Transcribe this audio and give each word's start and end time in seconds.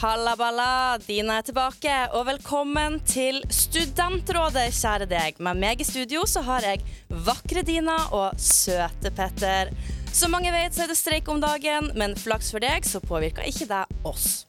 Halla 0.00 0.32
balla, 0.32 0.96
Dina 1.04 1.34
er 1.36 1.44
tilbake, 1.44 1.92
og 2.16 2.22
velkommen 2.24 2.94
til 3.04 3.42
Studentrådet, 3.52 4.70
kjære 4.72 5.04
deg. 5.10 5.36
Med 5.44 5.60
meg 5.60 5.82
i 5.82 5.84
studio 5.84 6.22
så 6.24 6.40
har 6.46 6.64
jeg 6.64 6.80
vakre 7.26 7.60
Dina 7.68 7.98
og 8.16 8.40
søte 8.40 9.12
Petter. 9.12 9.68
Som 10.08 10.32
mange 10.32 10.54
vet, 10.56 10.72
så 10.72 10.86
er 10.86 10.88
det 10.88 10.96
streik 10.96 11.28
om 11.28 11.44
dagen, 11.44 11.92
men 12.00 12.16
flaks 12.16 12.48
for 12.48 12.64
deg, 12.64 12.88
så 12.88 13.02
påvirker 13.04 13.44
ikke 13.44 13.68
det 13.68 13.82
oss. 14.08 14.46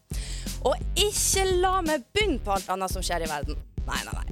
Og 0.63 0.79
ikke 0.95 1.43
la 1.59 1.81
meg 1.83 2.07
begynne 2.15 2.39
på 2.39 2.55
alt 2.55 2.71
annet 2.71 2.95
som 2.95 3.03
skjer 3.03 3.27
i 3.27 3.31
verden. 3.35 3.59
Nei, 3.83 4.01
nei, 4.07 4.21
nei. 4.21 4.27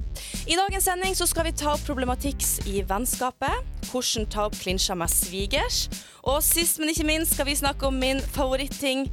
I 0.48 0.56
dagens 0.56 0.88
sending 0.88 1.12
så 1.20 1.28
skal 1.28 1.50
vi 1.50 1.52
ta 1.52 1.74
opp 1.74 1.84
problematikk 1.84 2.40
i 2.64 2.80
vennskapet, 2.80 3.60
hvordan 3.90 4.24
ta 4.32 4.48
opp 4.48 4.56
klinsjer 4.56 4.96
med 4.96 5.12
svigers, 5.12 5.84
og 6.24 6.40
sist, 6.40 6.80
men 6.80 6.94
ikke 6.94 7.12
minst 7.12 7.36
skal 7.36 7.52
vi 7.52 7.60
snakke 7.60 7.92
om 7.92 8.00
min 8.00 8.24
favoritting, 8.24 9.10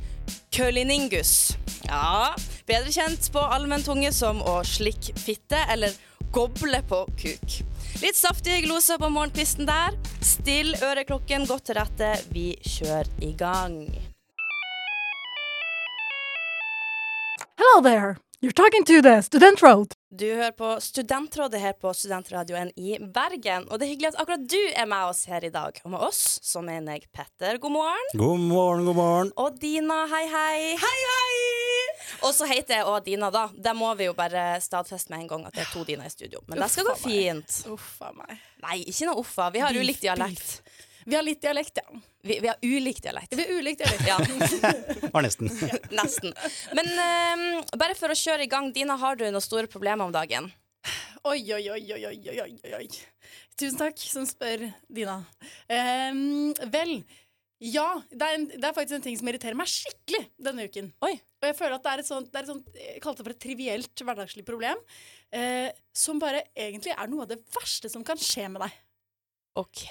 køliningus. 0.57 1.53
Ja, 1.85 2.33
bedre 2.67 2.91
kjent 2.91 3.29
på 3.33 3.41
allmenntunge 3.41 4.09
som 4.15 4.41
å 4.41 4.59
slikke 4.65 5.13
fitte 5.19 5.59
eller 5.69 5.93
goble 6.33 6.81
på 6.89 7.03
kuk. 7.19 7.57
Litt 8.01 8.17
saftige 8.17 8.63
gloser 8.65 8.97
på 9.01 9.09
morgenkvisten 9.13 9.69
der. 9.69 9.95
Still 10.21 10.73
øreklokken 10.81 11.45
godt 11.49 11.69
til 11.69 11.77
rette. 11.77 12.11
Vi 12.33 12.51
kjører 12.65 13.09
i 13.21 13.33
gang. 13.37 13.79
Hello 17.57 17.81
there. 17.85 18.15
You're 18.39 18.51
talking 18.53 18.83
to 18.85 19.01
the 19.01 19.21
student 19.23 19.61
road. 19.63 19.93
Du 20.13 20.25
hører 20.35 20.51
på 20.51 20.67
Studentrådet 20.81 21.57
her 21.59 21.73
på 21.73 21.89
Studentradioen 21.93 22.69
i 22.77 22.97
Bergen. 23.01 23.65
Og 23.71 23.79
det 23.79 23.87
er 23.87 23.89
hyggelig 23.95 24.11
at 24.11 24.19
akkurat 24.21 24.43
du 24.51 24.59
er 24.77 24.85
med 24.85 25.07
oss 25.09 25.23
her 25.25 25.41
i 25.41 25.49
dag. 25.49 25.79
Og 25.83 25.89
med 25.95 26.03
oss 26.05 26.19
så 26.45 26.61
mener 26.61 26.99
jeg 26.99 27.07
Petter, 27.09 27.57
god 27.57 27.73
morgen. 27.73 28.11
God 28.13 28.43
morgen, 28.45 28.85
god 28.85 28.95
morgen. 28.99 29.31
Og 29.41 29.57
Dina, 29.61 30.03
hei, 30.13 30.21
hei. 30.29 30.59
Hei, 30.83 30.99
hei! 31.09 31.41
Og 32.27 32.29
så 32.37 32.45
heter 32.45 32.77
jeg 32.77 32.85
òg 32.85 33.09
Dina, 33.09 33.31
da. 33.33 33.47
Det 33.57 33.73
må 33.75 33.89
vi 33.97 34.05
jo 34.05 34.13
bare 34.17 34.45
stadfeste 34.61 35.15
med 35.15 35.25
en 35.25 35.31
gang 35.33 35.49
at 35.49 35.57
det 35.57 35.65
er 35.65 35.73
to 35.73 35.81
Dina 35.89 36.05
i 36.05 36.13
studio. 36.13 36.45
Men 36.45 36.61
det 36.61 36.69
skal 36.75 36.85
gå 36.91 36.93
Uffa 36.93 37.09
meg. 37.09 37.17
fint. 37.17 37.57
Uffa 37.73 38.13
meg. 38.21 38.37
Nei, 38.67 38.77
ikke 38.85 39.09
noe 39.09 39.23
uffa. 39.25 39.49
Vi 39.57 39.65
har 39.65 39.81
ulik 39.81 39.97
dialekt. 40.05 40.59
Vi 41.07 41.15
har 41.15 41.23
litt 41.23 41.39
dialekt, 41.41 41.79
ja. 41.79 41.99
Vi, 42.21 42.39
vi 42.43 42.47
har 42.47 42.57
ulik 42.61 42.97
dialekt. 43.03 43.35
Vi 43.37 43.43
har 43.43 43.51
ulik 43.59 43.77
dialekt. 43.79 44.07
Ja, 44.07 44.17
Var 45.13 45.23
nesten. 45.23 45.47
nesten. 46.01 46.33
Men 46.75 46.89
ehm, 46.99 47.43
bare 47.79 47.95
for 47.95 48.11
å 48.11 48.17
kjøre 48.17 48.43
i 48.43 48.49
gang, 48.51 48.73
Dina, 48.75 48.97
har 48.99 49.15
du 49.15 49.23
noen 49.23 49.43
store 49.43 49.69
problemer 49.71 50.03
om 50.03 50.11
dagen? 50.11 50.49
Oi, 51.23 51.39
oi, 51.55 51.61
oi, 51.71 51.79
oi, 51.95 52.01
oi, 52.09 52.17
oi, 52.33 52.41
oi, 52.43 52.73
oi. 52.81 52.89
Tusen 53.55 53.79
takk 53.79 54.03
som 54.03 54.27
spør, 54.27 54.65
Dina. 54.91 55.21
Um, 55.71 56.51
vel, 56.75 56.91
ja. 57.63 57.87
Det 58.11 58.27
er, 58.27 58.35
en, 58.41 58.49
det 58.51 58.67
er 58.67 58.75
faktisk 58.75 58.97
en 58.99 59.05
ting 59.07 59.15
som 59.21 59.31
irriterer 59.31 59.55
meg 59.59 59.71
skikkelig 59.71 60.25
denne 60.49 60.67
uken. 60.67 60.91
Oi. 61.07 61.13
Og 61.39 61.47
jeg 61.47 61.55
føler 61.55 61.77
at 61.77 61.85
det 61.87 61.93
er 61.93 62.03
et 62.03 62.09
sånt, 62.09 62.27
det 62.33 62.41
er 62.41 62.49
et 62.49 62.51
sånt 62.51 62.81
Jeg 62.81 62.99
kalte 63.05 63.23
det 63.23 63.29
for 63.29 63.37
et 63.37 63.41
trivielt 63.47 64.03
hverdagslig 64.03 64.43
problem. 64.43 64.83
Eh, 65.31 65.71
som 65.95 66.19
bare 66.19 66.43
egentlig 66.51 66.91
er 66.97 67.07
noe 67.11 67.23
av 67.23 67.31
det 67.31 67.39
verste 67.55 67.87
som 67.95 68.03
kan 68.03 68.19
skje 68.19 68.49
med 68.51 68.65
deg. 68.65 68.75
OK, 69.57 69.87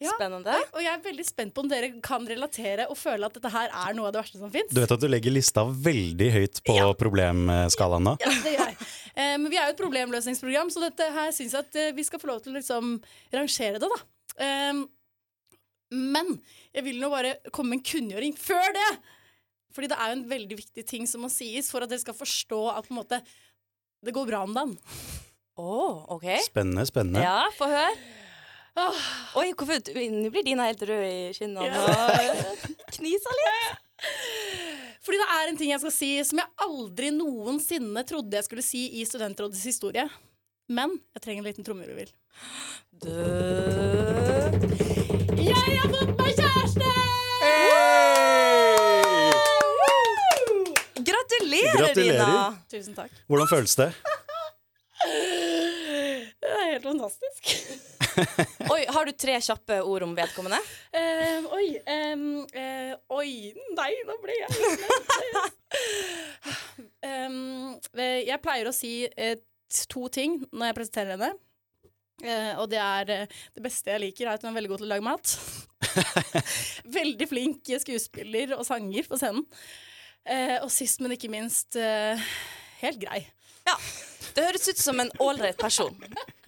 Ja. 0.00 0.10
spennende. 0.16 0.54
Og 0.74 0.80
jeg 0.82 0.90
er 0.92 1.02
veldig 1.04 1.24
spent 1.28 1.54
på 1.54 1.62
om 1.64 1.68
dere 1.70 1.90
kan 2.04 2.24
relatere 2.28 2.86
og 2.90 2.96
føle 2.98 3.24
at 3.28 3.36
dette 3.36 3.50
her 3.52 3.68
er 3.72 3.94
noe 3.96 4.08
av 4.08 4.12
det 4.16 4.22
verste 4.22 4.40
som 4.40 4.50
fins. 4.52 4.72
Du 4.74 4.80
vet 4.82 4.90
at 4.96 5.00
du 5.00 5.06
legger 5.08 5.32
lista 5.32 5.64
veldig 5.64 6.30
høyt 6.34 6.60
på 6.66 6.76
Ja. 6.76 6.88
problemskalaen 6.98 8.02
nå? 8.08 8.16
Ja, 8.20 8.32
det 8.42 8.54
gjør 8.56 8.68
jeg. 8.72 8.76
Eh, 9.14 9.36
Men 9.38 9.48
vi 9.50 9.56
er 9.60 9.68
jo 9.68 9.74
et 9.76 9.80
problemløsningsprogram, 9.80 10.70
så 10.74 10.80
dette 10.88 11.06
her 11.12 11.30
syns 11.32 11.52
jeg 11.54 11.60
at 11.68 11.76
eh, 11.76 11.92
vi 11.92 12.02
skal 12.02 12.18
få 12.20 12.26
lov 12.32 12.42
til 12.42 12.52
å 12.52 12.58
liksom 12.58 12.96
rangere 13.32 13.78
det, 13.78 13.88
da. 13.88 14.00
Eh, 14.42 14.84
Men 15.94 16.40
jeg 16.74 16.84
vil 16.84 16.98
nå 17.00 17.10
bare 17.12 17.36
komme 17.52 17.70
med 17.76 17.78
en 17.78 17.86
kunngjøring 17.92 18.34
før 18.36 18.72
det! 18.74 18.88
Fordi 19.74 19.88
det 19.90 19.96
er 19.98 20.10
jo 20.12 20.16
en 20.20 20.28
veldig 20.30 20.56
viktig 20.58 20.84
ting 20.86 21.06
som 21.06 21.22
må 21.22 21.30
sies 21.30 21.68
for 21.70 21.82
at 21.82 21.90
dere 21.90 21.98
skal 22.02 22.14
forstå 22.14 22.60
at 22.76 22.86
på 22.86 22.94
en 22.94 23.00
måte 23.02 23.20
det 24.04 24.12
går 24.14 24.26
bra 24.28 24.42
om 24.46 24.52
dagen. 24.54 24.76
Oh, 25.56 26.04
OK. 26.14 26.26
Spennende, 26.44 26.84
spennende. 26.86 27.22
Ja, 27.22 27.46
få 27.56 27.66
høre. 27.70 27.94
Oi, 28.74 29.52
hvorfor 29.54 29.78
Nå 30.10 30.30
blir 30.34 30.42
Dina 30.46 30.64
helt 30.66 30.82
rød 30.82 31.04
i 31.06 31.30
kinnene 31.36 31.78
og 31.78 32.64
kniser 32.96 33.36
litt. 33.38 33.82
Fordi 35.04 35.18
det 35.20 35.26
er 35.36 35.50
en 35.50 35.58
ting 35.60 35.70
jeg 35.70 35.82
skal 35.82 35.92
si 35.94 36.08
som 36.26 36.40
jeg 36.40 36.50
aldri 36.64 37.10
noensinne 37.14 38.02
trodde 38.08 38.34
jeg 38.38 38.46
skulle 38.48 38.64
si 38.66 38.86
i 38.98 39.04
Studentrådets 39.06 39.62
historie. 39.68 40.08
Men 40.66 40.96
jeg 41.14 41.22
trenger 41.22 41.44
en 41.44 41.48
liten 41.50 41.66
trommevirvel. 41.66 42.10
Jeg 45.44 45.54
har 45.54 45.88
fått 45.92 46.14
meg 46.18 46.32
kjæreste! 46.40 46.90
Gratulerer, 51.04 51.78
Gratulerer. 51.78 51.94
Dina. 51.94 52.58
Tusen 52.72 52.96
takk. 52.96 53.12
Hvordan 53.28 53.50
føles 53.54 53.78
det? 53.78 53.90
Det 55.04 56.48
er 56.50 56.70
helt 56.72 56.86
fantastisk. 56.88 57.93
Oi, 58.74 58.84
Har 58.94 59.06
du 59.08 59.12
tre 59.16 59.36
kjappe 59.42 59.78
ord 59.82 60.04
om 60.06 60.14
vedkommende? 60.16 60.58
Uh, 60.94 61.48
oi 61.56 61.66
um, 62.12 62.26
uh, 62.46 62.92
Oi, 63.18 63.30
nei, 63.76 63.90
nå 64.08 64.18
ble 64.22 64.38
jeg. 64.42 64.50
Eh, 67.04 68.20
Jeg 68.24 68.40
pleier 68.42 68.68
å 68.68 68.72
si 68.74 69.04
uh, 69.06 69.34
to 69.90 70.06
ting 70.12 70.38
når 70.52 70.70
jeg 70.70 70.76
presenterer 70.78 71.14
henne. 71.14 71.32
Og 72.62 72.68
det 72.70 72.78
er 72.80 73.26
Det 73.26 73.62
beste 73.64 73.90
jeg 73.90 74.00
liker, 74.04 74.28
er 74.28 74.38
at 74.38 74.44
hun 74.44 74.52
er 74.52 74.56
veldig 74.56 74.70
god 74.70 74.80
til 74.80 74.86
å 74.86 74.92
lage 74.92 75.04
mat. 75.04 75.34
veldig 76.98 77.28
flink 77.28 77.72
skuespiller 77.82 78.54
og 78.56 78.64
sanger 78.68 79.08
på 79.10 79.18
scenen. 79.20 79.44
Og 80.62 80.70
sist, 80.72 81.02
men 81.04 81.16
ikke 81.16 81.32
minst, 81.32 81.76
helt 81.76 83.02
grei. 83.02 83.24
Ja. 83.68 83.76
Det 84.34 84.42
høres 84.42 84.66
ut 84.66 84.80
som 84.82 84.98
en 85.02 85.10
ålreit 85.22 85.58
person. 85.60 85.94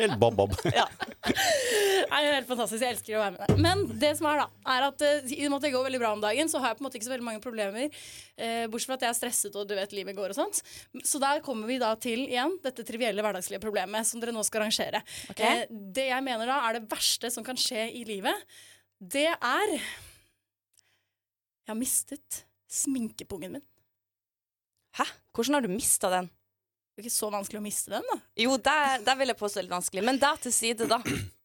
Helt 0.01 0.19
bob-bob. 0.21 0.55
Ja. 0.77 0.87
Nei, 1.27 2.19
det 2.23 2.29
er 2.29 2.35
helt 2.37 2.49
fantastisk. 2.49 2.83
Jeg 2.83 2.95
elsker 2.95 3.17
å 3.17 3.21
være 3.23 3.35
med 3.35 3.41
deg. 3.43 3.61
Men 3.63 3.81
det 3.99 4.13
som 4.19 4.29
er 4.31 4.41
da, 4.43 4.47
er 4.77 4.85
at 4.87 5.03
eh, 5.07 5.33
i 5.35 5.47
og 5.47 5.53
med 5.53 5.57
at 5.59 5.65
det 5.67 5.73
går 5.75 5.87
veldig 5.87 6.01
bra 6.03 6.11
om 6.15 6.23
dagen, 6.23 6.51
så 6.51 6.61
har 6.63 6.71
jeg 6.71 6.79
på 6.79 6.83
en 6.85 6.87
måte 6.87 6.99
ikke 7.01 7.09
så 7.09 7.13
veldig 7.15 7.27
mange 7.27 7.43
problemer. 7.43 7.97
Eh, 8.37 8.67
bortsett 8.71 8.91
fra 8.91 8.99
at 8.99 9.07
jeg 9.07 9.11
er 9.13 9.19
stresset 9.19 9.59
og 9.59 9.67
du 9.67 9.75
vet 9.79 9.95
livet 9.97 10.19
går 10.19 10.35
og 10.35 10.39
sånt. 10.39 10.61
Så 11.07 11.21
der 11.23 11.43
kommer 11.47 11.71
vi 11.71 11.81
da 11.83 11.91
til 11.99 12.27
igjen 12.29 12.55
dette 12.65 12.87
trivielle 12.87 13.25
hverdagslige 13.27 13.63
problemet 13.65 14.07
som 14.07 14.23
dere 14.23 14.35
nå 14.37 14.45
skal 14.47 14.67
rangere. 14.67 15.03
Ok. 15.33 15.43
Eh, 15.43 15.65
det 15.71 16.09
jeg 16.13 16.27
mener 16.27 16.51
da 16.53 16.61
er 16.69 16.79
det 16.79 16.87
verste 16.93 17.33
som 17.35 17.47
kan 17.47 17.59
skje 17.59 17.89
i 17.97 18.05
livet, 18.09 18.47
det 19.03 19.29
er 19.35 19.77
Jeg 19.77 21.73
har 21.73 21.79
mistet 21.81 22.45
sminkepungen 22.71 23.59
min. 23.59 23.67
Hæ? 25.01 25.05
Hvordan 25.35 25.59
har 25.59 25.67
du 25.67 25.73
mista 25.73 26.09
den? 26.13 26.31
Det 26.97 27.03
er 27.03 27.11
ikke 27.11 27.13
så 27.13 27.29
vanskelig 27.29 27.59
å 27.61 27.65
miste 27.67 27.91
den, 27.93 28.05
da. 28.09 28.15
Jo, 28.41 28.55
der, 28.57 29.03
det 29.05 29.15
vil 29.21 29.29
jeg 29.29 29.37
påstå 29.37 29.61
litt 29.61 29.73
vanskelig. 29.75 30.05
Men 30.07 30.17
det 30.23 30.31
til 30.47 30.55
side, 30.57 30.87
da. 30.89 30.97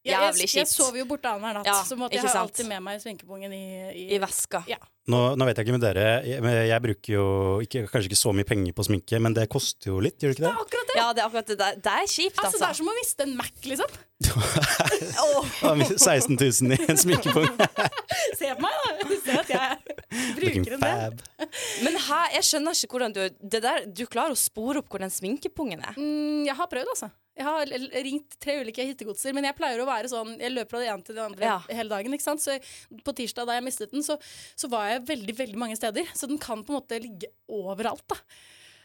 Jeg, 0.02 0.18
kjipt. 0.34 0.40
jeg, 0.42 0.64
jeg 0.64 0.66
sover 0.66 0.98
jo 0.98 1.04
borte 1.12 1.30
annenhver 1.30 1.60
natt, 1.60 1.68
Ja, 1.68 1.76
så 1.86 1.94
måtte 1.98 2.16
jeg 2.16 2.24
har 2.26 2.40
alltid 2.40 2.66
med 2.66 2.82
meg 2.82 2.98
sminkepungen 3.02 3.52
i, 3.54 3.62
i, 3.94 4.06
I 4.16 4.18
veska. 4.22 4.64
Ja. 4.66 4.80
Nå, 5.12 5.20
nå 5.38 5.46
vet 5.46 5.58
jeg 5.58 5.66
ikke 5.66 5.74
med 5.76 5.82
dere, 5.82 6.06
jeg, 6.26 6.42
jeg 6.68 6.82
bruker 6.82 7.14
jo 7.14 7.26
ikke, 7.62 7.84
kanskje 7.90 8.10
ikke 8.10 8.18
så 8.18 8.32
mye 8.34 8.46
penger 8.46 8.74
på 8.74 8.86
sminke, 8.86 9.18
men 9.22 9.34
det 9.34 9.48
koster 9.50 9.92
jo 9.92 10.00
litt, 10.02 10.18
gjør 10.22 10.34
det 10.34 10.38
ikke 10.38 10.46
det? 10.46 10.52
Akkurat 10.64 10.90
det! 10.90 10.96
Ja, 10.98 11.06
det 11.14 11.22
er 11.22 11.28
akkurat 11.28 11.52
det. 11.52 11.70
Det 11.86 11.94
er 11.94 12.10
kjipt, 12.10 12.38
Altså, 12.38 12.58
det 12.58 12.66
altså. 12.66 12.68
er 12.68 12.78
som 12.80 12.90
å 12.90 12.96
miste 12.98 13.26
en 13.26 13.36
Mac, 13.38 13.54
liksom. 13.66 13.96
Ja, 14.22 15.72
16 15.96 16.36
000 16.38 16.76
i 16.76 16.90
en 16.90 16.98
sminkepung. 16.98 17.48
Se 18.38 18.52
på 18.52 18.62
meg, 18.62 18.78
da! 18.78 19.18
Ser 19.22 19.40
at 19.42 19.50
jeg 19.54 19.98
Looking 20.42 20.66
bruker 20.66 20.76
en 20.76 20.84
del. 20.86 21.50
Men 21.86 21.98
hæ, 22.06 22.20
jeg 22.36 22.46
skjønner 22.50 22.78
ikke 22.78 22.96
hvordan 22.98 23.16
du 23.16 23.20
det 23.26 23.62
der, 23.64 23.84
Du 23.86 24.04
klarer 24.10 24.34
å 24.34 24.38
spore 24.38 24.82
opp 24.82 24.90
hvor 24.92 25.02
den 25.02 25.12
sminkepungen 25.14 25.82
er. 25.82 25.98
Mm, 25.98 26.42
jeg 26.48 26.58
har 26.58 26.70
prøvd, 26.70 26.94
altså. 26.94 27.10
Jeg 27.36 27.46
har 27.48 27.66
ringt 28.04 28.34
tre 28.44 28.58
ulike 28.60 28.84
hittegodser, 28.84 29.32
men 29.32 29.46
jeg 29.48 29.56
pleier 29.56 29.80
å 29.80 29.86
være 29.88 30.10
sånn 30.12 30.34
Jeg 30.38 30.52
løper 30.52 30.74
fra 30.74 30.80
det 30.82 30.88
ene 30.92 31.06
til 31.06 31.16
det 31.16 31.22
andre 31.24 31.44
Ja. 31.46 31.58
hele 31.70 31.88
dagen. 31.88 32.12
ikke 32.12 32.26
sant? 32.26 32.42
Så 32.44 32.58
på 33.06 33.14
tirsdag 33.16 33.46
da 33.48 33.54
jeg 33.56 33.64
mistet 33.64 33.90
den, 33.94 34.02
så, 34.04 34.18
så 34.54 34.68
var 34.68 34.90
jeg 34.90 35.06
veldig 35.08 35.36
veldig 35.38 35.56
mange 35.62 35.76
steder. 35.80 36.04
Så 36.14 36.28
den 36.28 36.38
kan 36.42 36.60
på 36.62 36.74
en 36.74 36.80
måte 36.82 37.00
ligge 37.00 37.30
overalt. 37.48 38.04
da. 38.12 38.16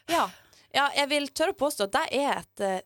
Ja. 0.08 0.30
ja, 0.72 0.88
jeg 0.96 1.08
vil 1.12 1.28
tørre 1.28 1.52
å 1.52 1.60
påstå 1.60 1.84
at 1.90 1.92
det 1.98 2.06
er 2.22 2.38
et 2.40 2.60
eh, 2.64 2.80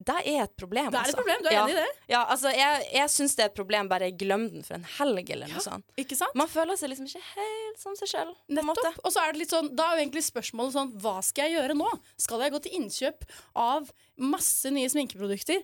det 0.00 0.16
er 0.24 0.46
et 0.46 0.52
problem. 0.56 0.88
Det 0.88 0.96
er 0.96 1.02
et 1.02 1.10
altså. 1.10 1.18
problem, 1.18 1.42
du 1.44 1.48
er 1.50 1.54
ja. 1.54 1.62
enig 1.66 1.74
i 1.74 1.80
det? 1.80 1.88
Ja, 2.08 2.20
altså, 2.32 2.48
jeg, 2.56 2.84
jeg 2.96 3.12
syns 3.12 3.34
det 3.36 3.44
er 3.44 3.50
et 3.50 3.58
problem 3.58 3.90
bare 3.90 4.08
jeg 4.08 4.16
glemmer 4.22 4.54
den 4.54 4.64
for 4.64 4.78
en 4.78 4.86
helg 4.96 5.32
eller 5.34 5.52
noe 5.52 5.64
sånt. 5.64 5.84
Ikke 6.00 6.16
sant? 6.16 6.32
Man 6.40 6.48
føler 6.48 6.78
seg 6.80 6.92
liksom 6.92 7.10
ikke 7.10 7.20
helt 7.34 7.82
som 7.82 7.98
seg 7.98 8.08
sjøl. 8.14 8.32
Nettopp. 8.56 9.02
Og 9.04 9.12
så 9.12 9.26
er 9.26 9.34
det 9.34 9.42
litt 9.42 9.52
sånn, 9.52 9.68
da 9.76 9.90
er 9.90 9.98
jo 9.98 10.06
egentlig 10.06 10.24
spørsmålet 10.24 10.76
sånn 10.76 10.94
Hva 11.02 11.18
skal 11.26 11.50
jeg 11.50 11.58
gjøre 11.58 11.76
nå? 11.76 11.90
Skal 12.20 12.46
jeg 12.46 12.54
gå 12.54 12.62
til 12.64 12.78
innkjøp 12.80 13.28
av 13.60 13.92
masse 14.20 14.72
nye 14.72 14.88
sminkeprodukter? 14.92 15.60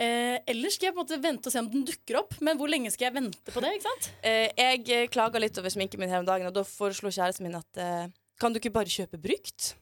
Eh, 0.00 0.38
eller 0.48 0.72
skal 0.72 0.88
jeg 0.88 0.94
på 0.94 1.02
en 1.02 1.04
måte 1.08 1.20
vente 1.26 1.50
og 1.50 1.54
se 1.56 1.64
om 1.64 1.72
den 1.74 1.82
dukker 1.90 2.20
opp? 2.22 2.38
Men 2.46 2.60
hvor 2.60 2.70
lenge 2.70 2.94
skal 2.94 3.08
jeg 3.08 3.18
vente 3.18 3.52
på 3.52 3.64
det? 3.64 3.74
ikke 3.76 3.88
sant? 3.90 4.12
Eh, 4.22 4.46
jeg 4.54 5.10
klaga 5.10 5.42
litt 5.42 5.58
over 5.58 5.74
sminken 5.74 6.00
min 6.00 6.14
her 6.14 6.22
om 6.22 6.30
dagen, 6.30 6.46
og 6.48 6.54
da 6.56 6.62
foreslo 6.64 7.10
kjæresten 7.10 7.48
min 7.48 7.58
at 7.58 7.82
eh, 7.82 8.06
kan 8.40 8.54
du 8.54 8.62
ikke 8.62 8.72
bare 8.78 8.92
kjøpe 8.92 9.18
brukt? 9.20 9.74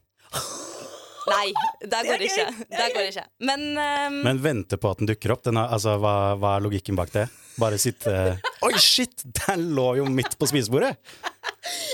Nei, 1.29 1.49
det 1.81 2.01
går 2.07 2.25
ikke. 2.27 2.47
Der 2.73 2.95
går 2.95 3.11
ikke. 3.11 3.25
Men, 3.49 3.67
um... 3.75 4.19
Men 4.25 4.41
vente 4.43 4.79
på 4.81 4.91
at 4.93 5.01
den 5.01 5.09
dukker 5.09 5.35
opp. 5.35 5.45
Den 5.47 5.59
er, 5.61 5.71
altså, 5.75 5.97
hva, 6.01 6.15
hva 6.39 6.57
er 6.57 6.65
logikken 6.65 6.97
bak 6.99 7.13
det? 7.15 7.29
Bare 7.59 7.79
sitte 7.81 8.11
Oi, 8.65 8.73
shit! 8.79 9.23
Den 9.47 9.69
lå 9.75 9.91
jo 9.99 10.07
midt 10.11 10.37
på 10.39 10.47
spisebordet! 10.49 10.95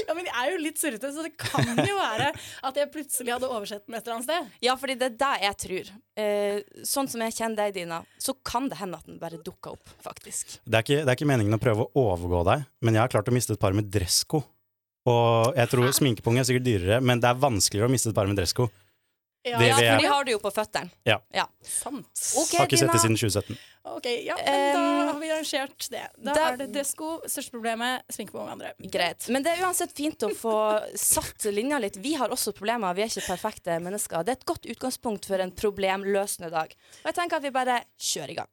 Ja, 0.06 0.14
men 0.14 0.28
jeg 0.28 0.36
er 0.38 0.52
jo 0.54 0.60
litt 0.62 0.80
surrete, 0.80 1.10
så 1.12 1.24
det 1.26 1.34
kan 1.42 1.66
jo 1.82 1.96
være 1.98 2.30
at 2.36 2.78
jeg 2.78 2.90
plutselig 2.94 3.34
hadde 3.34 3.50
oversett 3.50 3.84
den 3.88 3.98
et 3.98 4.06
eller 4.06 4.18
annet 4.18 4.28
sted. 4.28 4.52
Ja, 4.64 4.76
fordi 4.80 4.96
det 5.02 5.08
er 5.10 5.16
det 5.20 5.32
jeg 5.42 5.58
tror. 5.64 5.92
Eh, 6.22 6.60
sånn 6.88 7.10
som 7.12 7.24
jeg 7.26 7.36
kjenner 7.36 7.64
deg, 7.64 7.76
Dina, 7.80 8.00
så 8.22 8.36
kan 8.46 8.70
det 8.72 8.80
hende 8.80 9.00
at 9.02 9.10
den 9.10 9.18
bare 9.22 9.42
dukker 9.42 9.76
opp, 9.76 9.94
faktisk. 10.06 10.60
Det 10.64 10.80
er, 10.80 10.86
ikke, 10.86 11.02
det 11.02 11.12
er 11.12 11.18
ikke 11.18 11.30
meningen 11.34 11.58
å 11.58 11.62
prøve 11.62 11.88
å 11.88 12.06
overgå 12.14 12.44
deg, 12.52 12.68
men 12.86 12.98
jeg 12.98 13.04
har 13.04 13.14
klart 13.18 13.32
å 13.32 13.36
miste 13.36 13.58
et 13.58 13.62
par 13.62 13.76
med 13.76 13.90
dressko. 13.92 14.44
Og 15.10 15.58
jeg 15.58 15.70
tror 15.70 15.92
sminkepung 15.94 16.40
er 16.42 16.48
sikkert 16.48 16.66
dyrere, 16.66 17.02
men 17.04 17.22
det 17.22 17.30
er 17.30 17.42
vanskeligere 17.42 17.90
å 17.90 17.94
miste 17.94 18.14
et 18.14 18.18
par 18.18 18.30
med 18.30 18.38
dressko. 18.40 18.70
Ja, 19.46 19.60
Det 19.60 19.68
Ja, 19.68 19.76
for 19.78 20.02
de 20.02 20.08
har 20.10 20.24
du 20.26 20.32
jo 20.32 20.40
på 20.42 20.52
føttene. 20.52 20.90
Ja. 21.06 21.46
sant. 21.62 22.08
Okay, 22.42 22.58
Har 22.58 22.66
ikke 22.66 22.80
sett 22.82 22.92
det 22.92 23.02
siden 23.04 23.18
2017. 23.20 23.58
Ok, 23.86 24.06
ja, 24.26 24.36
men 24.40 24.74
da 24.74 25.12
har 25.12 25.20
vi 25.22 25.28
arrangert 25.30 25.90
det. 25.94 26.02
Da 26.18 26.34
da- 26.34 26.48
er 26.52 26.58
det 26.58 26.72
dressko, 26.74 27.22
største 27.30 27.52
problemet, 27.54 28.02
sminkepung 28.10 28.50
andre. 28.50 28.74
Greit. 28.82 29.30
Men 29.30 29.44
det 29.46 29.54
er 29.54 29.62
uansett 29.68 29.94
fint 29.94 30.18
å 30.26 30.32
få 30.34 30.56
satt 30.98 31.46
linja 31.54 31.78
litt. 31.80 31.96
Vi 32.02 32.16
har 32.16 32.30
også 32.34 32.52
problemer, 32.58 32.96
vi 32.96 33.04
er 33.04 33.12
ikke 33.14 33.28
perfekte 33.38 33.78
mennesker. 33.80 34.26
Det 34.26 34.30
er 34.34 34.40
et 34.42 34.46
godt 34.50 34.66
utgangspunkt 34.66 35.26
for 35.30 35.38
en 35.40 35.52
problemløsende 35.52 36.50
dag. 36.50 36.74
Og 37.04 37.06
jeg 37.06 37.16
tenker 37.22 37.38
at 37.38 37.44
vi 37.44 37.52
bare 37.52 37.84
kjører 38.00 38.32
i 38.32 38.40
gang. 38.42 38.50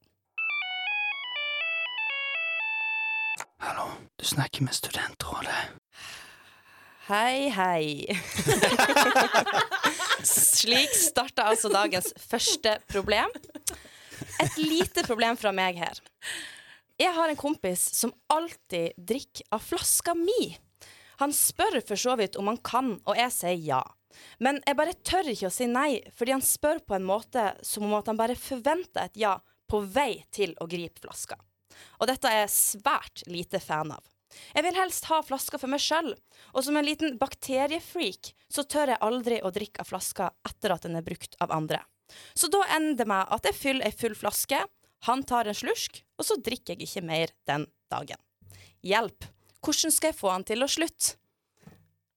Hallo, 3.63 3.89
du 4.19 4.25
snakker 4.27 4.63
med 4.63 4.75
Studentrådet. 4.75 5.82
Hei, 7.03 7.49
hei. 7.51 8.07
Slik 10.23 10.93
starta 10.95 11.49
altså 11.51 11.67
dagens 11.73 12.13
første 12.15 12.77
problem. 12.87 13.33
Et 14.39 14.61
lite 14.61 15.03
problem 15.09 15.35
fra 15.41 15.51
meg 15.51 15.81
her. 15.83 15.99
Jeg 17.03 17.11
har 17.17 17.33
en 17.33 17.41
kompis 17.41 17.83
som 17.99 18.15
alltid 18.31 18.95
drikker 18.95 19.49
av 19.51 19.67
flaska 19.67 20.15
mi. 20.15 20.53
Han 21.19 21.35
spør 21.35 21.81
for 21.89 21.99
så 21.99 22.15
vidt 22.23 22.39
om 22.39 22.53
han 22.53 22.63
kan, 22.63 22.95
og 23.03 23.19
jeg 23.19 23.35
sier 23.35 23.59
ja. 23.73 23.83
Men 24.39 24.63
jeg 24.63 24.79
bare 24.79 24.95
tør 25.03 25.33
ikke 25.35 25.51
å 25.51 25.57
si 25.59 25.67
nei, 25.67 26.05
fordi 26.15 26.37
han 26.37 26.47
spør 26.47 26.85
på 26.87 27.01
en 27.01 27.09
måte 27.11 27.49
som 27.67 27.89
om 27.89 27.99
at 27.99 28.13
han 28.13 28.21
bare 28.21 28.39
forventer 28.39 29.09
et 29.09 29.19
ja 29.25 29.35
på 29.67 29.83
vei 29.91 30.23
til 30.31 30.55
å 30.63 30.71
gripe 30.71 31.03
flaska. 31.03 31.35
Og 31.99 32.07
dette 32.15 32.31
er 32.31 32.45
jeg 32.45 32.59
svært 32.61 33.27
lite 33.27 33.59
fan 33.59 33.91
av. 33.99 34.12
Jeg 34.55 34.67
vil 34.67 34.79
helst 34.79 35.09
ha 35.11 35.21
flaska 35.25 35.61
for 35.61 35.73
meg 35.73 35.83
sjøl, 35.83 36.13
og 36.53 36.65
som 36.67 36.77
en 36.79 36.87
liten 36.87 37.17
bakteriefreak 37.21 38.33
så 38.53 38.65
tør 38.65 38.95
jeg 38.95 39.03
aldri 39.05 39.41
å 39.43 39.53
drikke 39.55 39.85
av 39.85 39.91
flaska 39.93 40.31
etter 40.49 40.75
at 40.75 40.87
den 40.87 40.99
er 40.99 41.07
brukt 41.07 41.37
av 41.43 41.55
andre. 41.55 41.83
Så 42.35 42.51
da 42.53 42.61
ender 42.77 43.03
det 43.03 43.09
med 43.09 43.31
at 43.33 43.49
jeg 43.49 43.59
fyller 43.59 43.89
ei 43.89 43.97
full 43.97 44.17
flaske, 44.19 44.61
han 45.09 45.25
tar 45.27 45.49
en 45.51 45.57
slusk, 45.57 46.03
og 46.19 46.27
så 46.29 46.37
drikker 46.39 46.77
jeg 46.77 46.87
ikke 46.87 47.05
mer 47.07 47.33
den 47.49 47.67
dagen. 47.91 48.21
Hjelp! 48.87 49.27
Hvordan 49.63 49.95
skal 49.95 50.11
jeg 50.11 50.19
få 50.19 50.31
han 50.33 50.47
til 50.47 50.65
å 50.65 50.71
slutte? 50.71 51.17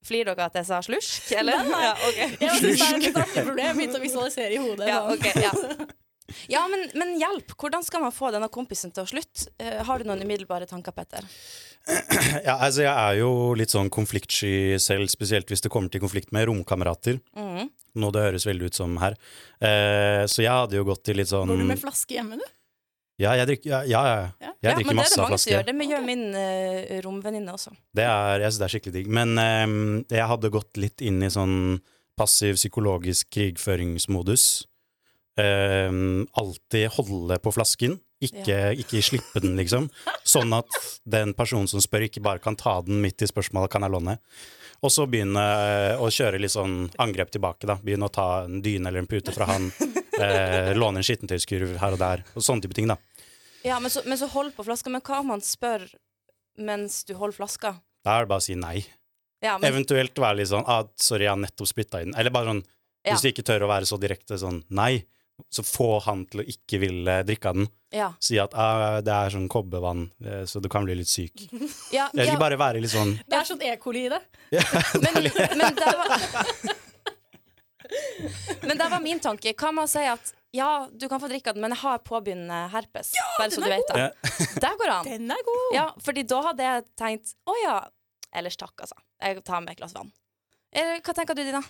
Flirer 0.06 0.36
dere 0.36 0.46
at 0.50 0.58
jeg 0.60 0.66
sa 0.68 0.80
slursk, 0.86 1.30
eller? 1.34 1.62
Nei, 1.66 1.70
nei. 1.74 1.84
Ja, 1.86 1.94
okay. 2.08 2.34
Jeg 2.42 2.58
synes 2.60 2.82
det 2.82 2.86
er 2.86 3.08
et 3.10 3.22
artig 3.24 3.46
problem. 3.48 3.78
mitt 3.80 3.94
å 3.96 4.02
visualisere 4.02 4.54
i 4.54 4.60
hodet. 4.62 4.90
Ja, 4.90 5.00
sånn. 5.02 5.16
ok, 5.18 5.26
ja. 5.42 5.86
ja 6.52 6.64
men, 6.70 6.88
men 6.98 7.14
hjelp! 7.20 7.54
Hvordan 7.58 7.84
skal 7.86 8.02
man 8.04 8.14
få 8.14 8.32
denne 8.34 8.48
kompisen 8.52 8.92
til 8.94 9.04
å 9.04 9.10
slutte? 9.10 9.50
Uh, 9.62 9.80
har 9.86 10.02
du 10.02 10.08
noen 10.08 10.24
umiddelbare 10.26 10.68
tanker, 10.70 10.94
Petter? 10.96 11.26
Ja, 12.46 12.56
altså 12.56 12.82
jeg 12.82 12.90
er 12.90 13.20
jo 13.20 13.54
litt 13.54 13.70
sånn 13.70 13.92
konfliktsky 13.94 14.74
selv, 14.82 15.06
spesielt 15.12 15.50
hvis 15.52 15.62
det 15.62 15.70
kommer 15.70 15.92
til 15.92 16.02
konflikt 16.02 16.32
med 16.34 16.48
romkamerater. 16.50 17.20
Mm. 17.38 17.70
Noe 18.02 18.14
det 18.14 18.24
høres 18.24 18.46
veldig 18.48 18.72
ut 18.72 18.78
som 18.78 18.98
her. 18.98 19.14
Uh, 19.62 20.26
så 20.26 20.42
jeg 20.42 20.50
hadde 20.50 20.80
jo 20.80 20.86
gått 20.88 21.04
til 21.06 21.20
litt 21.20 21.30
sånn 21.30 21.52
Går 21.52 21.62
du 21.62 21.68
med 21.70 21.82
flaske 21.82 22.18
hjemme, 22.18 22.40
du? 22.40 22.46
Ja, 23.16 23.32
jeg 23.38 23.48
drikker, 23.48 23.70
ja, 23.70 23.78
ja, 23.88 24.00
ja. 24.04 24.16
Ja. 24.42 24.50
Jeg 24.60 24.68
ja, 24.68 24.72
drikker 24.76 24.92
men 24.92 24.98
det 24.98 25.06
er 25.06 25.14
det 25.14 25.20
av 25.22 25.30
mange 25.30 25.40
som 25.40 25.52
gjør. 25.54 25.62
Det 25.70 25.86
gjør 25.88 26.02
min 26.04 26.24
uh, 26.36 26.96
romvenninne 27.06 27.54
også. 27.54 27.72
Det 27.96 28.04
er, 28.04 28.42
jeg 28.42 28.50
synes 28.50 28.58
det 28.60 28.66
er 28.66 28.74
skikkelig 28.74 28.96
digg. 28.98 29.12
Men 29.18 29.40
ehm, 29.40 29.84
jeg 30.12 30.26
hadde 30.32 30.52
gått 30.52 30.80
litt 30.80 31.04
inn 31.06 31.22
i 31.24 31.30
sånn 31.32 31.56
passiv 32.16 32.58
psykologisk 32.58 33.30
krigføringsmodus. 33.32 34.66
Ehm, 35.36 36.26
alltid 36.32 36.88
holde 36.96 37.36
på 37.44 37.52
flasken, 37.52 37.98
ikke, 38.24 38.72
ikke 38.80 39.02
slippe 39.04 39.42
den, 39.44 39.56
liksom. 39.60 39.90
Sånn 40.24 40.54
at 40.56 40.78
den 41.04 41.34
personen 41.36 41.68
som 41.68 41.82
spør, 41.84 42.06
ikke 42.08 42.22
bare 42.24 42.40
kan 42.40 42.56
ta 42.56 42.78
den 42.86 43.02
midt 43.04 43.20
i 43.20 43.28
spørsmålet 43.28 43.70
'kan 43.70 43.84
jeg 43.84 43.92
låne'? 43.92 44.18
Og 44.82 44.90
så 44.92 45.06
begynne 45.08 45.40
eh, 45.40 45.96
å 46.00 46.08
kjøre 46.12 46.40
litt 46.40 46.52
sånn 46.52 46.90
angrep 47.00 47.30
tilbake, 47.30 47.66
da. 47.66 47.76
Begynne 47.76 48.08
å 48.08 48.12
ta 48.12 48.44
en 48.44 48.62
dyne 48.62 48.88
eller 48.88 49.04
en 49.04 49.10
pute 49.10 49.32
fra 49.32 49.46
han. 49.46 49.70
Eh, 50.16 50.72
låne 50.72 50.96
en 50.96 51.04
skittentøyskurv 51.04 51.76
her 51.76 51.92
og 51.92 51.98
der, 52.00 52.22
og 52.32 52.40
sånne 52.40 52.62
type 52.64 52.72
ting, 52.72 52.86
da. 52.88 52.96
Ja, 53.62 53.76
men 53.78 53.90
så, 53.92 54.00
men 54.06 54.16
så 54.16 54.24
hold 54.32 54.54
på 54.56 54.64
flaska. 54.64 54.88
Men 54.88 55.02
hva 55.04 55.18
om 55.20 55.28
han 55.28 55.42
spør 55.44 55.84
mens 56.56 57.04
du 57.04 57.12
holder 57.20 57.36
flaska? 57.36 57.74
Da 58.00 58.14
er 58.16 58.24
det 58.24 58.30
bare 58.30 58.40
å 58.40 58.46
si 58.46 58.56
nei. 58.56 58.78
Ja, 59.44 59.58
men, 59.58 59.68
Eventuelt 59.68 60.16
være 60.16 60.38
litt 60.38 60.48
sånn 60.48 60.64
ah, 60.64 60.86
'sorry, 60.96 61.26
jeg 61.26 61.34
har 61.34 61.42
nettopp 61.42 61.68
spytta 61.68 62.00
den 62.00 62.14
Eller 62.16 62.32
bare 62.32 62.48
sånn 62.48 62.62
Ja. 63.04 63.12
Hvis 63.12 63.26
du 63.26 63.28
ikke 63.28 63.44
tør 63.44 63.66
å 63.66 63.68
være 63.68 63.86
så 63.86 64.00
direkte 64.00 64.38
sånn 64.40 64.64
nei, 64.72 65.04
så 65.52 65.62
få 65.66 65.98
han 66.06 66.24
til 66.30 66.40
å 66.42 66.46
ikke 66.48 66.78
ville 66.82 67.18
drikke 67.28 67.50
av 67.52 67.58
den. 67.60 67.66
ja. 67.94 68.08
Si 68.20 68.38
at 68.40 68.54
ah, 68.56 68.98
det 69.04 69.12
er 69.12 69.30
sånn 69.34 69.48
kobbervann, 69.52 70.06
eh, 70.24 70.44
så 70.48 70.60
du 70.64 70.68
kan 70.72 70.84
bli 70.88 70.96
litt 70.98 71.10
syk. 71.12 71.46
Ja, 71.96 72.08
Eller 72.14 72.32
ja, 72.34 72.38
bare 72.40 72.58
være 72.60 72.80
litt 72.82 72.92
sånn 72.92 73.14
Det 73.28 73.36
er 73.38 73.44
sånn 73.48 73.62
E. 73.62 73.76
coli 73.82 74.06
i 74.06 74.12
det. 74.12 74.20
men, 75.04 75.28
men, 75.60 75.76
det 75.76 75.92
var, 76.00 76.16
men 78.66 78.78
det 78.78 78.88
var 78.90 79.00
min 79.04 79.20
tanke. 79.22 79.52
Kan 79.58 79.74
man 79.76 79.88
si 79.88 80.02
at 80.08 80.32
ja, 80.56 80.88
du 80.92 81.08
kan 81.08 81.20
få 81.20 81.28
drikke 81.28 81.50
av 81.52 81.56
den, 81.58 81.62
men 81.66 81.74
jeg 81.74 81.82
har 81.82 81.98
påbegynnende 82.06 82.60
herpes. 82.72 83.12
bare 83.38 83.50
så 83.52 83.60
du 83.60 83.68
vet 83.68 83.90
det. 83.92 84.06
Der 84.62 84.76
går 84.80 84.88
det 84.88 84.94
an. 84.94 85.08
Den 85.10 85.30
er 85.34 85.42
god! 85.44 85.66
Ja, 85.76 85.86
fordi 86.04 86.24
da 86.24 86.38
hadde 86.48 86.68
jeg 86.70 86.86
tenkt 86.96 87.34
å 87.44 87.56
ja, 87.60 87.76
ellers 88.32 88.56
takk, 88.56 88.72
altså. 88.86 88.96
Jeg 89.20 89.42
tar 89.44 89.60
med 89.64 89.74
et 89.74 89.82
glass 89.82 89.92
vann. 89.96 90.08
Eh, 90.72 90.96
Hva 91.04 91.12
tenker 91.16 91.36
du, 91.36 91.42
Dina? 91.44 91.60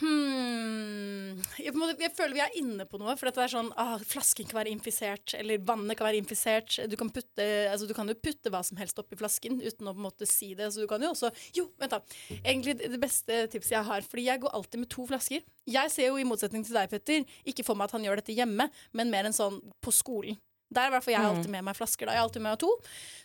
Hmm. 0.00 1.36
Jeg, 1.60 1.74
måte, 1.76 1.94
jeg 2.00 2.12
føler 2.16 2.36
vi 2.38 2.42
er 2.42 2.56
inne 2.60 2.86
på 2.88 2.98
noe. 3.00 3.14
For 3.18 3.28
dette 3.28 3.42
er 3.44 3.52
sånn 3.52 3.70
ah, 3.80 3.96
Flasken 4.08 4.48
kan 4.48 4.60
være 4.62 4.72
infisert, 4.72 5.34
eller 5.36 5.60
vannet 5.66 5.98
kan 5.98 6.08
være 6.08 6.20
infisert. 6.22 6.78
Du 6.90 6.96
kan, 7.00 7.12
putte, 7.12 7.46
altså, 7.70 7.88
du 7.88 7.94
kan 7.96 8.08
jo 8.08 8.16
putte 8.16 8.52
hva 8.52 8.62
som 8.66 8.80
helst 8.80 8.98
oppi 9.02 9.18
flasken 9.20 9.60
uten 9.60 9.90
å 9.90 9.94
på 9.94 10.00
en 10.00 10.08
måte 10.08 10.28
si 10.28 10.52
det. 10.58 10.70
Så 10.72 10.84
du 10.84 10.90
kan 10.90 11.02
jo 11.04 11.12
også 11.14 11.32
Jo, 11.56 11.68
vent, 11.80 11.96
da. 11.96 12.00
Egentlig 12.40 12.78
det 12.80 13.00
beste 13.02 13.42
tipset 13.52 13.76
jeg 13.76 13.88
har. 13.90 14.06
Fordi 14.06 14.28
jeg 14.28 14.44
går 14.44 14.56
alltid 14.56 14.84
med 14.84 14.92
to 14.92 15.06
flasker. 15.10 15.44
Jeg 15.70 15.92
ser 15.94 16.10
jo 16.10 16.20
i 16.20 16.28
motsetning 16.28 16.64
til 16.66 16.76
deg, 16.76 16.90
Petter, 16.92 17.26
ikke 17.48 17.66
for 17.66 17.78
meg 17.78 17.90
at 17.90 17.98
han 17.98 18.06
gjør 18.06 18.22
dette 18.22 18.36
hjemme, 18.36 18.70
men 18.96 19.12
mer 19.12 19.28
enn 19.28 19.36
sånn 19.36 19.60
på 19.84 19.94
skolen. 19.94 20.40
Der 20.70 20.86
er 20.86 20.94
hvert 20.94 21.02
fall 21.02 21.16
jeg 21.16 21.26
alltid 21.26 21.50
med 21.50 21.64
meg 21.66 21.74
flasker. 21.74 22.06
da 22.06 22.14
Jeg 22.14 22.22
er 22.22 22.26
alltid 22.28 22.44
med 22.44 22.52
meg 22.54 22.60
to. 22.62 22.70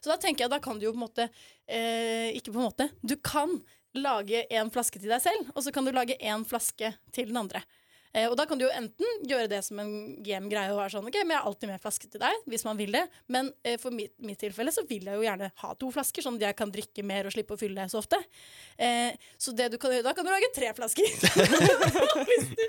Så 0.01 0.09
da 0.09 0.17
tenker 0.21 0.45
jeg, 0.45 0.51
da 0.53 0.57
kan 0.63 0.79
du 0.81 0.87
jo 0.87 0.93
på 0.95 0.97
en 0.97 1.05
måte 1.05 1.27
eh, 1.29 2.33
Ikke 2.33 2.49
på 2.51 2.57
en 2.57 2.65
måte. 2.65 2.89
Du 3.05 3.13
kan 3.21 3.59
lage 3.99 4.45
en 4.57 4.71
flaske 4.73 5.01
til 5.01 5.11
deg 5.11 5.23
selv, 5.23 5.49
og 5.55 5.65
så 5.65 5.73
kan 5.75 5.85
du 5.85 5.93
lage 5.95 6.17
en 6.19 6.45
flaske 6.47 6.93
til 7.15 7.31
den 7.31 7.41
andre. 7.41 7.63
Eh, 8.15 8.29
og 8.29 8.37
da 8.39 8.45
kan 8.47 8.59
du 8.59 8.63
jo 8.63 8.71
enten 8.71 9.25
gjøre 9.27 9.49
det 9.51 9.59
som 9.65 9.79
en 9.81 9.91
game-greie 10.23 10.71
og 10.71 10.79
være 10.79 10.93
sånn 10.93 11.07
OK, 11.09 11.17
men 11.23 11.35
jeg 11.35 11.41
har 11.41 11.49
alltid 11.49 11.71
med 11.71 11.83
flaske 11.83 12.09
til 12.11 12.21
deg, 12.21 12.45
hvis 12.51 12.63
man 12.67 12.79
vil 12.79 12.95
det. 12.95 13.03
Men 13.31 13.51
eh, 13.65 13.75
for 13.81 13.95
mitt, 13.95 14.13
mitt 14.23 14.39
tilfelle 14.39 14.71
så 14.71 14.85
vil 14.87 15.09
jeg 15.09 15.19
jo 15.19 15.25
gjerne 15.25 15.51
ha 15.63 15.73
to 15.79 15.91
flasker, 15.91 16.23
sånn 16.23 16.39
at 16.39 16.47
jeg 16.47 16.57
kan 16.61 16.71
drikke 16.71 17.03
mer 17.07 17.27
og 17.27 17.35
slippe 17.35 17.57
å 17.57 17.59
fylle 17.59 17.87
så 17.91 17.99
ofte. 17.99 18.21
Eh, 18.79 19.11
så 19.41 19.55
det 19.57 19.67
du 19.73 19.77
kan 19.81 19.91
gjøre, 19.91 20.07
da 20.07 20.15
kan 20.15 20.27
du 20.27 20.31
lage 20.31 20.51
tre 20.55 20.71
flasker. 20.77 21.11
hvis, 22.29 22.47
du, 22.55 22.63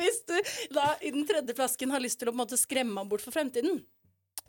hvis 0.00 0.20
du 0.30 0.36
da 0.78 0.94
i 1.04 1.12
den 1.12 1.28
tredje 1.28 1.58
flasken 1.58 1.92
har 1.92 2.04
lyst 2.04 2.22
til 2.22 2.30
å 2.30 2.32
på 2.32 2.38
en 2.38 2.44
måte 2.46 2.60
skremme 2.60 2.96
ham 2.96 3.12
bort 3.12 3.24
for 3.24 3.34
fremtiden, 3.34 3.82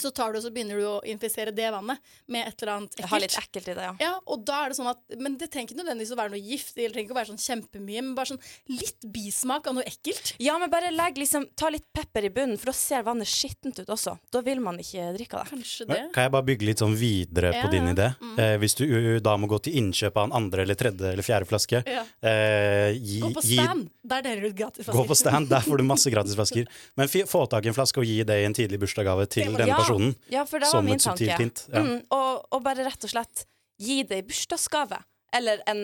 så 0.01 0.12
tar 0.15 0.34
du 0.34 0.39
og 0.39 0.44
så 0.46 0.51
begynner 0.53 0.79
du 0.79 0.86
å 0.88 0.96
infisere 1.06 1.51
det 1.56 1.70
vannet 1.72 2.00
med 2.27 2.48
et 2.48 2.62
eller 2.63 2.74
annet 2.77 2.96
Jeg 3.00 3.08
har 3.12 3.20
litt 3.20 3.32
ekkelt. 3.36 3.50
ekkelt 3.60 3.68
i 3.68 3.75
det, 3.79 3.84
ja. 3.89 3.94
Ja, 4.00 4.13
og 4.25 4.44
da 4.46 4.65
er 4.65 4.70
det 4.70 4.77
sånn 4.79 4.89
at 4.91 5.00
Men 5.20 5.38
det 5.38 5.50
trenger 5.51 5.70
ikke 5.74 5.79
nødvendigvis 5.84 6.13
å 6.13 6.20
være 6.20 6.34
noe 6.36 6.44
gift, 6.44 6.74
det 6.75 6.89
trenger 6.94 7.08
ikke 7.10 7.15
å 7.15 7.20
være 7.20 7.32
sånn 7.34 7.44
kjempemye, 7.44 8.01
men 8.03 8.15
bare 8.15 8.32
sånn 8.34 8.41
litt 8.70 9.08
bismak 9.13 9.68
av 9.68 9.75
noe 9.79 9.84
ekkelt. 9.89 10.34
Ja, 10.39 10.58
men 10.62 10.70
bare 10.72 10.91
legg 10.91 11.18
liksom 11.18 11.48
Ta 11.60 11.70
litt 11.70 11.86
pepper 11.94 12.25
i 12.25 12.29
bunnen, 12.29 12.58
for 12.58 12.72
da 12.72 12.75
ser 12.77 13.03
vannet 13.03 13.27
skittent 13.27 13.79
ut 13.79 13.88
også. 13.89 14.18
Da 14.32 14.41
vil 14.46 14.60
man 14.63 14.77
ikke 14.79 15.10
drikke 15.18 15.34
av 15.39 15.44
det. 15.46 15.50
Kanskje 15.58 15.86
det. 15.88 15.89
Men 15.98 16.12
Kan 16.13 16.24
jeg 16.24 16.32
bare 16.32 16.48
bygge 16.48 16.65
litt 16.70 16.79
sånn 16.84 16.96
videre 16.96 17.51
på 17.51 17.65
Ja, 17.65 17.72
din 17.74 17.88
idé? 17.91 18.10
idé? 18.15 18.39
Eh, 18.39 18.58
hvis 18.62 18.75
du 18.79 19.20
da 19.20 19.36
må 19.38 19.48
gå 19.51 19.60
til 19.62 19.74
innkjøp 19.82 20.15
av 20.18 20.29
en 20.29 20.36
andre 20.39 20.62
eller 20.63 20.75
tredje 20.79 21.12
eller 21.12 21.24
fjerde 21.25 21.48
flaske, 21.50 21.84
Ja. 21.86 22.03
eh, 22.24 22.94
gi, 22.96 23.20
Gå 23.22 23.34
på 23.34 23.41
gi, 23.44 23.58
stand. 23.58 23.89
Der 24.06 24.22
deler 24.22 24.41
du 24.41 24.53
gratis 24.53 24.86
gå 24.88 25.06
på 25.08 25.15
stand, 25.18 25.50
der 25.50 25.60
får 25.62 25.77
du 25.77 25.84
masse 25.84 26.10
gratisflasker. 26.13 26.68
Men 26.96 27.08
få 27.08 27.44
tak 27.50 27.65
i 27.65 27.68
en 27.70 27.74
flaske 27.75 27.98
og 28.00 28.06
gi 28.06 28.24
det 28.24 28.38
i 28.41 28.46
en 28.46 28.53
tidlig 28.53 28.79
bursdagsgave 28.79 29.27
til 29.29 29.51
denne 29.53 29.68
Ja, 29.68 29.77
personen. 29.89 30.15
Ja, 30.34 30.46
for 30.46 30.60
det 30.62 30.69
var 30.69 30.77
Som 30.77 30.86
min 30.86 31.00
tanke. 31.03 31.38
hint. 31.39 31.65
Ja. 31.74 31.81
Mm, 31.84 32.00
og, 32.15 32.46
og 32.55 32.63
bare 32.65 32.86
rett 32.88 33.03
og 33.03 33.12
slett 33.12 33.46
gi 33.79 34.01
det 34.03 34.22
i 34.22 34.27
bursdagsgave. 34.29 35.01
Eller 35.36 35.62
en 35.69 35.84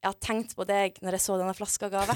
Jeg 0.00 0.08
har 0.08 0.16
tenkt 0.24 0.54
på 0.56 0.64
deg 0.64 0.96
når 1.04 1.12
jeg 1.18 1.20
så 1.26 1.34
denne 1.36 1.52
flaska-gave. 1.52 2.14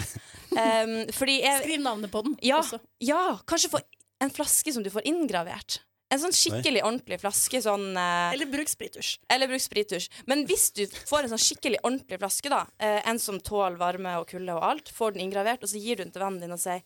Um, 0.57 0.95
fordi 1.19 1.43
jeg 1.43 1.61
Skriv 1.67 1.83
navnet 1.85 2.11
på 2.11 2.23
den 2.25 2.39
ja, 2.41 2.63
også. 2.63 2.79
ja, 3.05 3.37
kanskje 3.45 3.69
få 3.75 3.81
en 4.25 4.31
flaske 4.33 4.73
som 4.73 4.83
du 4.83 4.89
får 4.95 5.05
inngravert. 5.11 5.83
En 6.15 6.21
sånn 6.23 6.33
skikkelig 6.33 6.81
ordentlig 6.85 7.19
flaske. 7.21 7.61
Sånn, 7.61 7.91
eh, 7.99 8.33
Eller 8.37 8.49
bruk 8.49 8.71
sprittusj. 8.71 9.19
eller 9.29 9.51
bruk 9.51 9.61
sprittusj. 9.61 10.09
Men 10.31 10.47
hvis 10.49 10.71
du 10.73 10.87
får 10.87 11.27
en 11.27 11.35
sånn 11.35 11.43
skikkelig 11.45 11.81
ordentlig 11.83 12.21
flaske, 12.23 12.49
da, 12.53 12.63
eh, 12.79 13.03
en 13.05 13.19
som 13.19 13.41
tåler 13.41 13.77
varme 13.77 14.17
og 14.21 14.29
kulde 14.31 14.55
og 14.55 14.63
alt, 14.65 14.89
får 14.89 15.13
den 15.17 15.27
inngravert, 15.27 15.65
og 15.65 15.69
så 15.69 15.77
gir 15.81 15.97
du 15.97 16.05
den 16.05 16.13
til 16.15 16.23
vennen 16.23 16.41
din 16.41 16.53
og 16.57 16.61
sier 16.63 16.81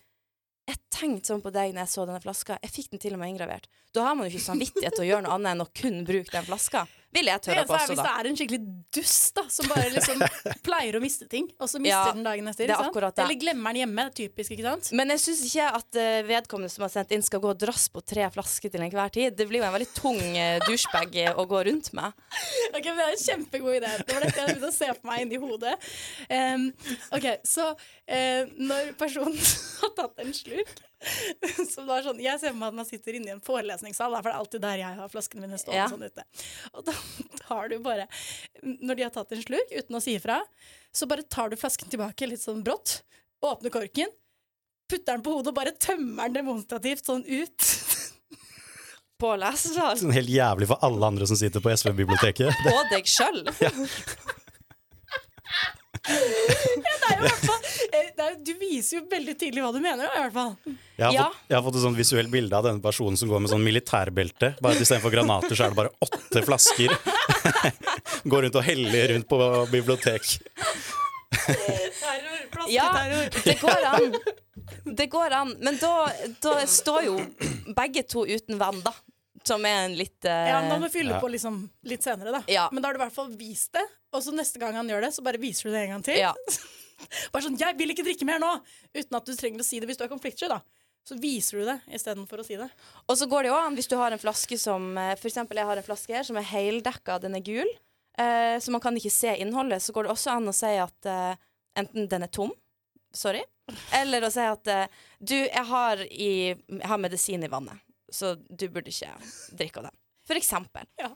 jeg 0.69 0.81
tenkte 0.93 1.33
sånn 1.33 1.43
på 1.45 1.53
deg 1.55 1.73
når 1.73 1.87
jeg 1.87 1.93
så 1.95 2.05
denne 2.05 2.21
flaska. 2.21 2.59
Jeg 2.65 2.75
fikk 2.75 2.91
den 2.93 3.01
til 3.01 3.17
og 3.17 3.23
med 3.23 3.33
inngravert. 3.33 3.69
Da 3.97 4.05
har 4.05 4.17
man 4.19 4.29
jo 4.29 4.35
ikke 4.35 4.45
samvittighet 4.51 4.99
til 4.99 5.07
å 5.07 5.09
gjøre 5.09 5.25
noe 5.25 5.37
annet 5.39 5.55
enn 5.55 5.65
å 5.65 5.71
kun 5.81 6.03
bruke 6.09 6.35
den 6.35 6.49
flaska. 6.49 6.85
Vil 7.17 7.29
jeg 7.31 7.41
tørre 7.41 7.63
eneste 7.63 7.73
er 7.73 7.79
da. 7.79 7.89
hvis 7.89 8.01
det 8.05 8.13
er 8.13 8.29
en 8.29 8.37
skikkelig 8.37 8.61
dust 8.99 9.39
da 9.39 9.45
som 9.53 9.69
bare 9.71 9.89
liksom 9.95 10.21
pleier 10.67 10.99
å 10.99 11.01
miste 11.01 11.29
ting, 11.31 11.47
og 11.57 11.71
så 11.71 11.81
mister 11.81 11.95
Ja, 11.95 12.13
den 12.13 12.27
dagen 12.27 12.51
etter. 12.51 12.69
er. 12.69 13.13
Eller 13.25 13.39
glemmer 13.41 13.73
den 13.73 13.83
hjemme. 13.83 14.05
Typisk, 14.19 14.53
ikke 14.53 14.67
sant? 14.67 14.91
Men 14.97 15.15
jeg 15.15 15.23
syns 15.23 15.41
ikke 15.49 15.69
at 15.79 15.99
eh, 16.01 16.19
vedkommende 16.29 16.73
som 16.73 16.85
har 16.85 16.93
sendt 16.93 17.15
inn, 17.17 17.25
skal 17.25 17.41
gå 17.45 17.53
og 17.55 17.61
drasse 17.61 17.93
på 17.95 18.03
tre 18.05 18.27
flasker 18.35 18.73
til 18.75 18.85
enhver 18.85 19.13
tid. 19.15 19.37
Det 19.39 19.49
blir 19.49 19.63
jo 19.63 19.69
en 19.69 19.75
veldig 19.77 19.89
tung 19.97 20.21
uh, 20.21 20.59
douchebag 20.67 21.17
eh, 21.25 21.31
å 21.33 21.47
gå 21.49 21.63
rundt 21.71 21.93
med. 21.97 22.27
Ok, 22.75 22.85
men 22.91 23.01
Det 23.01 23.07
er 23.07 23.15
en 23.15 23.25
kjempegod 23.25 23.79
idé. 23.79 23.95
Det 24.03 24.19
var 24.19 24.27
dette 24.27 24.43
jeg 24.43 24.53
begynte 24.53 24.73
å 24.73 24.77
se 24.77 24.91
på 24.99 25.09
meg 25.09 25.25
inni 25.25 25.41
hodet. 25.41 25.75
Um, 26.29 26.69
ok, 27.17 27.31
Så 27.49 27.71
uh, 27.73 28.43
når 28.61 28.93
personen 29.01 29.41
har 29.81 29.97
tatt 29.97 30.25
en 30.25 30.37
slurk 30.37 30.77
som 31.73 31.87
da 31.87 31.99
er 32.01 32.07
sånn, 32.09 32.21
Jeg 32.23 32.41
ser 32.43 32.51
for 32.53 32.59
meg 32.61 32.73
at 32.73 32.79
man 32.81 32.89
sitter 32.89 33.19
inne 33.19 33.31
i 33.31 33.35
en 33.37 33.43
forelesningssal, 33.45 34.17
for 34.17 34.27
det 34.29 34.33
er 34.35 34.39
alltid 34.43 34.65
der 34.65 34.81
jeg 34.83 34.99
har 34.99 35.13
flaskene 35.13 35.45
mine 35.45 35.59
stående 35.61 35.79
Ja. 35.79 35.89
sånn 35.93 36.07
ute. 36.09 36.25
Og 36.75 36.87
da 36.89 36.95
tar 37.45 37.69
du 37.73 37.77
bare 37.85 38.09
Når 38.65 38.99
de 38.99 39.07
har 39.07 39.13
tatt 39.15 39.33
en 39.37 39.43
slurk 39.45 39.71
uten 39.77 39.99
å 39.99 40.03
si 40.03 40.17
ifra, 40.19 40.41
så 40.95 41.07
bare 41.11 41.23
tar 41.23 41.53
du 41.53 41.57
flasken 41.61 41.91
tilbake 41.93 42.27
litt 42.31 42.43
sånn 42.43 42.65
brått, 42.67 43.03
åpner 43.45 43.71
korken, 43.71 44.11
putter 44.91 45.13
den 45.19 45.23
på 45.23 45.35
hodet 45.37 45.53
og 45.53 45.59
bare 45.61 45.77
tømmer 45.79 46.27
den 46.33 46.41
demonstrativt 46.43 47.05
sånn 47.07 47.23
ut. 47.29 47.69
På 49.19 49.33
lesesal. 49.35 49.97
Sånn 49.99 50.15
helt 50.15 50.31
jævlig 50.31 50.69
for 50.71 50.79
alle 50.87 51.09
andre 51.11 51.27
som 51.27 51.35
sitter 51.39 51.59
på 51.59 51.73
SV-biblioteket. 51.75 52.55
Og 52.71 52.85
deg 52.93 53.09
sjøl. 53.11 53.41
Det 53.49 53.71
hvert 56.09 57.45
fall, 57.45 57.69
eh, 57.93 58.11
er, 58.25 58.37
du 58.45 58.53
viser 58.61 58.99
jo 58.99 59.05
veldig 59.11 59.35
tydelig 59.41 59.63
hva 59.65 59.73
du 59.75 59.81
mener, 59.85 60.05
i 60.09 60.23
hvert 60.23 60.35
fall. 60.35 60.55
Jeg 60.99 61.05
har, 61.07 61.13
Ja. 61.15 61.25
fått, 61.29 61.37
jeg 61.51 61.57
har 61.59 61.65
fått 61.69 61.77
et 61.79 61.85
sånt 61.85 61.99
visuelt 62.01 62.31
bilde 62.33 62.57
av 62.59 62.65
denne 62.67 62.83
personen 62.83 63.17
som 63.21 63.29
går 63.31 63.41
med 63.45 63.51
sånn 63.53 63.63
militærbelte. 63.65 64.55
Bare 64.65 64.81
Istedenfor 64.83 65.13
granater 65.15 65.55
så 65.59 65.67
er 65.69 65.75
det 65.75 65.79
bare 65.79 65.95
åtte 66.03 66.43
flasker. 66.47 66.95
går 68.33 68.43
rundt 68.49 68.57
og 68.61 68.65
heller 68.67 69.15
rundt 69.15 69.29
på 69.31 69.41
bibliotek. 69.73 70.39
Terror, 71.31 72.69
Ja, 72.69 72.89
flasketerror. 72.93 73.45
det 73.45 73.59
går 73.61 73.85
an. 73.93 74.15
Det 74.99 75.07
går 75.13 75.33
an. 75.33 75.55
Men 75.63 75.79
da, 75.81 75.93
da 76.43 76.55
står 76.69 77.05
jo 77.07 77.19
begge 77.77 78.03
to 78.09 78.25
uten 78.29 78.59
vann, 78.61 78.81
da. 78.85 78.93
Som 79.49 79.65
er 79.69 79.87
en 79.87 79.97
litt 79.99 80.29
uh... 80.29 80.33
Ja, 80.53 80.59
men 80.63 80.71
Da 80.75 80.79
må 80.79 80.89
du 80.91 80.95
fylle 80.95 81.17
Ja. 81.17 81.21
på 81.23 81.31
liksom 81.33 81.63
litt 81.89 82.05
senere, 82.07 82.35
da. 82.39 82.43
Ja. 82.53 82.67
Men 82.73 82.83
da 82.85 82.91
har 82.91 82.99
du 82.99 83.01
i 83.01 83.05
hvert 83.07 83.17
fall 83.17 83.31
vist 83.41 83.73
det, 83.79 83.85
og 84.13 84.23
så 84.25 84.35
neste 84.37 84.61
gang 84.63 84.77
han 84.79 84.89
gjør 84.93 85.07
det, 85.09 85.13
så 85.17 85.25
bare 85.25 85.41
viser 85.41 85.69
du 85.69 85.75
det 85.77 85.87
en 85.87 85.97
gang 85.97 86.05
til. 86.11 86.21
ja. 86.21 86.35
Bare 87.33 87.45
sånn 87.45 87.55
'Jeg 87.57 87.77
vil 87.79 87.93
ikke 87.95 88.03
drikke 88.03 88.27
mer 88.27 88.41
nå!' 88.43 88.57
Uten 88.97 89.17
at 89.17 89.25
du 89.29 89.31
trenger 89.39 89.63
å 89.63 89.67
si 89.67 89.79
det 89.79 89.87
hvis 89.87 89.99
du 90.01 90.03
er 90.05 90.11
konfliktsky, 90.11 90.49
da. 90.51 90.61
Så 91.07 91.15
viser 91.23 91.61
du 91.61 91.65
det 91.69 91.77
istedenfor 91.95 92.43
å 92.43 92.45
si 92.45 92.57
det. 92.59 92.67
Og 93.09 93.17
så 93.17 93.29
går 93.31 93.47
det 93.47 93.49
jo 93.53 93.59
an 93.59 93.77
hvis 93.79 93.87
du 93.89 93.95
har 93.97 94.13
en 94.13 94.19
flaske 94.21 94.59
som 94.59 94.91
eh, 94.99 95.15
For 95.17 95.29
eksempel 95.31 95.57
jeg 95.57 95.69
har 95.71 95.79
en 95.79 95.87
flaske 95.87 96.13
her 96.13 96.27
som 96.27 96.37
er 96.37 96.49
heldekka, 96.51 97.21
den 97.23 97.39
er 97.39 97.45
gul. 97.47 97.71
Eh, 98.19 98.59
så 98.59 98.75
man 98.75 98.83
kan 98.83 98.97
ikke 98.99 99.15
se 99.15 99.37
innholdet. 99.41 99.81
Så 99.81 99.95
går 99.95 100.05
det 100.09 100.13
også 100.13 100.35
an 100.35 100.51
å 100.51 100.57
si 100.57 100.75
at 100.75 101.07
eh, 101.09 101.37
enten 101.79 102.09
den 102.11 102.27
er 102.27 102.33
tom, 102.35 102.51
sorry, 103.15 103.45
eller 103.95 104.27
å 104.27 104.31
si 104.35 104.43
at 104.43 104.67
eh, 104.75 104.89
du, 105.23 105.37
jeg 105.39 105.65
har, 105.71 106.03
i, 106.11 106.33
jeg 106.59 106.89
har 106.91 106.99
medisin 106.99 107.47
i 107.47 107.53
vannet, 107.53 107.79
så 108.11 108.35
du 108.37 108.69
burde 108.73 108.93
ikke 108.93 109.15
drikke 109.59 109.83
av 109.83 109.91
den. 109.91 109.99
For 110.29 110.39
eksempel. 110.39 110.89
Ja. 111.01 111.13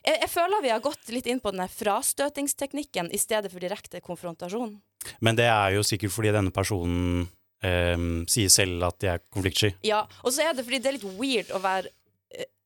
Jeg, 0.00 0.16
jeg 0.22 0.30
føler 0.32 0.64
vi 0.64 0.72
har 0.72 0.84
gått 0.84 1.12
litt 1.12 1.28
inn 1.28 1.42
på 1.42 1.52
denne 1.52 1.68
frastøtingsteknikken 1.72 3.10
i 3.12 3.20
stedet 3.20 3.52
for 3.52 3.62
direkte 3.62 4.00
konfrontasjon. 4.04 4.78
Men 5.24 5.36
det 5.38 5.48
er 5.48 5.76
jo 5.76 5.84
sikkert 5.86 6.12
fordi 6.14 6.32
denne 6.34 6.52
personen 6.54 7.26
ehm, 7.64 8.26
sier 8.30 8.52
selv 8.52 8.84
at 8.88 9.00
de 9.00 9.12
er 9.14 9.24
konfliktsky. 9.32 9.74
Ja, 9.86 10.02
og 10.24 10.34
så 10.34 10.44
er 10.44 10.56
det 10.56 10.66
fordi 10.66 10.80
det 10.80 10.90
er 10.90 10.98
litt 10.98 11.08
weird 11.20 11.52
å 11.56 11.62
være 11.64 11.92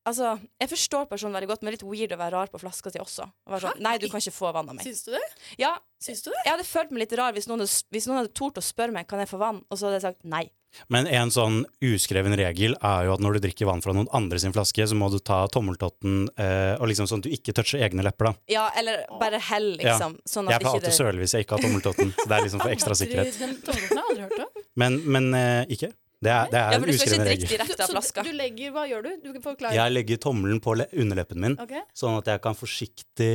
Altså, 0.04 0.34
Jeg 0.60 0.68
forstår 0.68 1.06
personen 1.08 1.32
veldig 1.38 1.48
godt, 1.48 1.62
men 1.62 1.72
det 1.72 1.78
er 1.78 1.78
litt 1.78 1.88
weird 1.88 2.12
å 2.16 2.20
være 2.20 2.36
rar 2.36 2.52
på 2.52 2.60
flaska 2.60 2.92
si 2.92 3.00
også. 3.00 3.24
Og 3.46 3.54
være 3.54 3.70
sånn, 3.70 3.80
Nei, 3.84 3.94
du 3.98 4.08
kan 4.12 4.20
ikke 4.20 4.36
få 4.36 4.50
vann 4.52 4.68
av 4.68 4.76
meg. 4.76 4.84
Syns 4.84 5.06
du 5.06 5.14
det? 5.16 5.22
Ja, 5.62 5.76
Syns 6.04 6.20
du 6.26 6.28
det? 6.28 6.42
Jeg 6.44 6.52
hadde 6.52 6.66
følt 6.68 6.90
meg 6.92 7.06
litt 7.06 7.14
rar 7.16 7.32
hvis 7.32 7.48
noen, 7.48 7.64
hvis 7.64 8.08
noen 8.10 8.20
hadde 8.20 8.34
tort 8.36 8.60
å 8.60 8.64
spørre 8.64 8.92
meg 8.92 9.08
Kan 9.08 9.22
jeg 9.22 9.30
få 9.30 9.40
vann, 9.40 9.62
og 9.70 9.80
så 9.80 9.88
hadde 9.88 10.00
jeg 10.02 10.06
sagt 10.10 10.28
nei. 10.28 10.44
Men 10.90 11.06
en 11.06 11.30
sånn 11.30 11.60
uskreven 11.86 12.34
regel 12.36 12.74
er 12.82 13.06
jo 13.06 13.14
at 13.14 13.22
når 13.22 13.36
du 13.36 13.44
drikker 13.46 13.68
vann 13.68 13.82
fra 13.84 13.94
noen 13.94 14.08
andre 14.16 14.40
sin 14.42 14.52
flaske, 14.54 14.86
så 14.90 14.96
må 14.98 15.06
du 15.12 15.20
ta 15.22 15.44
tommeltotten 15.54 16.24
eh, 16.34 16.74
og 16.80 16.88
liksom 16.90 17.06
sånn 17.10 17.22
at 17.22 17.28
du 17.28 17.34
ikke 17.36 17.54
toucher 17.56 17.84
egne 17.86 18.02
lepper, 18.06 18.32
da. 18.32 18.34
Ja, 18.50 18.64
eller 18.76 19.04
bare 19.20 19.38
hell, 19.52 19.74
liksom. 19.78 20.18
Sånn 20.26 20.50
Jeg 20.50 20.64
pleier 20.64 20.80
alltid 20.80 20.90
å 20.90 20.90
det 20.90 20.98
søle 20.98 21.22
hvis 21.22 21.36
jeg 21.36 21.46
ikke 21.46 21.58
har 21.58 21.66
tommeltotten. 21.68 22.10
Så 22.18 22.26
det 22.26 22.36
er 22.38 22.48
liksom 22.48 22.64
for 22.64 22.74
ekstra 22.74 22.98
sikkerhet. 22.98 23.38
Den 23.38 23.54
tommeltotten 23.62 24.02
har 24.02 24.10
jeg 24.10 24.26
aldri 24.26 24.26
hørt 24.26 24.48
om. 24.48 24.66
Men, 24.82 24.98
men 25.16 25.30
eh, 25.38 25.76
ikke. 25.78 25.94
Det 26.24 26.32
er, 26.32 26.48
det 26.52 26.58
er 26.60 26.72
Ja, 26.72 26.78
en 26.78 26.88
uskreven 26.94 27.26
regel. 27.28 27.60
av 27.60 28.02
Så 28.06 28.24
du 28.24 28.32
legger 28.32 28.72
Hva 28.74 28.86
gjør 28.88 29.04
du? 29.04 29.10
Du. 29.24 29.30
Jeg 29.74 29.92
legger 29.92 30.20
tommelen 30.22 30.60
på 30.64 30.74
underleppen 30.80 31.40
min, 31.44 31.56
okay. 31.60 31.84
sånn 31.96 32.16
at 32.18 32.30
jeg 32.32 32.42
kan 32.44 32.56
forsiktig 32.56 33.30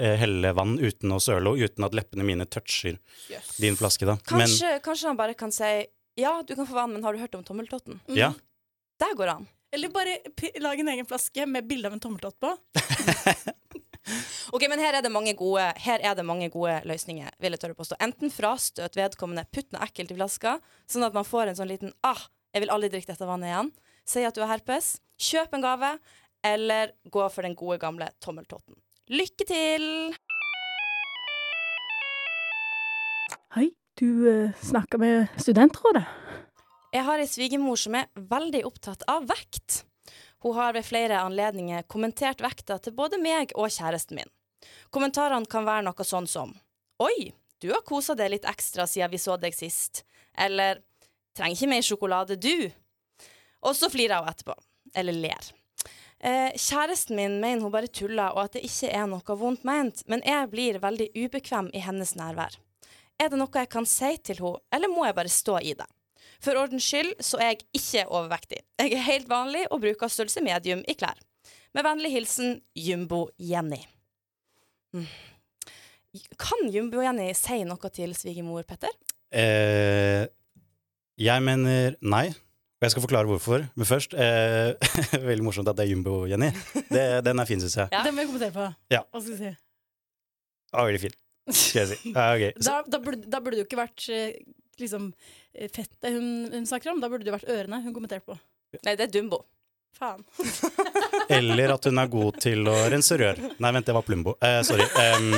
eh, 0.00 0.16
helle 0.20 0.52
vann 0.56 0.78
uten 0.80 1.12
å 1.12 1.20
søle, 1.22 1.52
og 1.52 1.60
uten 1.60 1.84
at 1.86 1.96
leppene 1.96 2.24
mine 2.26 2.46
toucher 2.48 2.96
Yes. 3.30 3.56
din 3.60 3.76
flaske, 3.78 4.08
da. 4.08 4.16
Men 4.32 4.46
Kanskje, 4.46 4.74
kanskje 4.84 5.10
han 5.12 5.20
bare 5.20 5.36
kan 5.38 5.52
si 5.54 5.70
ja, 6.20 6.40
du 6.46 6.54
kan 6.56 6.66
få 6.66 6.74
vann, 6.74 6.92
men 6.92 7.04
har 7.04 7.14
du 7.14 7.20
hørt 7.22 7.34
om 7.38 7.44
tommeltotten? 7.46 8.00
Mm. 8.08 8.16
ja, 8.18 8.32
Der 9.00 9.14
går 9.16 9.26
det 9.30 9.34
an. 9.40 9.48
Eller 9.72 9.92
bare 9.94 10.16
lag 10.60 10.80
en 10.82 10.88
egen 10.88 11.06
flaske 11.06 11.46
med 11.46 11.68
bilde 11.68 11.86
av 11.88 11.94
en 11.94 12.02
tommeltott 12.02 12.40
på. 12.42 12.50
Ok, 14.54 14.64
men 14.70 14.82
her 14.82 14.98
er 14.98 15.04
det 15.04 15.12
mange 15.14 15.34
gode, 15.38 15.62
her 15.84 16.02
er 16.02 16.16
det 16.18 16.24
mange 16.26 16.48
gode 16.52 16.80
løsninger, 16.88 17.30
vil 17.42 17.54
jeg 17.54 17.62
tørre 17.62 17.78
påstå. 17.78 17.98
Enten 18.02 18.32
frastøt 18.34 18.98
vedkommende, 18.98 19.46
putt 19.54 19.70
noe 19.74 19.86
ekkelt 19.86 20.10
i 20.10 20.18
flaska, 20.18 20.56
sånn 20.90 21.06
at 21.06 21.16
man 21.16 21.28
får 21.28 21.50
en 21.50 21.60
sånn 21.60 21.70
liten 21.70 21.94
ah, 22.06 22.24
jeg 22.50 22.64
vil 22.64 22.72
aldri 22.74 22.90
drikke 22.90 23.12
dette 23.12 23.28
vannet 23.28 23.52
igjen. 23.52 23.70
Si 24.10 24.24
at 24.26 24.34
du 24.34 24.42
har 24.42 24.50
herpes, 24.50 24.96
kjøp 25.22 25.54
en 25.54 25.62
gave, 25.62 25.92
eller 26.42 26.94
gå 27.12 27.26
for 27.30 27.46
den 27.46 27.54
gode 27.58 27.78
gamle 27.82 28.10
tommeltotten. 28.24 28.74
Lykke 29.10 29.46
til! 29.46 29.84
Hei, 33.54 33.68
du 33.98 34.08
uh, 34.26 34.56
snakker 34.62 35.02
med 35.02 35.30
studentrådet. 35.38 36.06
Jeg 36.90 37.06
har 37.06 37.22
ei 37.22 37.30
svigermor 37.30 37.78
som 37.78 37.94
er 37.98 38.10
veldig 38.18 38.64
opptatt 38.66 39.06
av 39.10 39.28
vekt. 39.30 39.84
Hun 40.40 40.56
har 40.56 40.74
ved 40.76 40.86
flere 40.88 41.20
anledninger 41.20 41.86
kommentert 41.88 42.40
vekta 42.40 42.78
til 42.80 42.96
både 42.96 43.20
meg 43.20 43.52
og 43.56 43.68
kjæresten 43.68 44.20
min. 44.20 44.30
Kommentarene 44.90 45.48
kan 45.50 45.66
være 45.68 45.86
noe 45.88 46.06
sånn 46.06 46.28
som 46.28 46.54
Oi, 47.00 47.32
du 47.60 47.70
har 47.72 47.84
kosa 47.86 48.16
deg 48.16 48.34
litt 48.34 48.48
ekstra 48.48 48.86
siden 48.88 49.12
vi 49.12 49.20
så 49.20 49.36
deg 49.40 49.56
sist. 49.56 50.02
Eller 50.36 50.82
Trenger 51.36 51.56
ikke 51.56 51.70
mer 51.70 51.86
sjokolade, 51.86 52.36
du. 52.36 52.70
Og 53.62 53.76
så 53.78 53.90
flirer 53.92 54.20
hun 54.20 54.30
etterpå. 54.30 54.56
Eller 54.98 55.14
ler. 55.14 55.50
Eh, 56.20 56.50
kjæresten 56.58 57.16
min 57.16 57.38
mener 57.40 57.62
hun 57.64 57.72
bare 57.72 57.88
tuller, 57.88 58.34
og 58.34 58.42
at 58.44 58.58
det 58.58 58.64
ikke 58.66 58.90
er 58.92 59.06
noe 59.08 59.36
vondt 59.40 59.62
ment, 59.64 60.02
men 60.10 60.24
jeg 60.26 60.50
blir 60.52 60.80
veldig 60.82 61.08
ubekvem 61.16 61.70
i 61.72 61.80
hennes 61.84 62.12
nærvær. 62.18 62.58
Er 63.20 63.30
det 63.30 63.38
noe 63.40 63.62
jeg 63.62 63.70
kan 63.72 63.88
si 63.88 64.10
til 64.18 64.42
henne, 64.42 64.60
eller 64.74 64.92
må 64.92 65.06
jeg 65.06 65.16
bare 65.16 65.32
stå 65.32 65.60
i 65.62 65.72
det? 65.78 65.88
For 66.40 66.56
ordens 66.56 66.86
skyld 66.88 67.14
så 67.24 67.38
er 67.40 67.50
jeg 67.54 67.64
ikke 67.76 68.04
overvektig. 68.08 68.60
Jeg 68.80 68.94
er 68.96 69.04
helt 69.06 69.28
vanlig 69.30 69.66
og 69.70 69.82
bruker 69.82 70.08
størrelse 70.08 70.40
medium 70.44 70.80
i 70.88 70.94
klær. 70.96 71.18
Med 71.76 71.84
vennlig 71.86 72.10
hilsen 72.14 72.60
Jumbo-Jenny. 72.78 73.80
Mm. 74.96 75.04
Kan 76.40 76.70
Jumbo-Jenny 76.74 77.28
si 77.38 77.60
noe 77.68 77.90
til 77.94 78.14
svigermor 78.18 78.64
Petter? 78.66 78.94
eh, 79.30 80.24
jeg 81.20 81.42
mener 81.44 81.98
nei. 82.00 82.30
Og 82.80 82.86
jeg 82.86 82.94
skal 82.94 83.02
forklare 83.04 83.28
hvorfor. 83.28 83.66
Men 83.76 83.84
først 83.86 84.14
eh, 84.16 84.72
Veldig 85.28 85.44
morsomt 85.44 85.68
at 85.68 85.76
det 85.76 85.84
er 85.84 85.90
Jumbo, 85.92 86.22
Jenny. 86.26 86.48
Det, 86.88 87.02
den 87.26 87.38
er 87.42 87.44
fin, 87.48 87.60
syns 87.60 87.76
jeg. 87.76 87.90
Ja. 87.92 88.00
Den 88.06 88.16
må 88.16 88.24
jeg 88.24 88.30
kommentere 88.32 88.54
på. 88.56 88.68
Ja. 88.90 89.02
Hva 89.12 89.20
skal 89.20 89.36
jeg 89.36 89.40
si? 89.42 89.50
Ah, 90.72 90.86
veldig 90.86 91.00
fin, 91.02 91.14
skal 91.50 91.80
jeg 91.82 91.88
si. 91.92 92.12
Ah, 92.16 92.32
okay. 92.38 92.54
Da, 92.66 92.78
da, 92.88 93.00
burde, 93.04 93.28
da 93.30 93.40
burde 93.44 93.60
du 93.60 93.66
ikke 93.66 93.78
vært 93.82 94.06
eh, 94.14 94.32
liksom 94.82 95.10
eh, 95.54 95.70
fettet 95.70 96.10
hun, 96.14 96.48
hun 96.52 96.66
snakker 96.68 96.92
om. 96.94 97.00
Da 97.02 97.10
burde 97.12 97.26
det 97.26 97.34
vært 97.34 97.50
ørene 97.50 97.82
hun 97.84 97.94
kommenterte 97.96 98.26
på. 98.28 98.38
Nei, 98.86 98.94
det 98.96 99.08
er 99.08 99.14
Dumbo. 99.16 99.42
Faen. 99.98 100.22
eller 101.40 101.74
at 101.74 101.88
hun 101.88 101.98
er 101.98 102.10
god 102.12 102.38
til 102.42 102.68
å 102.70 102.76
rense 102.92 103.16
rør. 103.18 103.40
Nei, 103.58 103.72
vent, 103.74 103.88
det 103.88 103.96
var 103.96 104.06
Plumbo. 104.06 104.36
Eh, 104.44 104.60
sorry. 104.66 104.86
Um, 105.18 105.34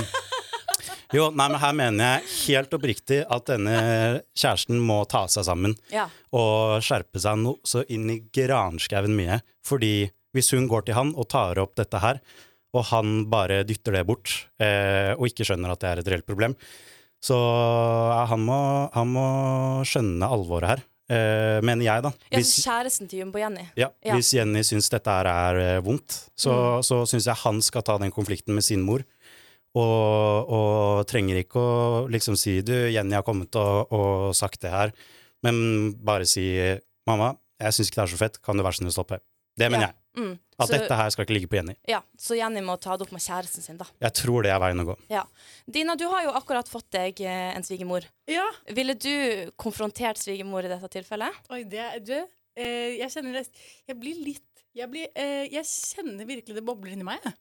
jo, 1.13 1.27
nei, 1.33 1.47
men 1.49 1.59
her 1.61 1.75
mener 1.77 2.13
jeg 2.19 2.31
helt 2.47 2.77
oppriktig 2.77 3.23
at 3.33 3.49
denne 3.51 3.77
kjæresten 4.39 4.79
må 4.81 5.03
ta 5.09 5.25
seg 5.33 5.47
sammen 5.49 5.75
Ja. 5.93 6.07
og 6.37 6.85
skjerpe 6.85 7.21
seg 7.21 7.41
noe 7.43 7.61
så 7.69 7.85
inn 7.93 8.09
i 8.13 8.21
granskauen 8.33 9.17
mye. 9.17 9.41
Fordi 9.67 10.11
hvis 10.33 10.53
hun 10.57 10.69
går 10.71 10.87
til 10.89 10.97
han 10.97 11.13
og 11.17 11.29
tar 11.33 11.61
opp 11.61 11.75
dette 11.81 12.01
her, 12.01 12.21
og 12.73 12.87
han 12.89 13.27
bare 13.29 13.61
dytter 13.69 13.99
det 13.99 14.07
bort, 14.09 14.33
eh, 14.63 15.13
og 15.19 15.29
ikke 15.29 15.45
skjønner 15.45 15.75
at 15.75 15.83
det 15.83 15.91
er 15.91 16.01
et 16.01 16.09
reelt 16.15 16.29
problem, 16.29 16.55
så 17.23 17.37
ja, 17.39 18.25
han, 18.33 18.41
må, 18.49 18.57
han 18.95 19.09
må 19.15 19.27
skjønne 19.87 20.27
alvoret 20.27 20.69
her. 20.73 20.83
Eh, 21.13 21.59
mener 21.67 21.85
jeg, 21.85 22.03
da. 22.07 22.11
Hvis- 22.33 22.55
ja, 22.65 22.71
kjæresten 22.73 23.09
til 23.11 23.21
Jumbo-Jenny. 23.23 23.67
ja, 23.77 23.89
Ja. 24.05 24.15
Hvis 24.17 24.33
Jenny 24.35 24.63
syns 24.65 24.89
dette 24.91 25.11
her 25.13 25.27
er 25.29 25.59
eh, 25.77 25.81
vondt, 25.85 26.29
så, 26.37 26.53
Mm. 26.53 26.83
så 26.83 27.03
syns 27.07 27.27
jeg 27.27 27.35
han 27.45 27.61
skal 27.63 27.83
ta 27.83 27.99
den 27.99 28.11
konflikten 28.11 28.55
med 28.55 28.65
sin 28.65 28.81
mor. 28.83 29.05
Og, 29.75 30.49
og 30.53 31.07
trenger 31.09 31.39
ikke 31.41 31.57
å 31.61 32.09
liksom 32.13 32.37
si 32.37 32.59
du, 32.61 32.73
Jenny 32.93 33.15
har 33.17 33.23
kommet 33.25 33.55
og, 33.57 33.89
og 33.93 34.35
sagt 34.37 34.61
det 34.61 34.71
her, 34.71 34.93
men 35.43 35.93
bare 36.05 36.27
si 36.29 36.45
mamma, 37.09 37.37
jeg 37.61 37.73
syns 37.73 37.89
ikke 37.89 38.03
det 38.03 38.05
er 38.05 38.13
så 38.13 38.21
fett, 38.21 38.43
kan 38.45 38.57
du 38.57 38.63
være 38.63 38.77
så 38.77 38.83
snill 38.83 38.93
å 38.93 38.97
stoppe? 38.99 39.19
Det 39.57 39.71
mener 39.71 39.87
Ja. 39.89 39.93
jeg. 39.93 39.97
Mm. 40.19 40.35
At 40.61 40.69
Så, 40.69 40.75
dette 40.77 40.97
her 40.99 41.09
skal 41.15 41.25
ikke 41.25 41.35
ligge 41.39 41.49
på 41.49 41.57
Jenny. 41.57 41.73
ja, 41.89 42.03
så 42.21 42.37
Jenny 42.37 42.61
må 42.61 42.75
ta 42.81 42.97
det 43.01 43.07
opp 43.07 43.13
med 43.17 43.23
kjæresten 43.25 43.65
sin, 43.65 43.79
da. 43.81 43.87
Jeg 44.05 44.13
tror 44.19 44.45
det 44.45 44.51
er 44.53 44.61
veien 44.61 44.83
å 44.83 44.85
gå. 44.91 44.97
Ja. 45.09 45.23
Dina, 45.67 45.95
du 45.97 46.05
har 46.13 46.27
jo 46.27 46.35
akkurat 46.37 46.69
fått 46.69 46.91
deg 46.93 47.21
eh, 47.25 47.55
en 47.57 47.65
svigermor. 47.65 48.05
Ja. 48.29 48.45
Ville 48.77 48.95
du 48.95 49.51
konfrontert 49.57 50.21
svigermor 50.21 50.69
i 50.69 50.73
dette 50.75 50.91
tilfellet? 50.93 51.33
Oi, 51.51 51.63
det 51.65 51.81
er 51.87 51.99
du. 52.05 52.17
Eh, 52.53 52.99
jeg 53.01 53.09
kjenner 53.15 53.39
det 53.41 53.47
Jeg 53.89 53.97
blir 53.97 54.19
litt 54.21 54.45
Jeg, 54.77 54.91
blir, 54.93 55.07
eh, 55.17 55.47
jeg 55.49 55.65
kjenner 55.65 56.29
virkelig 56.29 56.55
det 56.59 56.65
bobler 56.65 56.93
inni 56.93 57.05
meg. 57.09 57.21
jeg. 57.25 57.33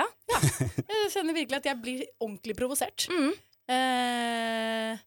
Ja? 0.00 0.04
Jeg 0.90 1.12
kjenner 1.14 1.34
virkelig 1.34 1.56
at 1.62 1.66
jeg 1.70 1.78
blir 1.80 2.02
ordentlig 2.20 2.54
provosert. 2.58 3.06
Mm. 3.08 3.30
Eh, 3.72 4.98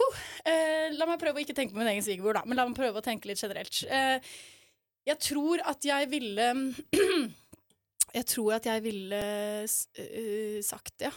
huh, 0.00 0.16
eh, 0.50 0.88
la 0.98 1.06
meg 1.08 1.20
prøve 1.22 1.38
å 1.38 1.44
ikke 1.44 1.54
tenke 1.56 1.76
på 1.76 1.80
min 1.80 1.90
egen 1.92 2.02
svigermor, 2.04 2.34
da, 2.38 2.42
men 2.48 2.58
la 2.58 2.64
meg 2.68 2.76
prøve 2.78 2.98
å 3.00 3.04
tenke 3.04 3.30
litt 3.30 3.40
generelt. 3.44 3.78
Eh, 3.86 4.18
jeg 5.04 5.20
tror 5.20 5.62
at 5.68 5.84
jeg 5.84 6.10
ville 6.12 6.50
Jeg 8.14 8.26
tror 8.30 8.52
at 8.54 8.66
jeg 8.70 8.82
ville 8.84 9.20
uh, 9.66 10.58
sagt 10.62 10.92
det, 11.02 11.08
ja. 11.08 11.14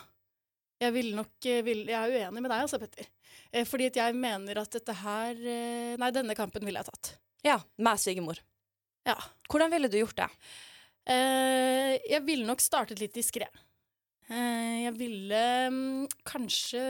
Jeg 0.82 1.14
nok 1.18 1.46
eh, 1.50 1.64
vil, 1.66 1.86
Jeg 1.90 1.98
er 1.98 2.28
uenig 2.28 2.44
med 2.44 2.52
deg, 2.52 2.64
altså, 2.66 2.78
Petter. 2.82 3.08
Eh, 3.50 3.66
fordi 3.66 3.90
jeg 3.96 4.18
mener 4.18 4.60
at 4.62 4.76
dette 4.78 4.94
her 5.00 5.34
eh, 5.34 5.96
Nei, 5.98 6.12
denne 6.14 6.36
kampen 6.38 6.66
ville 6.66 6.84
jeg 6.84 6.90
tatt. 6.92 7.16
Ja, 7.46 7.58
med 7.82 8.02
svigermor. 8.02 8.38
Ja. 9.08 9.16
Hvordan 9.50 9.72
ville 9.74 9.90
du 9.90 9.98
gjort 9.98 10.20
det? 10.20 10.28
Eh, 11.08 11.96
jeg 12.12 12.22
ville 12.28 12.46
nok 12.48 12.62
startet 12.62 13.02
litt 13.02 13.16
diskré. 13.16 13.48
Eh, 14.28 14.84
jeg 14.84 14.94
ville 15.00 15.44
mm, 15.72 16.08
kanskje 16.28 16.84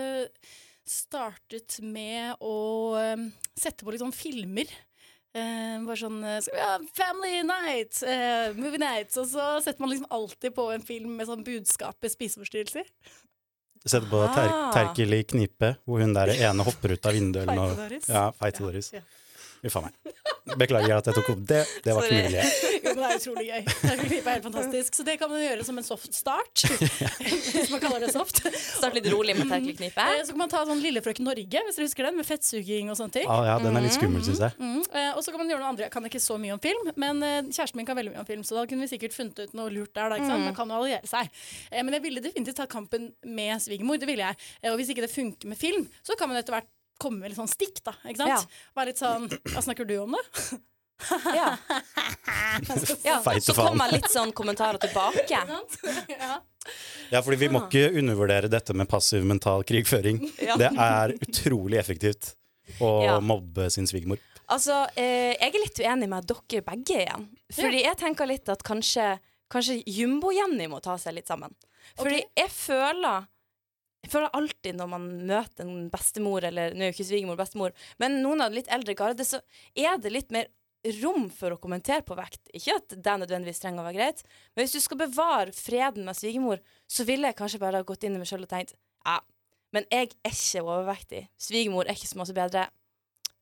startet 0.87 1.77
med 1.85 2.41
å 2.41 2.55
mm, 2.97 3.27
sette 3.53 3.85
på 3.85 3.93
litt 3.93 4.03
sånn 4.03 4.15
filmer. 4.15 4.71
Eh, 5.37 5.77
bare 5.85 5.99
sånn 5.99 6.17
eh, 6.25 6.39
vi 6.55 6.63
ha 6.63 6.77
family 6.97 7.43
night? 7.45 7.99
eh, 8.03 8.49
movie 8.57 8.81
night? 8.81 9.13
Og 9.21 9.27
så 9.29 9.47
setter 9.63 9.83
man 9.83 9.91
liksom 9.93 10.09
alltid 10.17 10.55
på 10.57 10.67
en 10.73 10.81
film 10.87 11.15
med 11.19 11.29
sånn 11.29 11.43
budskapet 11.45 12.13
spiseforstyrrelser. 12.15 12.87
Setter 13.85 14.09
på 14.09 14.23
ter 14.33 14.49
Ah. 14.51 14.71
Terkel 14.73 15.13
i 15.13 15.21
knipe, 15.23 15.75
hvor 15.85 16.01
hun 16.01 16.15
der 16.17 16.33
ene 16.35 16.65
hopper 16.65 16.95
ut 16.97 17.05
av 17.05 17.13
vinduet 17.15 17.45
eller 17.45 17.55
noe. 17.61 17.75
Feite-Doris. 17.75 18.09
Ja, 18.09 18.25
feite 18.35 18.65
Doris. 18.65 18.89
Ja. 18.97 19.03
Uff 19.65 19.75
a 19.79 19.81
meg. 19.87 19.93
Beklager 20.57 20.95
at 20.95 21.07
jeg 21.09 21.15
tok 21.17 21.29
opp 21.33 21.41
det. 21.49 21.61
Det 21.83 21.93
var 21.93 22.05
ikke 22.07 22.19
mulig. 22.29 22.43
Jo, 22.87 22.91
men 22.95 23.01
det 23.01 23.07
er 23.07 23.17
utrolig 23.19 23.45
gøy. 23.49 23.63
Det 23.67 23.89
er 23.91 24.29
helt 24.31 24.45
fantastisk. 24.45 24.95
Så 24.95 25.03
det 25.07 25.15
kan 25.19 25.29
man 25.31 25.41
gjøre 25.43 25.65
som 25.67 25.77
en 25.81 25.85
soft 25.85 26.13
start. 26.15 26.63
Hvis 27.57 27.71
man 27.73 27.81
kaller 27.83 28.05
det 28.05 28.13
soft. 28.13 28.39
Start 28.55 28.95
litt 28.95 29.09
rolig 29.11 29.35
med 29.37 29.49
terkelknipe. 29.51 30.05
Eh, 30.15 30.21
Så 30.23 30.31
kan 30.35 30.41
man 30.45 30.53
ta 30.53 30.61
sånn 30.69 30.79
Lillefrøken 30.83 31.27
Norge, 31.27 31.63
hvis 31.67 31.77
dere 31.79 31.87
husker 31.89 32.07
den, 32.07 32.15
med 32.21 32.27
fettsuging 32.29 32.93
og 32.93 32.95
sånne 32.99 33.15
ting. 33.17 33.27
Ah, 33.31 33.43
ja, 33.49 33.57
den 33.63 33.75
er 33.75 33.83
litt 33.85 33.97
skummel, 33.97 34.23
syns 34.25 34.39
jeg. 34.45 34.55
Mm. 34.61 34.79
Eh, 34.87 35.09
og 35.17 35.21
så 35.25 35.33
kan 35.35 35.43
man 35.43 35.51
gjøre 35.51 35.63
noe 35.65 35.73
andre. 35.73 35.87
Jeg 35.89 35.95
kan 35.97 36.07
ikke 36.09 36.23
så 36.23 36.39
mye 36.41 36.55
om 36.55 36.63
film, 36.63 36.89
men 36.95 37.21
eh, 37.27 37.41
kjæresten 37.51 37.81
min 37.81 37.89
kan 37.89 37.99
veldig 37.99 38.15
mye 38.15 38.23
om 38.23 38.29
film, 38.31 38.47
så 38.47 38.57
da 38.61 38.65
kunne 38.71 38.87
vi 38.87 38.91
sikkert 38.93 39.17
funnet 39.17 39.43
ut 39.43 39.57
noe 39.57 39.73
lurt 39.73 39.91
der. 39.97 40.13
Da, 40.13 40.21
ikke 40.21 40.31
sant? 40.31 40.47
Man 40.47 40.57
kan 40.57 40.71
jo 40.71 40.79
alliere 40.79 41.11
seg. 41.11 41.29
Men 41.75 41.97
jeg 41.99 42.05
ville 42.07 42.23
definitivt 42.23 42.61
tatt 42.63 42.71
kampen 42.71 43.11
med 43.27 43.59
svigermor. 43.67 43.99
Det 43.99 44.07
ville 44.09 44.31
jeg. 44.31 44.41
Og 44.71 44.79
hvis 44.79 44.95
ikke 44.95 45.03
det 45.05 45.11
funker 45.13 45.51
med 45.51 45.59
film, 45.59 45.89
så 46.07 46.15
kan 46.19 46.31
man 46.31 46.39
etter 46.39 46.55
hvert 46.55 46.71
komme 47.01 47.23
med 47.23 47.31
litt 47.31 47.39
sånn 47.39 47.51
stikk, 47.51 47.81
da. 47.85 47.93
Ikke 48.05 48.23
sant? 48.23 48.33
Ja. 48.49 48.71
Være 48.77 48.91
litt 48.91 49.01
sånn 49.01 49.29
Hva 49.53 49.63
snakker 49.65 49.87
du 49.87 49.97
om, 50.03 50.17
det? 50.17 50.59
Ja. 51.35 51.57
ja. 53.03 53.39
Så 53.41 53.53
kommer 53.53 53.91
litt 53.91 54.09
sånn 54.11 54.31
kommentarer 54.35 54.81
tilbake. 54.81 55.27
ja. 55.29 56.39
Ja, 57.11 57.21
fordi 57.21 57.37
vi 57.45 57.51
må 57.53 57.63
ikke 57.67 57.91
undervurdere 57.99 58.49
dette 58.51 58.73
med 58.75 58.89
passiv 58.89 59.25
mental 59.25 59.63
krigføring. 59.67 60.23
Ja. 60.41 60.57
Det 60.59 60.71
er 60.73 61.13
utrolig 61.21 61.79
effektivt 61.79 62.33
å 62.83 62.91
Ja. 63.05 63.19
mobbe 63.19 63.69
sin 63.71 63.87
svigermor. 63.87 64.19
Altså, 64.47 64.87
eh, 64.95 65.35
jeg 65.35 65.53
er 65.53 65.59
litt 65.59 65.79
uenig 65.79 66.09
med 66.09 66.27
dere 66.27 66.63
begge 66.63 67.01
igjen. 67.03 67.29
Fordi 67.51 67.83
jeg 67.83 67.97
tenker 67.99 68.27
litt 68.27 68.49
at 68.49 68.63
kanskje, 68.63 69.19
kanskje 69.51 69.83
Jumbo-Jenny 69.85 70.67
må 70.71 70.81
ta 70.81 70.97
seg 70.97 71.17
litt 71.19 71.27
sammen. 71.27 71.53
Fordi 71.95 72.21
okay. 72.23 72.29
jeg 72.35 72.51
føler 72.51 73.27
jeg 74.07 74.13
føler 74.13 74.35
alltid 74.39 74.77
når 74.79 74.91
man 74.93 75.07
møter 75.27 75.65
en 75.67 75.89
bestemor, 75.91 76.45
eller 76.47 76.71
nå 76.71 76.85
er 76.85 76.91
jo 76.91 76.95
ikke 76.95 77.09
svigermor 77.09 77.39
bestemor, 77.39 77.75
men 77.99 78.21
noen 78.23 78.45
av 78.45 78.53
de 78.53 78.61
litt 78.61 78.71
eldre 78.71 78.95
garde, 78.97 79.27
så 79.27 79.41
er 79.75 79.99
det 79.99 80.13
litt 80.15 80.31
mer 80.31 80.47
rom 81.01 81.27
for 81.33 81.51
å 81.51 81.59
kommentere 81.59 82.05
på 82.07 82.15
vekt. 82.15 82.45
Ikke 82.55 82.77
at 82.79 82.95
det 82.95 83.15
nødvendigvis 83.19 83.59
trenger 83.59 83.83
å 83.83 83.87
være 83.89 83.99
greit, 83.99 84.23
men 84.55 84.63
hvis 84.63 84.77
du 84.77 84.83
skal 84.83 85.01
bevare 85.03 85.55
freden 85.55 86.07
med 86.07 86.15
svigermor, 86.15 86.63
så 86.87 87.03
ville 87.07 87.27
jeg 87.27 87.39
kanskje 87.39 87.61
bare 87.63 87.83
gått 87.87 88.07
inn 88.07 88.15
i 88.15 88.21
meg 88.21 88.29
sjøl 88.29 88.47
og 88.47 88.51
tenkt 88.51 88.77
ja, 89.07 89.19
men 89.75 89.87
jeg 89.91 90.13
er 90.23 90.35
ikke 90.35 90.63
overvektig. 90.63 91.25
Svigermor 91.39 91.87
er 91.87 91.97
ikke 91.97 92.09
så 92.09 92.19
mye 92.19 92.35
bedre. 92.35 92.67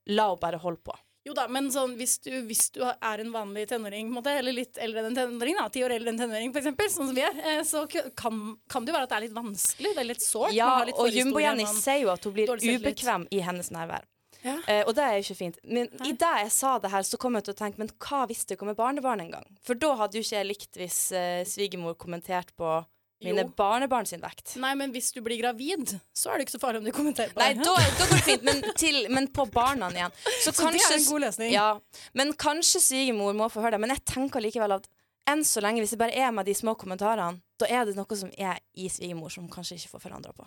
La 0.09 0.29
henne 0.29 0.41
bare 0.41 0.61
holde 0.61 0.81
på. 0.85 0.95
Jo 1.25 1.33
da, 1.33 1.47
men 1.49 1.71
sånn, 1.73 1.95
hvis, 1.97 2.19
du, 2.21 2.29
hvis 2.45 2.67
du 2.75 2.83
er 2.85 3.21
en 3.23 3.31
vanlig 3.33 3.65
tenåring, 3.71 4.11
måte, 4.13 4.35
eller 4.37 4.53
litt 4.53 4.77
eldre 4.77 5.01
enn 5.01 5.07
en 5.09 5.15
tenåring, 5.17 5.57
da, 5.57 5.67
ti 5.73 5.81
år 5.81 5.95
eldre 5.95 6.11
enn 6.11 6.19
en 6.19 6.27
tenåring 6.27 6.51
eksempel, 6.53 6.91
sånn 6.93 7.09
som 7.09 7.17
vi 7.17 7.23
er, 7.25 7.39
eh, 7.49 7.61
så 7.65 7.85
kan, 7.89 8.43
kan 8.69 8.85
det 8.85 8.93
jo 8.93 8.97
være 8.97 9.09
at 9.09 9.13
det 9.15 9.17
er 9.17 9.25
litt 9.25 9.37
vanskelig. 9.37 9.93
Det 9.95 10.03
er 10.03 10.09
litt 10.11 10.25
sårt. 10.25 10.53
Ja, 10.53 10.69
og 10.85 11.09
Jumbo-Jenny 11.09 11.65
sier 11.73 12.03
jo 12.03 12.11
at 12.13 12.27
hun 12.27 12.35
blir 12.35 12.53
ubekvem 12.53 13.25
i 13.33 13.41
hennes 13.45 13.73
nærvær. 13.73 14.05
Ja. 14.45 14.59
Uh, 14.69 14.83
og 14.85 14.93
det 14.93 15.01
er 15.01 15.15
jo 15.17 15.23
ikke 15.25 15.39
fint. 15.39 15.55
Men 15.65 15.89
Nei. 15.97 16.11
i 16.11 16.17
det 16.21 16.33
jeg 16.43 16.51
sa 16.53 16.75
det 16.81 16.91
her, 16.93 17.05
så 17.07 17.17
kom 17.21 17.37
jeg 17.37 17.47
til 17.47 17.55
å 17.55 17.57
tenke 17.57 17.81
Men 17.81 17.89
hva 17.97 18.25
hvis 18.29 18.43
det 18.45 18.59
kommer 18.59 18.77
barnebarn 18.77 19.23
en 19.23 19.31
gang? 19.33 19.47
For 19.65 19.77
da 19.81 19.95
hadde 19.97 20.19
jo 20.19 20.25
ikke 20.25 20.37
jeg 20.37 20.49
likt 20.51 20.77
hvis 20.77 20.99
uh, 21.17 21.41
svigermor 21.49 21.97
kommenterte 21.97 22.53
på 22.53 22.75
mine 23.23 23.45
barnebarn 23.57 24.05
sin 24.05 24.21
vekt. 24.21 24.55
Nei, 24.61 24.73
men 24.75 24.91
hvis 24.93 25.11
du 25.15 25.21
blir 25.23 25.39
gravid, 25.39 25.93
så 26.13 26.31
er 26.33 26.37
det 26.39 26.47
ikke 26.47 26.57
så 26.57 26.61
farlig 26.61 26.81
om 26.81 26.89
du 26.89 26.91
kommenterer 26.95 27.31
på 27.33 27.39
Nei, 27.39 27.53
det. 27.55 27.63
da, 27.63 27.75
da 27.99 28.07
går 28.09 28.19
det 28.19 28.25
fint, 28.27 28.43
men, 28.45 28.59
til, 28.77 28.99
men 29.13 29.29
på 29.33 29.45
barna 29.53 29.89
igjen. 29.93 30.13
Så, 30.43 30.51
Så 30.51 30.67
det 30.73 30.81
er 30.83 30.97
en 30.97 31.07
god 31.07 31.23
løsning. 31.23 31.53
Ja, 31.53 31.69
men 32.13 32.33
kanskje 32.39 32.83
svigermor 32.83 33.33
må 33.37 33.47
få 33.49 33.63
høre 33.63 33.77
det. 33.77 33.81
Men 33.85 33.95
jeg 33.95 34.03
tenker 34.11 34.43
likevel 34.43 34.75
at 34.77 34.89
enn 35.31 35.41
så 35.47 35.63
lenge, 35.63 35.81
hvis 35.81 35.95
det 35.95 36.01
bare 36.03 36.13
er 36.27 36.35
med 36.35 36.45
de 36.45 36.53
små 36.53 36.75
kommentarene, 36.77 37.39
da 37.57 37.69
er 37.71 37.87
det 37.87 37.95
noe 37.97 38.19
som 38.19 38.29
er 38.35 38.59
i 38.77 38.91
svigermor 38.91 39.31
som 39.33 39.47
kanskje 39.49 39.79
ikke 39.79 39.95
får 39.95 40.03
forandra 40.09 40.35
på. 40.35 40.45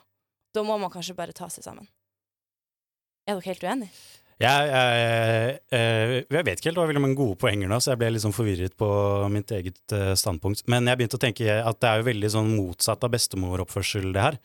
Da 0.54 0.62
må 0.62 0.76
man 0.78 0.92
kanskje 0.92 1.16
bare 1.18 1.34
ta 1.36 1.48
seg 1.50 1.64
sammen. 1.66 1.88
Er 3.28 3.36
dere 3.36 3.48
helt 3.50 3.64
uenige? 3.64 3.90
Jeg, 4.38 4.68
jeg, 4.70 5.54
jeg, 5.74 6.26
jeg 6.30 6.44
vet 6.46 6.60
ikke 6.60 6.68
helt, 6.68 6.76
det 6.76 6.82
var 6.84 6.90
veldig 6.92 7.02
mange 7.02 7.18
gode 7.18 7.38
poenger 7.42 7.66
nå, 7.72 7.80
så 7.82 7.90
jeg 7.92 7.98
ble 8.04 8.12
litt 8.14 8.22
sånn 8.22 8.36
forvirret 8.36 8.76
på 8.78 8.88
mitt 9.34 9.50
eget 9.56 9.94
eh, 9.96 10.12
standpunkt. 10.18 10.62
Men 10.70 10.86
jeg 10.86 11.00
begynte 11.00 11.18
å 11.18 11.24
tenke 11.24 11.56
at 11.58 11.80
det 11.82 11.88
er 11.90 11.98
jo 12.02 12.06
veldig 12.12 12.30
sånn 12.36 12.52
motsatt 12.54 13.02
av 13.02 13.10
bestemoroppførsel, 13.16 14.12
det 14.14 14.22
her. 14.28 14.38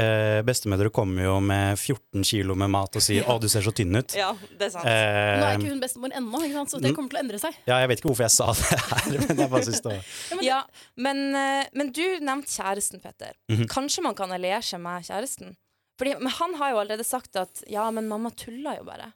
Eh, 0.00 0.40
bestemødre 0.42 0.88
kommer 0.90 1.22
jo 1.22 1.34
med 1.44 1.76
14 1.78 2.24
kilo 2.26 2.56
med 2.58 2.72
mat 2.72 2.96
og 2.98 3.02
sier 3.04 3.22
'Å, 3.30 3.36
du 3.38 3.46
ser 3.52 3.62
så 3.62 3.70
tynn 3.70 3.94
ut'. 3.94 4.16
Ja, 4.18 4.32
det 4.58 4.66
er 4.66 4.72
sant. 4.74 4.88
Nå 4.88 4.90
er 4.90 5.44
Eh, 5.52 5.58
ikke 5.60 5.70
hun 5.70 5.82
bestemor 5.84 6.16
ennå, 6.18 6.40
ikke 6.48 6.56
sant? 6.62 6.72
så 6.72 6.80
det 6.82 6.94
kommer 6.96 7.12
til 7.12 7.20
å 7.20 7.22
endre 7.22 7.38
seg. 7.44 7.58
ja, 7.68 7.78
jeg 7.84 7.90
vet 7.92 8.00
ikke 8.00 8.08
hvorfor 8.10 8.24
jeg 8.26 8.34
sa 8.34 8.48
det 8.56 8.78
her, 8.80 9.18
men 9.28 9.42
jeg 9.44 9.50
bare 9.52 9.66
syns 9.68 9.84
det 9.84 9.92
var 9.92 10.00
Ja, 10.00 10.38
men 10.40 10.46
Ja, 10.48 10.60
men, 10.96 11.20
eh, 11.36 11.66
men 11.78 11.92
du 11.94 12.02
nevnte 12.24 12.50
kjæresten, 12.50 13.02
Petter. 13.04 13.36
Mhm. 13.52 13.68
Kanskje 13.70 14.02
man 14.08 14.16
kan 14.18 14.32
alliere 14.34 14.64
seg 14.64 14.80
med 14.82 15.04
kjæresten? 15.06 15.52
Fordi, 16.00 16.16
men 16.18 16.32
han 16.40 16.56
har 16.58 16.72
jo 16.72 16.80
allerede 16.80 17.04
sagt 17.06 17.36
at 17.38 17.60
ja, 17.70 17.84
men 17.94 18.08
mamma 18.10 18.32
tuller 18.34 18.80
jo 18.80 18.88
bare. 18.88 19.12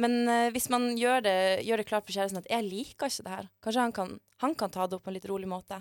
Men 0.00 0.24
uh, 0.26 0.48
hvis 0.54 0.68
man 0.72 0.92
gjør 0.98 1.24
det, 1.26 1.38
gjør 1.66 1.82
det 1.82 1.88
klart 1.88 2.06
for 2.06 2.16
kjæresten 2.16 2.42
at 2.42 2.50
jeg 2.50 2.66
liker 2.66 3.10
ikke 3.10 3.26
det 3.26 3.34
her, 3.36 3.48
kanskje 3.62 3.86
han 3.86 3.94
kan, 3.94 4.12
han 4.42 4.54
kan 4.58 4.72
ta 4.74 4.88
det 4.88 4.98
opp 4.98 5.06
på 5.06 5.12
en 5.12 5.18
litt 5.18 5.28
rolig 5.30 5.50
måte. 5.50 5.80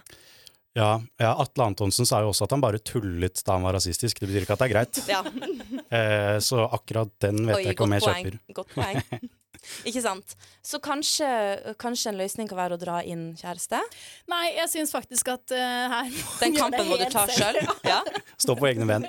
Ja, 0.73 0.97
ja, 1.21 1.35
Atle 1.37 1.67
Antonsen 1.69 2.07
sa 2.09 2.23
jo 2.25 2.31
også 2.31 2.47
at 2.47 2.53
han 2.55 2.61
bare 2.63 2.79
tullet 2.81 3.43
da 3.45 3.59
han 3.59 3.65
var 3.65 3.75
rasistisk. 3.77 4.17
Det 4.17 4.29
betyr 4.29 4.47
ikke 4.47 4.55
at 4.55 4.63
det 4.63 4.69
er 4.69 4.73
greit. 4.73 5.03
Ja. 5.09 5.23
Eh, 5.93 6.39
så 6.41 6.63
akkurat 6.73 7.11
den 7.21 7.43
vet 7.45 7.59
Oi, 7.59 7.63
jeg 7.67 7.75
ikke 7.75 7.85
om 7.85 7.91
jeg 7.93 8.01
poeng. 8.01 8.23
kjøper. 8.25 8.53
Godt 8.57 8.71
poeng. 8.73 9.27
Ikke 9.87 10.01
sant? 10.03 10.33
Så 10.65 10.79
kanskje, 10.83 11.27
kanskje 11.79 12.11
en 12.11 12.17
løsning 12.19 12.49
kan 12.49 12.59
være 12.59 12.75
å 12.77 12.81
dra 12.81 12.97
inn 13.07 13.29
kjæreste? 13.39 13.79
Nei, 14.31 14.47
jeg 14.57 14.71
syns 14.73 14.91
faktisk 14.91 15.29
at 15.33 15.53
uh, 15.55 15.93
her 15.93 16.09
må 16.09 16.33
Den 16.41 16.57
kampen 16.57 16.89
må 16.89 16.97
du 16.99 17.05
ta 17.13 17.25
sjøl. 17.31 17.61
Ja. 17.93 18.01
Stå 18.41 18.57
på 18.59 18.67
egne 18.71 18.87
ben. 18.89 19.07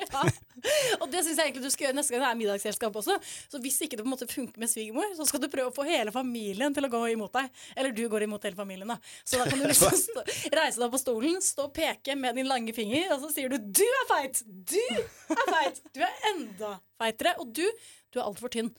Og 1.03 1.07
det 1.13 1.23
syns 1.25 1.39
jeg 1.39 1.51
egentlig 1.51 1.65
du 1.65 1.73
skal 1.75 1.89
gjøre 1.89 1.99
neste 1.99 2.15
gang 2.15 2.25
det 2.25 2.31
er 2.31 2.39
middagsselskap 2.41 2.97
også. 3.01 3.17
Så 3.53 3.61
hvis 3.65 3.81
ikke 3.85 3.99
det 3.99 4.05
på 4.05 4.09
en 4.09 4.15
måte 4.15 4.29
funker 4.31 4.63
med 4.63 4.71
svigermor, 4.71 5.11
så 5.19 5.27
skal 5.29 5.43
du 5.43 5.49
prøve 5.53 5.73
å 5.73 5.75
få 5.75 5.87
hele 5.89 6.15
familien 6.15 6.75
til 6.77 6.89
å 6.89 6.93
gå 6.93 7.03
imot 7.15 7.35
deg. 7.37 7.51
Eller 7.77 7.95
du 7.97 8.05
går 8.11 8.27
imot 8.29 8.47
hele 8.47 8.59
familien, 8.59 8.95
da. 8.95 8.99
Så 9.25 9.41
da 9.41 9.49
kan 9.51 9.61
du 9.61 9.69
liksom 9.69 9.97
stå, 9.99 10.25
reise 10.55 10.81
deg 10.81 10.95
på 10.95 11.03
stolen, 11.03 11.39
stå 11.45 11.69
og 11.69 11.77
peke 11.77 12.17
med 12.19 12.39
din 12.39 12.49
lange 12.51 12.75
finger, 12.77 13.11
og 13.15 13.23
så 13.25 13.33
sier 13.35 13.53
du 13.53 13.59
'du 13.59 13.85
er 13.85 14.09
feit'! 14.13 14.43
Du 14.45 14.81
er 14.81 15.47
feit! 15.51 15.83
Du 15.95 16.03
er 16.05 16.29
enda 16.35 16.79
feitere. 17.01 17.37
Og 17.43 17.53
du, 17.55 17.65
du 18.13 18.21
er 18.21 18.27
altfor 18.27 18.53
tynn. 18.53 18.73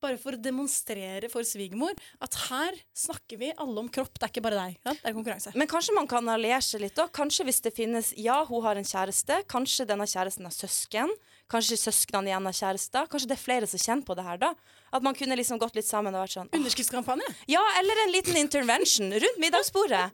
Bare 0.00 0.16
for 0.16 0.32
å 0.32 0.40
demonstrere 0.40 1.28
for 1.28 1.44
svigermor 1.44 1.92
at 2.24 2.36
her 2.46 2.76
snakker 2.96 3.36
vi 3.40 3.50
alle 3.52 3.82
om 3.82 3.88
kropp. 3.92 4.14
Det 4.16 4.24
er 4.24 4.30
ikke 4.32 4.44
bare 4.46 4.60
deg. 4.62 4.76
Ja? 4.86 4.94
Det 4.96 5.10
er 5.10 5.16
konkurranse. 5.16 5.52
Men 5.58 5.68
kanskje 5.68 5.92
man 5.96 6.06
kan 6.08 6.30
alliere 6.32 6.62
seg 6.64 6.80
litt 6.86 6.94
da? 6.96 7.04
Kanskje 7.12 7.44
hvis 7.48 7.60
det 7.66 7.74
finnes 7.76 8.12
Ja, 8.16 8.38
hun 8.48 8.62
har 8.64 8.80
en 8.80 8.86
kjæreste. 8.86 9.42
Kanskje 9.50 9.84
denne 9.90 10.06
kjæresten 10.08 10.46
har 10.48 10.54
søsken. 10.56 11.12
Kanskje 11.50 11.76
søsknene 11.82 12.30
igjen 12.30 12.48
har 12.48 12.56
kjærester. 12.56 13.10
Kanskje 13.12 13.28
det 13.32 13.36
er 13.36 13.42
flere 13.42 13.68
som 13.68 13.82
kjenner 13.82 14.06
på 14.08 14.16
det 14.16 14.24
her, 14.24 14.40
da. 14.40 14.54
At 14.94 15.04
man 15.04 15.18
kunne 15.18 15.36
liksom 15.36 15.60
gått 15.60 15.76
litt 15.76 15.88
sammen 15.90 16.14
og 16.14 16.22
vært 16.24 16.36
sånn 16.38 16.48
«Åh, 16.48 16.56
Underskriftskampanje. 16.60 17.26
Ja, 17.50 17.60
eller 17.82 18.04
en 18.06 18.14
liten 18.14 18.38
intervention 18.40 19.12
rundt 19.12 19.42
middagsbordet. 19.42 20.06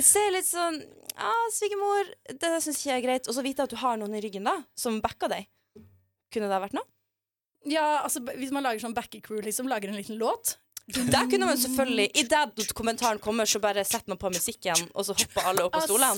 Se 0.00 0.22
litt 0.32 0.48
sånn 0.48 0.80
Ja, 1.16 1.30
svigermor, 1.54 2.10
det 2.28 2.50
syns 2.64 2.80
ikke 2.82 2.90
jeg 2.90 2.98
er 2.98 3.06
greit. 3.06 3.28
Og 3.30 3.36
så 3.38 3.44
vite 3.46 3.68
at 3.68 3.70
du 3.72 3.78
har 3.80 4.00
noen 4.00 4.16
i 4.18 4.24
ryggen, 4.24 4.44
da, 4.48 4.58
som 4.76 4.98
backer 5.04 5.30
deg. 5.32 5.46
Kunne 6.32 6.50
det 6.50 6.56
ha 6.58 6.64
vært 6.66 6.74
noe? 6.76 6.88
Ja, 7.66 8.02
altså 8.04 8.20
Hvis 8.36 8.52
man 8.54 8.62
lager 8.62 8.80
sånn 8.84 8.94
backy 8.94 9.20
crew, 9.20 9.40
liksom, 9.42 9.66
lager 9.68 9.90
en 9.90 9.96
liten 9.98 10.18
låt 10.20 10.56
Der 11.10 11.26
kunne 11.26 11.48
man 11.48 11.58
selvfølgelig 11.58 12.10
Idet 12.22 12.72
kommentaren 12.78 13.18
kommer, 13.18 13.44
så 13.50 13.58
bare 13.58 13.82
setter 13.84 14.12
man 14.14 14.20
på 14.22 14.30
musikken, 14.30 14.84
og 14.94 15.06
så 15.08 15.16
hopper 15.18 15.48
alle 15.50 15.64
opp 15.66 15.72
på 15.74 15.80
Ah, 15.82 15.86
stolene. 15.88 16.14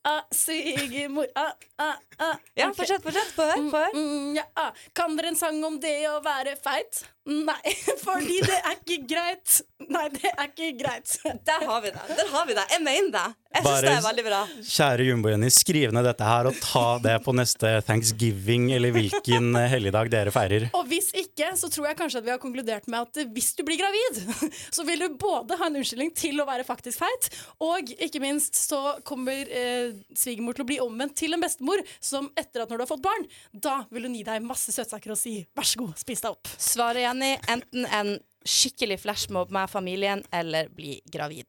Svigermor, 0.00 0.16
ah, 0.16 0.20
ah, 0.20 0.26
svigermor, 0.34 1.26
ah, 1.34 1.52
ah, 1.76 1.96
ah. 2.18 2.36
Ja, 2.54 2.72
fortsett, 2.76 3.02
fortsett. 3.02 3.32
Få 3.36 3.42
høre. 3.42 3.70
få 3.70 3.76
høre. 3.76 3.92
Mm, 3.94 4.36
ja, 4.36 4.44
ah. 4.54 4.72
Kan 4.92 5.16
dere 5.16 5.28
en 5.28 5.36
sang 5.36 5.60
om 5.64 5.76
det 5.80 5.96
å 6.08 6.20
være 6.24 6.56
feit? 6.56 7.02
Nei, 7.28 7.74
fordi 8.06 8.40
det 8.46 8.56
er 8.64 8.78
ikke 8.78 9.02
greit. 9.10 9.60
Nei, 9.92 10.06
det 10.14 10.30
er 10.32 10.48
ikke 10.48 10.70
greit. 10.80 11.12
Der 11.44 11.66
har 11.68 11.84
vi 11.84 11.92
det. 11.92 12.16
Der 12.16 12.32
har 12.32 12.48
vi 12.48 12.56
det. 12.56 12.64
Jeg 12.72 12.82
mener 12.86 13.12
det. 13.12 13.26
Jeg 13.50 13.64
syns 13.66 13.82
det 13.82 13.92
er 13.92 14.04
veldig 14.04 14.24
bra. 14.24 14.40
Kjære 14.70 15.04
Jumbo-Jenny, 15.08 15.48
skriv 15.52 15.92
ned 15.94 16.06
dette 16.06 16.26
her 16.26 16.48
og 16.48 16.58
ta 16.62 16.84
det 17.02 17.16
på 17.24 17.34
neste 17.34 17.72
thanksgiving 17.86 18.68
eller 18.76 18.94
hvilken 18.94 19.50
eh, 19.58 19.66
helligdag 19.72 20.10
dere 20.12 20.32
feirer. 20.34 20.68
Og 20.78 20.86
hvis 20.88 21.10
ikke, 21.18 21.50
så 21.58 21.68
tror 21.72 21.90
jeg 21.90 21.98
kanskje 21.98 22.22
at 22.22 22.28
vi 22.28 22.32
har 22.32 22.40
konkludert 22.42 22.86
med 22.90 23.08
at 23.08 23.32
hvis 23.34 23.50
du 23.58 23.64
blir 23.66 23.80
gravid, 23.82 24.22
så 24.76 24.86
vil 24.86 25.02
du 25.02 25.18
både 25.20 25.58
ha 25.58 25.68
en 25.68 25.80
unnskyldning 25.82 26.14
til 26.16 26.38
å 26.40 26.46
være 26.48 26.66
faktisk 26.68 27.02
feit, 27.02 27.30
og 27.66 27.90
ikke 27.98 28.22
minst 28.22 28.56
så 28.62 28.80
kommer 29.06 29.50
eh, 29.50 29.89
svigermor 30.16 30.56
til 30.56 30.64
å 30.64 30.70
bli 30.70 30.78
omvendt 30.84 31.16
til 31.20 31.36
en 31.36 31.42
bestemor 31.42 31.82
som 32.00 32.30
etter 32.38 32.64
at 32.64 32.72
når 32.72 32.80
du 32.80 32.84
har 32.84 32.90
fått 32.90 33.04
barn, 33.04 33.26
da 33.52 33.82
vil 33.90 34.08
hun 34.08 34.16
gi 34.18 34.24
deg 34.26 34.46
masse 34.46 34.74
søtsaker 34.74 35.14
og 35.14 35.20
si 35.20 35.36
vær 35.56 35.68
så 35.68 35.82
god, 35.82 35.94
spis 36.00 36.24
deg 36.24 36.34
opp. 36.34 36.50
Svaret, 36.56 37.04
Jenny, 37.04 37.34
enten 37.50 37.86
en 37.86 38.16
skikkelig 38.46 39.02
flashmob 39.04 39.52
med 39.52 39.70
familien 39.70 40.24
eller 40.32 40.70
bli 40.72 41.00
gravid. 41.12 41.46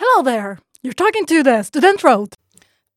Hello 0.00 0.22
there, 0.24 0.58
you're 0.82 0.96
talking 0.96 1.26
to 1.26 1.42
the 1.42 1.62
student 1.62 2.02
road. 2.02 2.39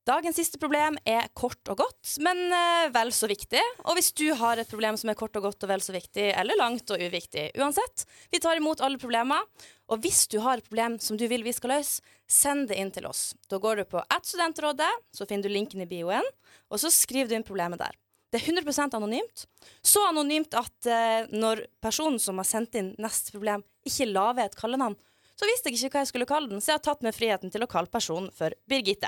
Dagens 0.03 0.35
siste 0.35 0.59
problem 0.59 0.97
er 1.07 1.29
kort 1.31 1.69
og 1.71 1.77
godt, 1.79 2.17
men 2.25 2.39
eh, 2.51 2.89
vel 2.91 3.13
så 3.15 3.27
viktig. 3.31 3.61
Og 3.87 3.95
hvis 3.95 4.11
du 4.19 4.25
har 4.35 4.59
et 4.59 4.67
problem 4.67 4.97
som 4.99 5.07
er 5.13 5.15
kort 5.15 5.37
og 5.39 5.45
godt 5.45 5.63
og 5.63 5.71
vel 5.71 5.83
så 5.85 5.95
viktig, 5.95 6.25
eller 6.35 6.59
langt 6.59 6.91
og 6.91 6.99
uviktig, 6.99 7.45
uansett, 7.55 8.03
vi 8.33 8.41
tar 8.43 8.59
imot 8.59 8.83
alle 8.83 8.99
problemer. 8.99 9.47
Og 9.87 10.03
hvis 10.03 10.25
du 10.27 10.41
har 10.43 10.59
et 10.59 10.67
problem 10.67 10.97
som 10.99 11.15
du 11.15 11.23
vil 11.31 11.45
vi 11.47 11.55
skal 11.55 11.77
løse, 11.77 12.03
send 12.27 12.67
det 12.67 12.81
inn 12.83 12.91
til 12.91 13.07
oss. 13.07 13.29
Da 13.47 13.61
går 13.63 13.79
du 13.79 13.85
på 13.95 14.03
at 14.03 14.27
studentrådet, 14.27 14.91
så 15.15 15.29
finner 15.29 15.47
du 15.47 15.55
linken 15.55 15.85
i 15.85 15.87
bioen, 15.87 16.27
og 16.67 16.83
så 16.83 16.91
skriver 16.91 17.31
du 17.31 17.39
inn 17.39 17.47
problemet 17.47 17.79
der. 17.79 17.95
Det 18.33 18.41
er 18.41 18.51
100% 18.51 18.99
anonymt. 18.99 19.47
Så 19.85 20.03
anonymt 20.09 20.59
at 20.59 20.91
eh, 20.91 21.31
når 21.31 21.63
personen 21.79 22.19
som 22.19 22.43
har 22.43 22.49
sendt 22.49 22.75
inn 22.75 22.91
neste 22.99 23.31
problem, 23.31 23.63
ikke 23.87 24.11
la 24.11 24.33
ved 24.35 24.49
et 24.49 24.59
kallenavn, 24.59 24.99
så 25.39 25.47
visste 25.47 25.71
jeg 25.71 25.79
ikke 25.79 25.95
hva 25.95 26.03
jeg 26.03 26.11
skulle 26.11 26.31
kalle 26.35 26.51
den, 26.51 26.59
så 26.59 26.73
jeg 26.73 26.81
har 26.81 26.87
tatt 26.91 27.07
meg 27.07 27.15
friheten 27.15 27.55
til 27.55 27.63
å 27.63 27.71
kalle 27.71 27.93
personen 27.93 28.33
for 28.35 28.51
Birgitte. 28.67 29.07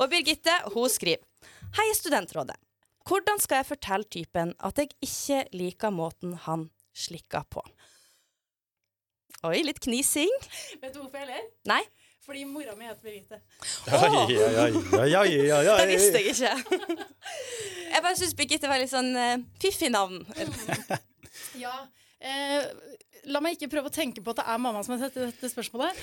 Og 0.00 0.10
Birgitte 0.12 0.54
hun 0.74 0.88
skriver 0.92 1.22
Hei, 1.76 1.86
Studentrådet. 1.98 2.56
Hvordan 3.06 3.38
skal 3.42 3.60
jeg 3.60 3.68
fortelle 3.68 4.08
typen 4.10 4.54
at 4.66 4.78
jeg 4.80 4.90
ikke 5.04 5.44
liker 5.54 5.92
måten 5.94 6.34
han 6.46 6.68
slikker 6.96 7.44
på? 7.52 7.62
Oi, 9.46 9.60
litt 9.62 9.78
knising. 9.84 10.32
Vet 10.82 10.94
du 10.94 11.02
hvorfor 11.02 11.20
jeg 11.20 11.28
ler? 11.30 11.46
Nei, 11.70 11.82
Fordi 12.26 12.42
mora 12.50 12.74
mi 12.74 12.88
heter 12.88 13.02
Birgitte. 13.04 13.38
Oi, 13.94 14.08
oi, 14.08 14.34
oi, 14.34 14.70
oi, 14.98 15.10
oi, 15.14 15.60
oi, 15.60 15.76
det 15.78 15.90
visste 15.92 16.18
jeg 16.18 16.34
ikke. 16.34 16.96
Jeg 17.92 18.02
bare 18.02 18.16
syns 18.18 18.34
Birgitte 18.38 18.70
var 18.70 18.82
litt 18.82 18.90
sånn 18.90 19.12
uh, 19.14 19.36
fiffig 19.62 19.92
navn. 19.94 20.24
Ja, 21.60 21.72
eh, 22.18 22.66
La 23.30 23.40
meg 23.42 23.56
ikke 23.56 23.70
prøve 23.72 23.90
å 23.90 23.94
tenke 23.94 24.22
på 24.22 24.34
at 24.34 24.40
det 24.40 24.46
er 24.52 24.58
mamma 24.62 24.82
som 24.86 24.94
har 24.94 25.06
sett 25.06 25.16
dette 25.18 25.48
spørsmålet. 25.50 25.98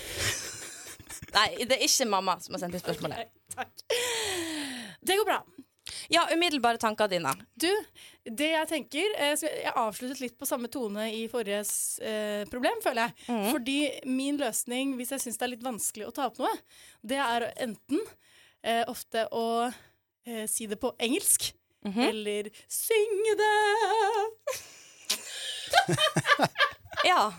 Nei, 1.33 1.47
det 1.65 1.77
er 1.77 1.85
ikke 1.85 2.07
mamma 2.09 2.35
som 2.43 2.55
har 2.55 2.63
sendt 2.63 2.75
inn 2.77 2.83
spørsmålet. 2.83 3.31
Takk. 3.55 3.83
Det 5.03 5.17
går 5.19 5.25
bra. 5.27 5.39
Ja, 6.09 6.23
umiddelbare 6.33 6.77
tanker 6.81 7.07
dine. 7.11 7.31
Du, 7.59 7.69
det 8.25 8.47
jeg 8.53 8.67
tenker 8.69 9.13
eh, 9.19 9.33
så 9.39 9.47
Jeg 9.51 9.73
avsluttet 9.77 10.21
litt 10.23 10.35
på 10.39 10.47
samme 10.47 10.69
tone 10.71 11.09
i 11.13 11.25
forrige 11.31 11.61
eh, 12.07 12.43
problem, 12.51 12.79
føler 12.83 13.07
jeg. 13.09 13.15
Mm. 13.29 13.47
Fordi 13.51 13.77
min 14.09 14.39
løsning, 14.41 14.95
hvis 14.99 15.11
jeg 15.15 15.23
syns 15.25 15.37
det 15.41 15.47
er 15.47 15.53
litt 15.55 15.65
vanskelig 15.65 16.07
å 16.09 16.13
ta 16.15 16.29
opp 16.31 16.39
noe, 16.41 16.53
det 17.03 17.19
er 17.23 17.49
enten 17.67 17.99
eh, 18.63 18.83
ofte 18.91 19.25
å 19.35 19.45
eh, 19.69 20.45
si 20.49 20.67
det 20.71 20.79
på 20.81 20.93
engelsk, 21.03 21.51
Mhm. 21.83 21.99
eller 21.99 22.47
synge 22.71 23.33
det. 23.35 23.55
Ja. 27.03 27.33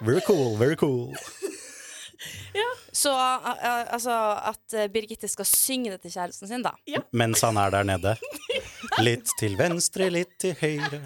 Very 0.00 0.20
cool, 0.26 0.56
very 0.58 0.74
cool. 0.74 1.14
Så 3.02 3.12
uh, 3.16 3.46
uh, 3.48 3.94
altså 3.94 4.14
at 4.52 4.74
uh, 4.76 4.86
Birgitte 4.92 5.28
skal 5.30 5.48
synge 5.48 5.94
det 5.94 6.02
til 6.04 6.12
kjæresten 6.12 6.50
sin, 6.50 6.64
da. 6.64 6.74
Mens 7.16 7.40
han 7.46 7.56
er 7.56 7.72
der 7.72 7.86
nede. 7.88 8.16
Litt 9.00 9.32
til 9.40 9.56
venstre, 9.56 10.10
litt 10.12 10.34
til 10.42 10.52
høyre. 10.60 11.00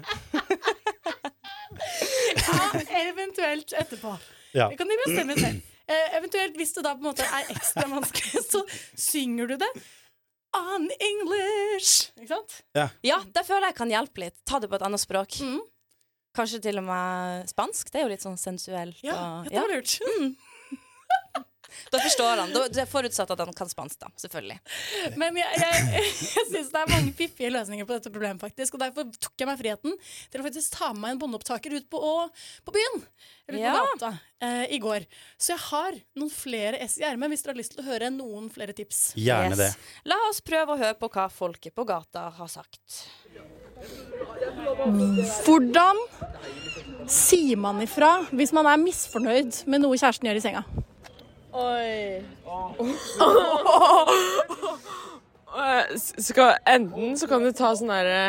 Ja, 2.47 2.81
eventuelt 3.07 3.71
etterpå. 3.71 4.17
Ja. 4.55 4.67
Det 4.69 4.77
kan 4.79 4.89
de 4.91 4.97
bestemme 5.05 5.37
selv. 5.39 5.63
Eh, 5.87 6.17
eventuelt 6.17 6.57
hvis 6.59 6.73
det 6.75 6.83
da 6.83 6.91
på 6.97 7.03
en 7.05 7.09
måte 7.13 7.23
er 7.23 7.47
ekstra 7.53 7.85
vanskelig, 7.87 8.43
så 8.53 8.63
synger 8.99 9.53
du 9.53 9.55
det 9.61 9.69
on 10.57 10.89
English. 10.99 12.11
Ikke 12.17 12.33
sant? 12.33 12.59
Ja, 13.05 13.21
det 13.23 13.43
føler 13.47 13.69
jeg 13.69 13.77
kan 13.77 13.91
hjelpe 13.93 14.25
litt. 14.25 14.37
Ta 14.47 14.59
det 14.59 14.71
på 14.71 14.75
et 14.79 14.85
annet 14.87 15.03
språk. 15.03 15.39
Mm. 15.43 15.61
Kanskje 16.37 16.59
til 16.67 16.81
og 16.81 16.85
med 16.87 17.47
spansk. 17.49 17.91
Det 17.91 18.01
er 18.01 18.05
jo 18.05 18.11
litt 18.11 18.25
sånn 18.25 18.39
sensuelt. 18.39 18.99
Ja, 19.05 19.15
og, 19.17 19.49
det 19.49 19.61
var 19.61 19.71
lurt. 19.73 19.95
Da 21.93 21.99
forstår 22.03 22.41
han. 22.43 22.53
Det 22.73 22.81
er 22.83 22.89
forutsatt 22.89 23.31
at 23.35 23.41
han 23.43 23.53
kan 23.57 23.69
spansk, 23.71 23.99
da. 24.01 24.09
Selvfølgelig. 24.19 24.59
Men 25.19 25.37
jeg, 25.39 25.61
jeg, 25.63 25.87
jeg 25.97 26.45
syns 26.51 26.71
det 26.73 26.81
er 26.83 26.91
mange 26.93 27.13
fiffige 27.17 27.51
løsninger 27.53 27.87
på 27.89 27.97
dette 27.97 28.11
problemet, 28.13 28.41
faktisk. 28.43 28.77
Og 28.77 28.83
derfor 28.85 29.09
tok 29.17 29.43
jeg 29.43 29.49
meg 29.49 29.59
friheten 29.61 29.97
til 30.31 30.41
å 30.43 30.47
faktisk 30.47 30.77
ta 30.77 30.91
med 30.93 31.03
meg 31.03 31.15
en 31.15 31.21
båndopptaker 31.25 31.75
ut 31.77 31.89
på, 31.93 32.01
på 32.67 32.75
byen. 32.77 33.03
Eller 33.47 33.61
Ja. 33.63 33.73
på 33.77 33.83
gata 33.93 34.09
eh, 34.43 34.65
i 34.75 34.79
går. 34.83 35.05
Så 35.39 35.53
jeg 35.53 35.61
har 35.69 35.95
noen 36.19 36.31
flere 36.33 36.81
S 36.83 36.97
i 36.99 37.05
ermet 37.07 37.31
hvis 37.31 37.45
dere 37.45 37.53
har 37.55 37.61
lyst 37.61 37.75
til 37.77 37.83
å 37.83 37.87
høre 37.87 38.09
noen 38.11 38.49
flere 38.51 38.75
tips. 38.75 39.13
Gjerne 39.15 39.55
det. 39.59 39.69
Yes. 39.71 40.01
La 40.11 40.17
oss 40.27 40.41
prøve 40.43 40.75
å 40.75 40.81
høre 40.81 40.97
på 40.99 41.07
hva 41.13 41.29
folket 41.31 41.75
på 41.77 41.85
gata 41.87 42.27
har 42.35 42.51
sagt. 42.51 43.05
Hvordan 45.45 45.99
sier 47.07 47.59
man 47.61 47.79
ifra 47.83 48.11
hvis 48.35 48.51
man 48.55 48.67
er 48.67 48.79
misfornøyd 48.81 49.61
med 49.69 49.83
noe 49.85 49.95
kjæresten 49.99 50.27
gjør 50.27 50.39
i 50.41 50.43
senga? 50.43 50.63
Oi. 51.57 52.21
Eh, 55.57 55.97
Skal, 55.97 56.57
enten 56.65 57.17
så 57.17 57.27
kan 57.29 57.43
du 57.45 57.49
ta 57.55 57.71
sånn 57.77 57.89
derre 57.89 58.19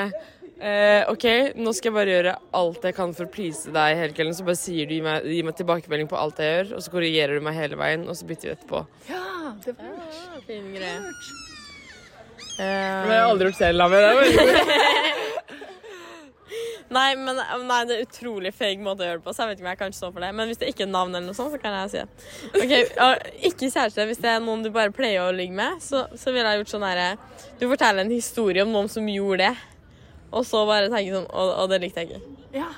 eh, 0.57 1.03
OK, 1.13 1.27
nå 1.61 1.75
skal 1.77 1.91
jeg 1.91 1.97
bare 1.99 2.15
gjøre 2.15 2.35
alt 2.57 2.87
jeg 2.89 2.97
kan 2.97 3.13
for 3.17 3.29
å 3.29 3.33
please 3.35 3.69
deg 3.75 3.99
hele 4.01 4.17
kvelden. 4.17 4.37
Så 4.39 4.47
bare 4.49 4.61
sier 4.61 4.89
du 4.89 4.97
gi 4.97 5.03
meg, 5.05 5.29
gi 5.29 5.43
meg 5.45 5.59
tilbakemelding 5.61 6.09
på 6.11 6.21
alt 6.21 6.41
jeg 6.43 6.55
gjør, 6.55 6.73
og 6.79 6.87
så 6.87 6.95
korrigerer 6.95 7.37
du 7.37 7.45
meg 7.45 7.59
hele 7.59 7.79
veien, 7.81 8.09
og 8.09 8.17
så 8.17 8.29
bytter 8.29 8.51
vi 8.51 8.57
etterpå. 8.57 8.85
Ja, 9.11 9.53
det 9.67 9.77
var 9.77 10.43
Fin 10.49 10.73
greie. 10.73 10.99
Det 12.59 12.65
har 12.67 13.13
jeg 13.13 13.27
aldri 13.29 13.51
gjort 13.51 13.61
selv, 13.61 13.79
da. 13.79 13.87
Nei, 16.95 17.09
men 17.21 17.37
nei, 17.69 17.79
det 17.89 17.97
er 17.97 18.07
utrolig 18.07 18.53
feig 18.57 18.81
måte 18.85 19.05
å 19.05 19.09
gjøre 19.09 19.21
det 19.21 19.27
på, 19.27 19.35
så 19.37 19.45
jeg 19.45 19.51
vet 19.51 19.59
ikke 19.59 19.67
om 19.67 19.71
jeg 19.73 19.81
kan 19.83 19.97
stå 19.97 20.11
for 20.15 20.25
det. 20.25 20.31
Men 20.39 20.49
hvis 20.51 20.61
det 20.63 20.71
ikke 20.73 20.87
er 20.87 20.91
navn, 20.93 21.15
eller 21.15 21.29
noe 21.29 21.37
sånt, 21.37 21.53
så 21.53 21.61
kan 21.61 21.77
jeg 21.77 21.93
si 21.93 22.01
det. 22.01 22.09
Ok, 22.63 22.75
Ikke 23.51 23.69
kjæreste. 23.69 24.07
Hvis 24.09 24.23
det 24.25 24.33
er 24.33 24.45
noen 24.45 24.65
du 24.65 24.71
bare 24.75 24.95
pleier 24.95 25.27
å 25.27 25.35
ligge 25.35 25.57
med, 25.59 25.83
så, 25.85 26.07
så 26.17 26.33
ville 26.35 26.49
jeg 26.49 26.63
gjort 26.63 26.75
sånn 26.75 26.87
herre 26.89 27.09
Du 27.61 27.67
forteller 27.69 28.07
en 28.07 28.15
historie 28.15 28.65
om 28.65 28.73
noen 28.73 28.89
som 28.93 29.09
gjorde 29.13 29.49
det, 29.49 29.55
og 30.33 30.45
så 30.49 30.65
bare 30.69 30.91
tenker 30.93 31.21
sånn 31.21 31.31
Og, 31.33 31.55
og 31.65 31.71
det 31.73 31.83
likte 31.85 32.05
jeg 32.05 32.11
ikke. 32.11 32.37
Ja, 32.57 32.69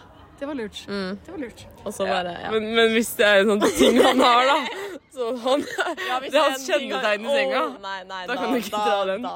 det 0.41 0.47
var 0.49 0.57
lurt. 0.57 0.79
Mm. 0.89 1.19
Det 1.25 1.33
var 1.33 1.39
lurt. 1.39 1.67
Og 1.85 1.95
så 1.95 2.07
bare 2.09 2.33
Ja. 2.41 2.51
Men, 2.55 2.75
men 2.75 2.93
hvis 2.95 3.11
det 3.19 3.27
er 3.27 3.43
en 3.43 3.51
sånn 3.53 3.65
ting 3.77 3.99
han 4.01 4.21
har, 4.25 4.49
da 4.49 4.57
så 5.15 5.29
han, 5.45 5.65
Ja, 5.77 6.21
Det 6.23 6.31
er 6.33 6.47
hans 6.47 6.65
kjennetegn 6.67 7.27
i 7.27 7.35
senga. 7.35 7.63
Nei, 7.83 7.99
nei, 8.09 8.23
Da 8.31 8.37
kan 8.39 8.55
du 8.55 8.59
ikke 8.61 8.81
dra 8.81 9.05
den. 9.11 9.27
Da, 9.27 9.35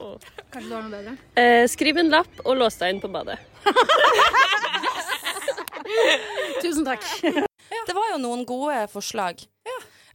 åh. 0.00 0.16
Kanskje 0.50 0.68
du 0.68 0.74
har 0.74 0.82
noe 0.82 0.92
bedre? 0.96 1.14
Eh, 1.38 1.64
skriv 1.70 2.02
en 2.02 2.10
lapp 2.10 2.42
og 2.44 2.58
lås 2.58 2.80
deg 2.82 2.96
inn 2.96 3.02
på 3.04 3.10
badet. 3.14 3.38
Tusen 6.62 6.84
takk. 6.88 7.06
Det 7.86 7.94
var 7.96 8.10
jo 8.12 8.18
noen 8.22 8.42
gode 8.46 8.82
forslag. 8.90 9.44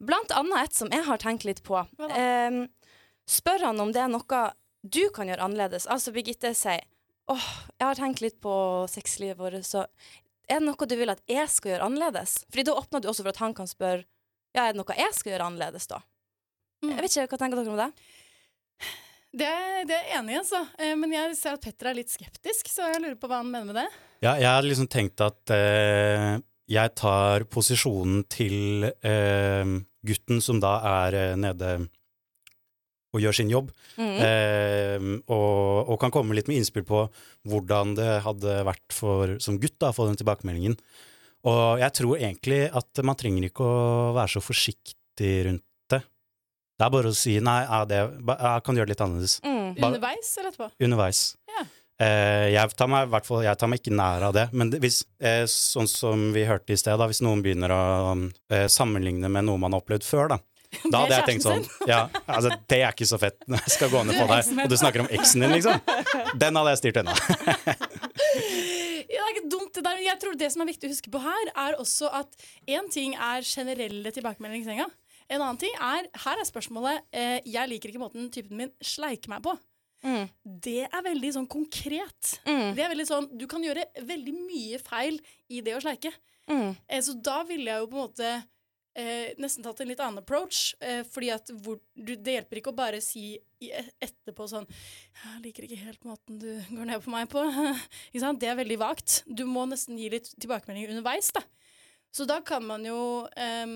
Blant 0.04 0.32
annet 0.36 0.68
et 0.68 0.76
som 0.76 0.92
jeg 0.92 1.06
har 1.08 1.20
tenkt 1.22 1.46
litt 1.48 1.62
på. 1.64 1.80
Ehm, 2.12 2.66
spør 3.32 3.70
han 3.70 3.80
om 3.80 3.94
det 3.96 4.04
er 4.04 4.12
noe 4.12 4.42
du 4.86 5.06
kan 5.16 5.32
gjøre 5.32 5.48
annerledes. 5.48 5.88
Altså 5.88 6.12
Birgitte 6.14 6.52
sier 6.58 6.84
åh, 7.32 7.48
jeg 7.80 7.88
har 7.88 7.98
tenkt 7.98 8.22
litt 8.22 8.38
på 8.44 8.54
sexlivet 8.92 9.40
vårt, 9.40 9.64
så 9.66 9.86
er 10.50 10.62
det 10.62 10.66
noe 10.68 10.88
du 10.90 10.96
vil 11.00 11.14
at 11.14 11.24
jeg 11.30 11.48
skal 11.52 11.74
gjøre 11.74 11.88
annerledes? 11.90 12.44
Fordi 12.50 12.68
da 12.68 12.76
åpner 12.80 13.04
du 13.04 13.10
også 13.12 13.26
for 13.26 13.34
at 13.34 13.42
han 13.44 13.56
kan 13.58 13.70
spørre 13.70 14.06
ja, 14.56 14.70
er 14.70 14.72
det 14.72 14.80
noe 14.80 14.96
jeg 14.96 15.16
skal 15.18 15.34
gjøre 15.34 15.50
annerledes 15.50 15.90
da? 15.92 16.00
Mm. 16.86 16.94
Jeg 16.94 17.02
vet 17.04 17.16
ikke, 17.16 17.28
Hva 17.34 17.40
tenker 17.42 17.60
dere 17.60 17.74
om 17.74 17.82
det? 17.82 17.90
Det, 19.36 19.52
det 19.90 19.96
er 19.98 20.06
jeg 20.08 20.20
enig 20.22 20.36
i, 20.36 20.40
altså. 20.40 20.62
Eh, 20.80 20.94
Men 20.96 21.12
jeg 21.12 21.34
ser 21.36 21.58
at 21.58 21.64
Petter 21.66 21.90
er 21.92 21.98
litt 21.98 22.14
skeptisk, 22.14 22.70
så 22.72 22.88
jeg 22.94 23.02
lurer 23.04 23.18
på 23.20 23.28
hva 23.28 23.42
han 23.42 23.50
mener 23.52 23.68
med 23.68 23.80
det. 23.82 23.88
Ja, 24.24 24.38
jeg 24.40 24.48
har 24.48 24.64
liksom 24.64 24.88
tenkt 24.92 25.20
at 25.24 25.52
eh, 25.52 26.38
jeg 26.72 26.94
tar 26.96 27.44
posisjonen 27.52 28.24
til 28.32 28.88
eh, 28.88 29.74
gutten 30.08 30.40
som 30.42 30.62
da 30.64 30.78
er 31.04 31.20
eh, 31.20 31.36
nede 31.36 31.74
og 33.16 33.24
gjør 33.24 33.38
sin 33.38 33.52
jobb. 33.52 33.72
Eh, 33.96 35.00
og, 35.32 35.90
og 35.90 36.00
kan 36.02 36.14
komme 36.14 36.36
litt 36.36 36.50
med 36.52 36.60
innspill 36.60 36.86
på 36.88 37.06
hvordan 37.48 37.96
det 37.98 38.10
hadde 38.26 38.58
vært 38.68 38.96
for, 38.96 39.38
som 39.44 39.60
gutt 39.62 39.78
da, 39.80 39.94
å 39.94 39.96
få 39.96 40.10
den 40.10 40.20
tilbakemeldingen. 40.20 40.76
Og 41.46 41.80
jeg 41.82 41.94
tror 42.00 42.18
egentlig 42.18 42.66
at 42.74 43.06
man 43.06 43.18
trenger 43.20 43.48
ikke 43.48 43.64
å 43.66 44.12
være 44.18 44.36
så 44.36 44.44
forsiktig 44.44 45.34
rundt 45.48 45.66
det. 45.94 46.02
Det 46.76 46.88
er 46.88 46.94
bare 46.98 47.14
å 47.14 47.18
si 47.18 47.38
nei, 47.44 47.60
ja, 47.64 47.82
det, 47.88 48.02
jeg 48.02 48.66
kan 48.66 48.80
gjøre 48.80 48.90
det 48.90 48.96
litt 48.96 49.04
annerledes. 49.06 49.40
Mm. 49.46 49.66
Underveis 49.78 50.32
eller 50.40 50.52
etterpå? 50.52 50.72
Underveis. 50.88 51.26
Ja. 51.54 51.68
Eh, 51.96 52.50
jeg, 52.52 52.74
tar 52.76 52.90
meg, 52.92 53.08
hvert 53.14 53.28
fall, 53.28 53.46
jeg 53.46 53.60
tar 53.60 53.72
meg 53.72 53.80
ikke 53.80 53.96
nær 53.96 54.26
av 54.28 54.34
det. 54.36 54.50
Men 54.58 54.74
det, 54.74 54.82
hvis, 54.84 55.04
eh, 55.24 55.46
sånn 55.52 55.88
som 55.88 56.28
vi 56.36 56.48
hørte 56.50 56.76
i 56.76 56.80
sted, 56.80 56.98
da, 57.00 57.08
hvis 57.08 57.24
noen 57.24 57.46
begynner 57.46 57.72
å 57.72 57.86
eh, 58.52 58.68
sammenligne 58.72 59.32
med 59.32 59.48
noe 59.48 59.62
man 59.62 59.76
har 59.76 59.86
opplevd 59.86 60.08
før, 60.08 60.34
da. 60.36 60.42
Da 60.92 61.04
hadde 61.04 61.18
jeg 61.18 61.28
tenkt 61.30 61.46
sånn 61.46 61.64
ja, 61.90 62.06
altså, 62.26 62.56
Det 62.70 62.80
er 62.82 62.92
ikke 62.94 63.08
så 63.10 63.20
fett 63.22 63.38
når 63.50 63.64
jeg 63.66 63.76
skal 63.78 63.92
gå 63.94 64.04
ned 64.08 64.20
på 64.20 64.28
deg, 64.32 64.52
og 64.66 64.72
du 64.72 64.78
snakker 64.80 65.06
om 65.06 65.12
eksen 65.20 65.46
din, 65.46 65.56
liksom. 65.58 65.80
Den 66.42 66.60
hadde 66.60 66.76
jeg 66.76 66.84
styrt 66.84 67.02
unna. 67.04 67.16
Ja, 69.06 69.22
det 69.22 69.30
er 69.30 69.34
ikke 69.36 69.50
dumt 69.52 69.76
det 69.76 69.84
der. 69.86 69.96
men 69.96 70.06
Jeg 70.06 70.20
tror 70.22 70.38
det 70.40 70.52
som 70.54 70.64
er 70.64 70.70
viktig 70.72 70.90
å 70.90 70.94
huske 70.94 71.12
på 71.14 71.22
her, 71.24 71.52
er 71.68 71.78
også 71.82 72.10
at 72.16 72.46
én 72.68 72.88
ting 72.92 73.16
er 73.16 73.46
generelle 73.46 74.12
tilbakemeldinger 74.16 74.66
i 74.66 74.70
senga. 74.72 74.88
En 75.30 75.42
annen 75.42 75.60
ting 75.62 75.74
er 75.82 76.06
Her 76.22 76.42
er 76.42 76.46
spørsmålet 76.46 77.06
eh, 77.10 77.40
Jeg 77.50 77.70
liker 77.72 77.90
ikke 77.90 78.02
måten 78.04 78.28
typen 78.34 78.60
min 78.60 78.74
sleiker 78.84 79.32
meg 79.32 79.42
på. 79.46 79.56
Mm. 80.06 80.28
Det 80.44 80.84
er 80.86 81.06
veldig 81.06 81.32
sånn 81.34 81.48
konkret. 81.50 82.36
Mm. 82.46 82.76
Det 82.78 82.84
er 82.84 82.92
veldig 82.92 83.08
sånn 83.10 83.30
Du 83.34 83.48
kan 83.50 83.64
gjøre 83.66 83.88
veldig 84.06 84.36
mye 84.38 84.82
feil 84.86 85.18
i 85.50 85.64
det 85.66 85.78
å 85.78 85.82
sleike. 85.82 86.14
Mm. 86.52 86.76
Eh, 86.88 87.02
så 87.02 87.16
da 87.26 87.40
ville 87.48 87.72
jeg 87.72 87.82
jo 87.82 87.90
på 87.90 87.98
en 87.98 88.06
måte 88.06 88.34
eh, 88.96 89.34
nesten 89.42 89.66
tatt 89.66 89.82
en 89.84 89.90
litt 89.92 90.02
annen 90.04 90.22
approach. 90.24 90.74
Eh, 90.80 91.04
fordi 91.08 91.32
at 91.36 91.52
hvor, 91.64 91.80
du, 91.96 92.14
det 92.16 92.38
hjelper 92.40 92.62
ikke 92.62 92.74
å 92.74 92.78
bare 92.78 93.02
si 93.04 93.36
i, 93.64 93.72
etterpå 94.04 94.48
sånn 94.52 94.68
'Jeg 94.68 95.42
liker 95.44 95.68
ikke 95.68 95.82
helt 95.84 96.08
måten 96.08 96.40
du 96.40 96.50
går 96.70 96.86
ned 96.92 97.04
på 97.04 97.14
meg 97.14 97.30
på.' 97.32 97.44
Det 98.42 98.50
er 98.50 98.62
veldig 98.62 98.80
vagt. 98.80 99.24
Du 99.28 99.46
må 99.46 99.66
nesten 99.70 100.00
gi 100.00 100.10
litt 100.10 100.32
tilbakemeldinger 100.40 100.96
underveis, 100.96 101.32
da. 101.36 101.44
Så 102.16 102.26
da 102.28 102.40
kan 102.42 102.64
man 102.64 102.86
jo 102.88 103.28
eh, 103.36 103.68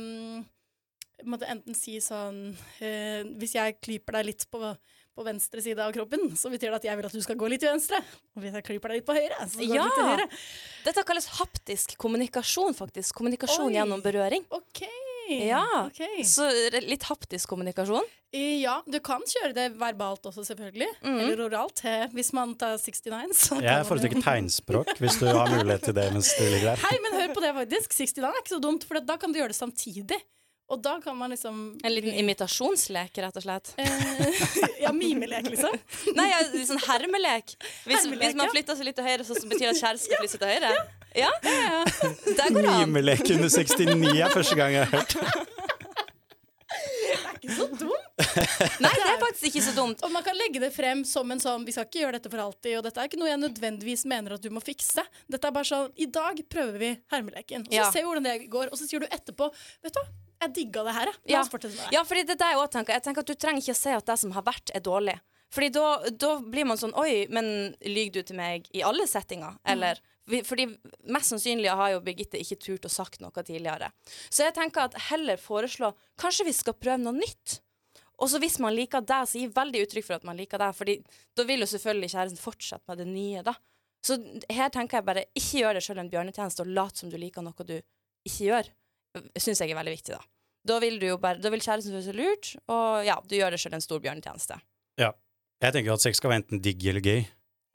enten 1.20 1.76
si 1.76 1.98
sånn 2.00 2.56
eh, 2.80 3.28
Hvis 3.36 3.58
jeg 3.58 3.80
klyper 3.84 4.20
deg 4.20 4.32
litt 4.32 4.46
på 4.52 4.78
på 5.20 5.26
venstre 5.28 5.60
side 5.60 5.84
av 5.84 5.92
kroppen, 5.92 6.30
så 6.40 6.48
betyr 6.48 6.72
det 6.72 6.78
at 6.80 6.86
jeg 6.88 6.96
vil 6.96 7.08
at 7.10 7.16
du 7.18 7.24
skal 7.24 7.36
gå 7.40 7.50
litt 7.52 7.60
til 7.60 7.74
venstre. 7.74 8.00
Og 8.38 8.44
hvis 8.44 8.56
jeg 8.56 8.64
klyper 8.70 8.94
deg 8.94 9.02
litt 9.02 9.08
på 9.10 9.18
høyre, 9.18 9.36
så 9.52 9.60
går 9.60 9.76
Ja. 9.76 9.84
du 9.84 9.90
litt 9.90 9.98
til 10.00 10.08
høyre. 10.08 10.28
Dette 10.86 11.04
kalles 11.04 11.28
haptisk 11.42 11.98
kommunikasjon, 12.00 12.78
faktisk. 12.78 13.16
Kommunikasjon 13.20 13.68
Oi. 13.68 13.76
gjennom 13.76 14.02
berøring. 14.06 14.48
OK. 14.50 14.88
Ja. 15.30 15.64
okay. 15.86 16.24
Så 16.26 16.48
litt 16.86 17.04
haptisk 17.10 17.50
kommunikasjon. 17.52 18.08
Ja, 18.34 18.76
du 18.86 19.00
kan 19.02 19.24
kjøre 19.26 19.54
det 19.58 19.68
verbalt 19.80 20.26
også, 20.30 20.44
selvfølgelig. 20.46 20.88
Mm. 21.02 21.20
Eller 21.24 21.40
oralt, 21.48 21.82
eh, 21.90 22.04
hvis 22.14 22.30
man 22.38 22.52
tar 22.62 22.76
69. 22.78 23.34
Så 23.34 23.58
Jeg 23.58 23.66
man 23.72 23.80
jo- 23.84 23.88
foretrekker 23.90 24.22
tegnspråk, 24.26 24.92
hvis 25.02 25.18
du 25.20 25.26
har 25.34 25.50
mulighet 25.50 25.88
til 25.90 25.94
det 25.98 26.12
mens 26.14 26.30
du 26.38 26.44
ligger 26.46 26.76
der. 26.76 26.84
Hei, 26.86 26.98
men 27.06 27.18
hør 27.20 27.34
på 27.34 27.42
det, 27.42 27.54
faktisk. 27.58 27.96
69 27.98 28.28
er 28.30 28.42
ikke 28.44 28.54
så 28.56 28.62
dumt, 28.62 28.86
for 28.86 29.00
da 29.02 29.18
kan 29.18 29.34
du 29.34 29.40
gjøre 29.42 29.50
det 29.54 29.58
samtidig. 29.58 30.20
Og 30.70 30.78
da 30.86 31.00
kan 31.02 31.18
man 31.18 31.32
liksom 31.34 31.80
En 31.84 31.92
liten 31.92 32.14
imitasjonslek, 32.14 33.18
rett 33.18 33.38
og 33.38 33.42
slett. 33.42 33.74
eh, 33.82 34.78
Ja, 34.86 34.92
mimelek, 34.94 35.50
liksom. 35.50 35.74
Nei, 36.14 36.28
ja, 36.30 36.44
litt 36.54 36.70
sånn 36.70 36.80
hermelek. 36.86 37.56
Hvis, 37.88 38.04
Hermelek, 38.06 38.22
hvis 38.22 38.36
man 38.38 38.46
ja. 38.46 38.52
flytter 38.54 38.78
seg 38.78 38.86
litt 38.86 38.96
til 39.02 39.06
høyre, 39.10 39.26
så 39.26 39.34
betyr 39.50 39.66
det 39.66 39.74
at 39.74 39.82
kjæresten 39.82 40.14
flytter 40.22 40.22
flytte 40.22 40.38
seg 40.38 40.44
til 40.46 40.54
høyre? 40.54 40.70
Ja, 40.78 40.99
Der 41.14 42.54
går 42.54 42.62
det 42.62 42.70
an. 42.70 42.92
Mimelek 42.92 43.26
under 43.34 43.50
69 43.50 44.20
er 44.20 44.30
første 44.34 44.56
gang 44.60 44.74
jeg 44.74 44.86
har 44.86 44.92
hørt. 45.00 45.16
Ikke 47.40 47.56
så 47.56 47.66
dumt. 47.72 48.06
Nei, 48.84 48.92
det 48.92 49.06
er 49.08 49.20
faktisk 49.22 49.46
ikke 49.50 49.62
så 49.64 49.72
dumt. 49.76 50.02
Og 50.06 50.12
man 50.12 50.24
kan 50.26 50.36
legge 50.38 50.60
det 50.62 50.70
frem 50.76 51.02
som 51.08 51.30
en 51.32 51.40
sånn 51.42 51.64
Vi 51.66 51.72
skal 51.76 51.88
ikke 51.88 52.02
gjøre 52.04 52.18
dette 52.18 52.30
for 52.34 52.42
alltid, 52.44 52.76
og 52.78 52.84
dette 52.86 53.00
er 53.02 53.08
ikke 53.10 53.20
noe 53.22 53.30
jeg 53.32 53.40
nødvendigvis 53.42 54.04
mener 54.12 54.36
at 54.36 54.44
du 54.44 54.50
må 54.54 54.62
fikse. 54.64 55.04
Dette 55.32 55.48
er 55.50 55.56
bare 55.56 55.68
sånn 55.70 55.94
I 56.04 56.10
dag 56.14 56.42
prøver 56.52 56.78
vi 56.82 56.92
hermeleken, 57.14 57.66
og 57.68 57.72
så 57.72 57.80
Ja. 57.80 57.88
ser 57.92 58.04
vi 58.04 58.08
hvordan 58.10 58.28
det 58.28 58.50
går. 58.52 58.70
Og 58.74 58.78
så 58.80 58.88
sier 58.90 59.00
du 59.00 59.08
etterpå 59.08 59.50
Vet 59.84 59.94
du 59.96 60.00
hva, 60.02 60.06
jeg 60.44 60.54
digga 60.60 60.84
det 60.84 60.94
her, 61.00 61.06
jeg. 61.06 61.16
La 61.26 61.34
Ja. 61.34 61.42
oss 61.42 61.50
fortsette 61.50 61.76
med 61.76 61.86
det. 61.90 61.94
Ja, 61.98 62.04
fordi 62.04 62.24
det 62.28 62.36
er 62.36 62.42
det 62.44 62.52
jeg 62.52 62.58
også 62.62 62.72
tenker. 62.78 62.94
Jeg 62.94 63.04
tenker 63.08 63.20
at 63.26 63.26
Du 63.28 63.34
trenger 63.36 63.62
ikke 63.64 63.78
å 63.78 63.82
si 63.82 63.90
at 63.90 64.06
det 64.06 64.20
som 64.20 64.32
har 64.32 64.44
vært, 64.44 64.72
er 64.76 64.80
dårlig. 64.82 65.20
Fordi 65.52 65.70
da, 65.74 65.86
da 66.12 66.40
blir 66.42 66.66
man 66.66 66.78
sånn 66.78 66.94
Oi, 66.96 67.26
men 67.30 67.76
lyver 67.82 68.12
du 68.14 68.22
til 68.24 68.36
meg 68.36 68.68
i 68.74 68.82
alle 68.84 69.08
settinger? 69.08 69.58
Eller 69.66 69.96
vi- 69.96 70.02
Fordi 70.46 70.68
Mest 71.10 71.34
sannsynlig 71.34 71.72
har 71.74 71.96
jo 71.96 72.04
Birgitte 72.06 72.40
ikke 72.42 72.60
turt 72.62 72.86
å 72.86 72.92
sagt 72.92 73.24
noe 73.24 73.44
tidligere. 73.44 73.90
Så 74.30 74.46
jeg 74.46 74.56
tenker 74.58 74.88
at 74.88 74.98
heller 75.10 75.42
foreslå 75.42 75.92
Kanskje 76.22 76.46
vi 76.50 76.54
skal 76.56 76.78
prøve 76.78 77.02
noe 77.02 77.18
nytt? 77.18 77.60
Og 78.20 78.28
så 78.28 78.42
hvis 78.44 78.58
man 78.60 78.76
liker 78.76 79.04
deg, 79.08 79.28
så 79.30 79.40
gi 79.40 79.48
veldig 79.56 79.86
uttrykk 79.86 80.06
for 80.06 80.18
at 80.20 80.26
man 80.28 80.38
liker 80.40 80.60
deg. 80.60 80.76
Fordi 80.76 80.98
da 81.40 81.46
vil 81.48 81.64
jo 81.64 81.70
selvfølgelig 81.72 82.12
kjæresten 82.14 82.42
fortsette 82.42 82.92
med 82.92 83.00
det 83.00 83.08
nye, 83.08 83.44
da. 83.48 83.56
Så 84.06 84.18
her 84.52 84.72
tenker 84.72 85.00
jeg 85.00 85.08
bare 85.08 85.24
ikke 85.36 85.62
gjør 85.62 85.78
det 85.78 85.84
sjøl 85.86 86.02
en 86.04 86.12
bjørnetjeneste 86.12 86.66
og 86.66 86.74
lat 86.76 87.00
som 87.00 87.12
du 87.12 87.16
liker 87.20 87.44
noe 87.44 87.68
du 87.68 87.78
ikke 88.28 88.50
gjør. 88.50 88.70
Syns 89.40 89.64
jeg 89.64 89.72
er 89.72 89.80
veldig 89.80 89.96
viktig, 89.96 90.18
da. 90.18 90.22
Da 90.68 90.78
vil, 90.84 91.00
bare, 91.20 91.40
da 91.40 91.52
vil 91.52 91.64
kjæresten 91.64 91.96
føle 91.96 92.04
seg 92.06 92.18
lurt, 92.20 92.52
og 92.70 93.08
ja, 93.08 93.16
du 93.24 93.38
gjør 93.38 93.56
deg 93.56 93.64
sjøl 93.64 93.78
en 93.78 93.84
stor 93.84 94.04
bjørnetjeneste. 94.04 94.60
Ja. 95.00 95.14
Jeg 95.60 95.76
tenker 95.76 95.96
at 95.96 96.04
sex 96.04 96.20
skal 96.20 96.32
være 96.32 96.44
enten 96.44 96.62
digg 96.64 96.84
eller 96.88 97.04
gøy. 97.04 97.24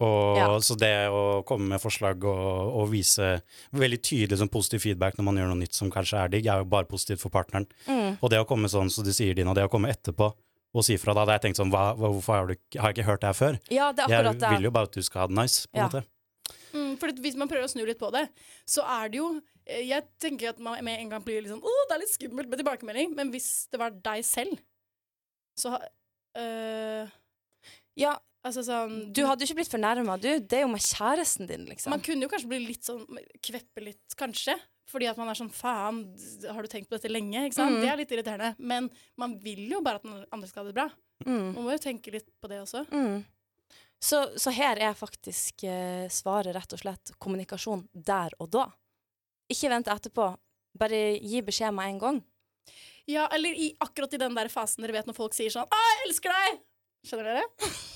Og 0.04 0.36
Ja. 0.38 0.46
Så 0.64 0.76
det 0.78 0.92
å 1.08 1.42
komme 1.48 1.68
med 1.74 1.80
forslag 1.82 2.24
og, 2.28 2.72
og 2.82 2.88
vise 2.92 3.38
veldig 3.72 4.00
tydelig 4.04 4.38
sånn 4.40 4.50
positiv 4.52 4.82
feedback 4.84 5.16
når 5.18 5.24
man 5.30 5.38
gjør 5.40 5.52
noe 5.52 5.60
nytt 5.62 5.76
som 5.78 5.90
kanskje 5.94 6.20
er 6.24 6.32
digg, 6.34 6.46
er 6.50 6.60
jo 6.62 6.68
bare 6.68 6.88
positivt 6.90 7.22
for 7.24 7.32
partneren. 7.34 7.66
Mm. 7.88 8.18
Og 8.20 8.30
det 8.32 8.40
å 8.42 8.48
komme 8.48 8.68
sånn 8.72 8.90
som 8.92 9.06
du 9.06 9.12
sier, 9.16 9.34
Dina, 9.38 9.54
det 9.56 9.64
å 9.66 9.72
komme 9.72 9.92
etterpå 9.94 10.32
og 10.74 10.82
si 10.82 10.96
fra, 10.98 11.14
da 11.14 11.22
hadde 11.22 11.36
jeg 11.36 11.42
tenkt 11.46 11.60
sånn 11.60 11.70
hva, 11.70 11.92
Hvorfor 11.94 12.34
har, 12.34 12.48
du, 12.50 12.56
har 12.80 12.90
jeg 12.90 12.96
ikke 12.98 13.06
hørt 13.06 13.20
det 13.22 13.28
her 13.30 13.38
før? 13.38 13.58
Ja, 13.70 13.92
det 13.94 14.02
er 14.04 14.10
Jeg 14.10 14.18
akkurat 14.24 14.40
det. 14.42 14.50
vil 14.56 14.66
jo 14.66 14.72
bare 14.74 14.88
at 14.90 14.96
du 14.98 15.02
skal 15.06 15.20
ha 15.22 15.26
det 15.30 15.36
nice, 15.38 15.68
på 15.70 15.78
en 15.78 15.82
Ja. 15.84 15.86
måte. 15.88 16.04
Mm, 16.74 16.96
for 16.98 17.12
hvis 17.22 17.36
man 17.38 17.46
prøver 17.48 17.68
å 17.68 17.70
snu 17.70 17.84
litt 17.86 18.00
på 18.00 18.10
det, 18.10 18.24
så 18.66 18.82
er 18.82 19.08
det 19.12 19.20
jo 19.20 19.28
eh, 19.70 19.84
Jeg 19.86 20.02
tenker 20.18 20.48
at 20.50 20.58
man 20.58 20.82
med 20.82 20.98
en 20.98 21.08
gang 21.14 21.22
blir 21.22 21.38
litt 21.40 21.52
sånn 21.52 21.62
Å, 21.62 21.74
det 21.88 21.94
er 21.94 22.02
litt 22.02 22.10
skummelt 22.16 22.50
med 22.50 22.58
tilbakemelding. 22.58 23.14
Men 23.14 23.30
hvis 23.30 23.68
det 23.70 23.78
var 23.78 23.94
deg 23.94 24.24
selv, 24.26 24.58
så 25.56 25.76
øh, 26.36 27.06
Ja, 27.96 28.16
Altså 28.44 28.61
sånn 28.66 29.09
du 29.16 29.22
hadde 29.24 29.44
jo 29.44 29.48
ikke 29.48 29.62
blitt 29.62 29.72
fornærma, 29.72 30.18
du. 30.20 30.28
Det 30.37 30.59
er 30.59 30.66
jo 30.66 30.72
med 30.74 30.85
kjæresten 30.85 31.48
din, 31.48 31.64
liksom. 31.70 31.94
Man 31.94 32.02
kunne 32.04 32.26
jo 32.26 32.33
kanskje 32.33 32.50
bli 32.50 32.61
litt 32.66 32.85
sånn 32.85 33.04
Kveppe 33.40 33.85
litt, 33.87 34.16
kanskje. 34.20 34.57
Fordi 34.90 35.09
at 35.09 35.16
man 35.16 35.30
er 35.33 35.38
sånn 35.38 35.52
Faen, 35.52 36.02
har 36.44 36.61
du 36.61 36.68
tenkt 36.68 36.90
på 36.90 36.98
dette 36.98 37.09
lenge? 37.09 37.46
Ikke 37.46 37.57
sant? 37.57 37.78
Mm. 37.78 37.80
Det 37.80 37.88
er 37.88 38.00
litt 38.02 38.12
irriterende. 38.12 38.50
Men 38.61 38.90
man 39.20 39.38
vil 39.40 39.64
jo 39.72 39.80
bare 39.85 40.02
at 40.02 40.04
den 40.04 40.26
andre 40.28 40.50
skal 40.50 40.64
ha 40.64 40.68
det 40.68 40.76
bra. 40.76 40.90
Mm. 41.24 41.54
Man 41.54 41.62
må 41.62 41.72
jo 41.72 41.80
tenke 41.87 42.12
litt 42.12 42.28
på 42.42 42.50
det 42.52 42.61
også. 42.66 42.85
Mm. 42.92 43.24
Så, 44.04 44.20
så 44.37 44.52
her 44.52 44.76
er 44.85 44.98
faktisk 44.98 45.64
eh, 45.64 46.04
svaret 46.12 46.52
rett 46.52 46.76
og 46.76 46.83
slett 46.83 47.14
kommunikasjon 47.16 47.87
der 47.96 48.37
og 48.44 48.52
da. 48.52 48.66
Ikke 49.48 49.72
vent 49.72 49.88
etterpå. 49.88 50.28
Bare 50.76 51.02
gi 51.16 51.40
beskjed 51.46 51.72
med 51.72 51.94
en 51.94 52.02
gang. 52.02 52.20
Ja, 53.09 53.24
eller 53.33 53.57
i, 53.57 53.70
akkurat 53.85 54.12
i 54.16 54.20
den 54.20 54.37
der 54.37 54.52
fasen 54.52 54.85
dere 54.85 54.98
vet 54.98 55.09
når 55.09 55.16
folk 55.16 55.37
sier 55.37 55.52
sånn 55.52 55.68
'Å, 55.68 55.80
jeg 55.88 56.07
elsker 56.09 56.33
deg'. 56.33 56.62
Skjønner 57.09 57.33
dere? 57.33 57.48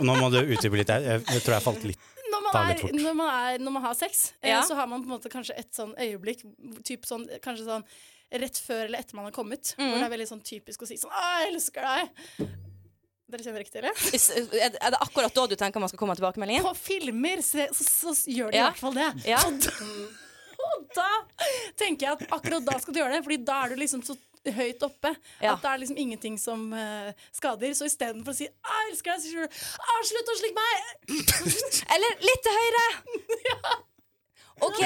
Nå 0.00 0.16
må 0.16 0.30
du 0.32 0.40
utdype 0.40 0.78
litt. 0.80 0.88
Jeg, 0.88 1.20
jeg, 1.20 1.44
tror 1.44 1.58
jeg 1.58 1.66
falt 1.66 1.84
litt 1.84 2.08
man, 2.32 2.70
er, 2.70 2.80
når, 2.96 3.14
man 3.16 3.28
er, 3.28 3.60
når 3.60 3.74
man 3.74 3.84
har 3.84 3.94
sex, 3.94 4.32
eh, 4.40 4.50
Ja. 4.50 4.62
så 4.64 4.74
har 4.74 4.86
man 4.88 5.02
på 5.02 5.08
en 5.10 5.14
måte 5.16 5.30
kanskje 5.32 5.56
et 5.58 5.70
sånn 5.76 5.94
øyeblikk 6.00 6.44
typ 6.84 7.06
sånn, 7.08 7.26
Kanskje 7.44 7.66
sånn 7.68 7.84
rett 8.32 8.58
før 8.64 8.86
eller 8.86 9.02
etter 9.02 9.18
man 9.18 9.28
har 9.28 9.34
kommet, 9.36 9.74
mm. 9.76 9.84
hvor 9.84 9.98
det 9.98 10.06
er 10.06 10.12
veldig 10.14 10.28
sånn 10.30 10.44
typisk 10.44 10.82
å 10.82 10.88
si 10.88 10.96
sånn 10.96 11.12
'Å, 11.12 11.24
jeg 11.42 11.52
elsker 11.52 11.84
deg'. 11.84 12.48
Dere 13.32 13.44
kjenner 13.44 13.62
riktig, 13.64 13.80
eller? 13.80 13.96
Er 14.60 14.76
er 14.76 14.90
det 14.92 15.00
akkurat 15.00 15.34
da 15.34 15.46
du 15.48 15.56
tenker 15.56 15.80
man 15.80 15.88
skal 15.88 16.00
komme 16.00 16.12
med 16.12 16.20
tilbakemeldingen? 16.20 16.64
På 16.64 16.74
filmer 16.76 17.40
så, 17.44 17.68
så, 17.72 18.12
så, 18.12 18.28
gjør 18.28 18.52
de 18.52 18.56
Ja. 18.56 18.66
i 18.66 18.70
hvert 18.70 18.80
fall 18.80 18.96
det. 18.96 19.08
Ja. 19.28 19.40
Og, 19.46 19.60
da, 19.60 19.72
og 20.68 20.88
da 20.96 21.10
tenker 21.76 22.06
jeg 22.06 22.12
at 22.12 22.34
akkurat 22.36 22.64
da 22.64 22.78
skal 22.80 22.94
du 22.94 23.00
gjøre 23.00 23.16
det, 23.16 23.22
Fordi 23.24 23.38
da 23.44 23.64
er 23.64 23.68
du 23.72 23.80
liksom 23.80 24.04
så 24.04 24.16
høyt 24.50 24.82
oppe 24.82 25.14
Ja. 25.40 25.52
at 25.54 25.62
det 25.62 25.70
er 25.70 25.78
liksom 25.78 25.98
ingenting 26.02 26.38
som 26.38 26.72
uh, 26.72 27.12
skader. 27.32 27.74
Så 27.78 27.86
istedenfor 27.86 28.34
å 28.34 28.36
si 28.36 28.48
jeg 28.48 28.90
elsker 28.90 29.12
deg', 29.12 29.22
så 29.22 29.28
sier 29.28 29.46
du 29.46 30.08
slutt 30.10 30.32
å 30.32 30.38
slikke 30.40 30.58
meg'. 30.58 30.82
Eller 31.94 32.26
litt 32.26 32.42
til 32.42 32.58
høyre! 32.58 32.86
OK, 34.66 34.82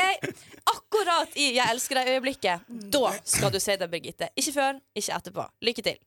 akkurat 0.73 1.35
i 1.37 1.55
'jeg 1.57 1.71
elsker 1.71 2.01
deg'-øyeblikket, 2.01 2.69
da 2.69 3.13
skal 3.25 3.53
du 3.53 3.61
si 3.61 3.77
det, 3.77 3.89
Birgitte. 3.91 4.29
Ikke 4.37 4.53
før, 4.53 4.79
ikke 4.97 5.17
etterpå. 5.19 5.49
Lykke 5.69 5.83
til. 5.83 5.99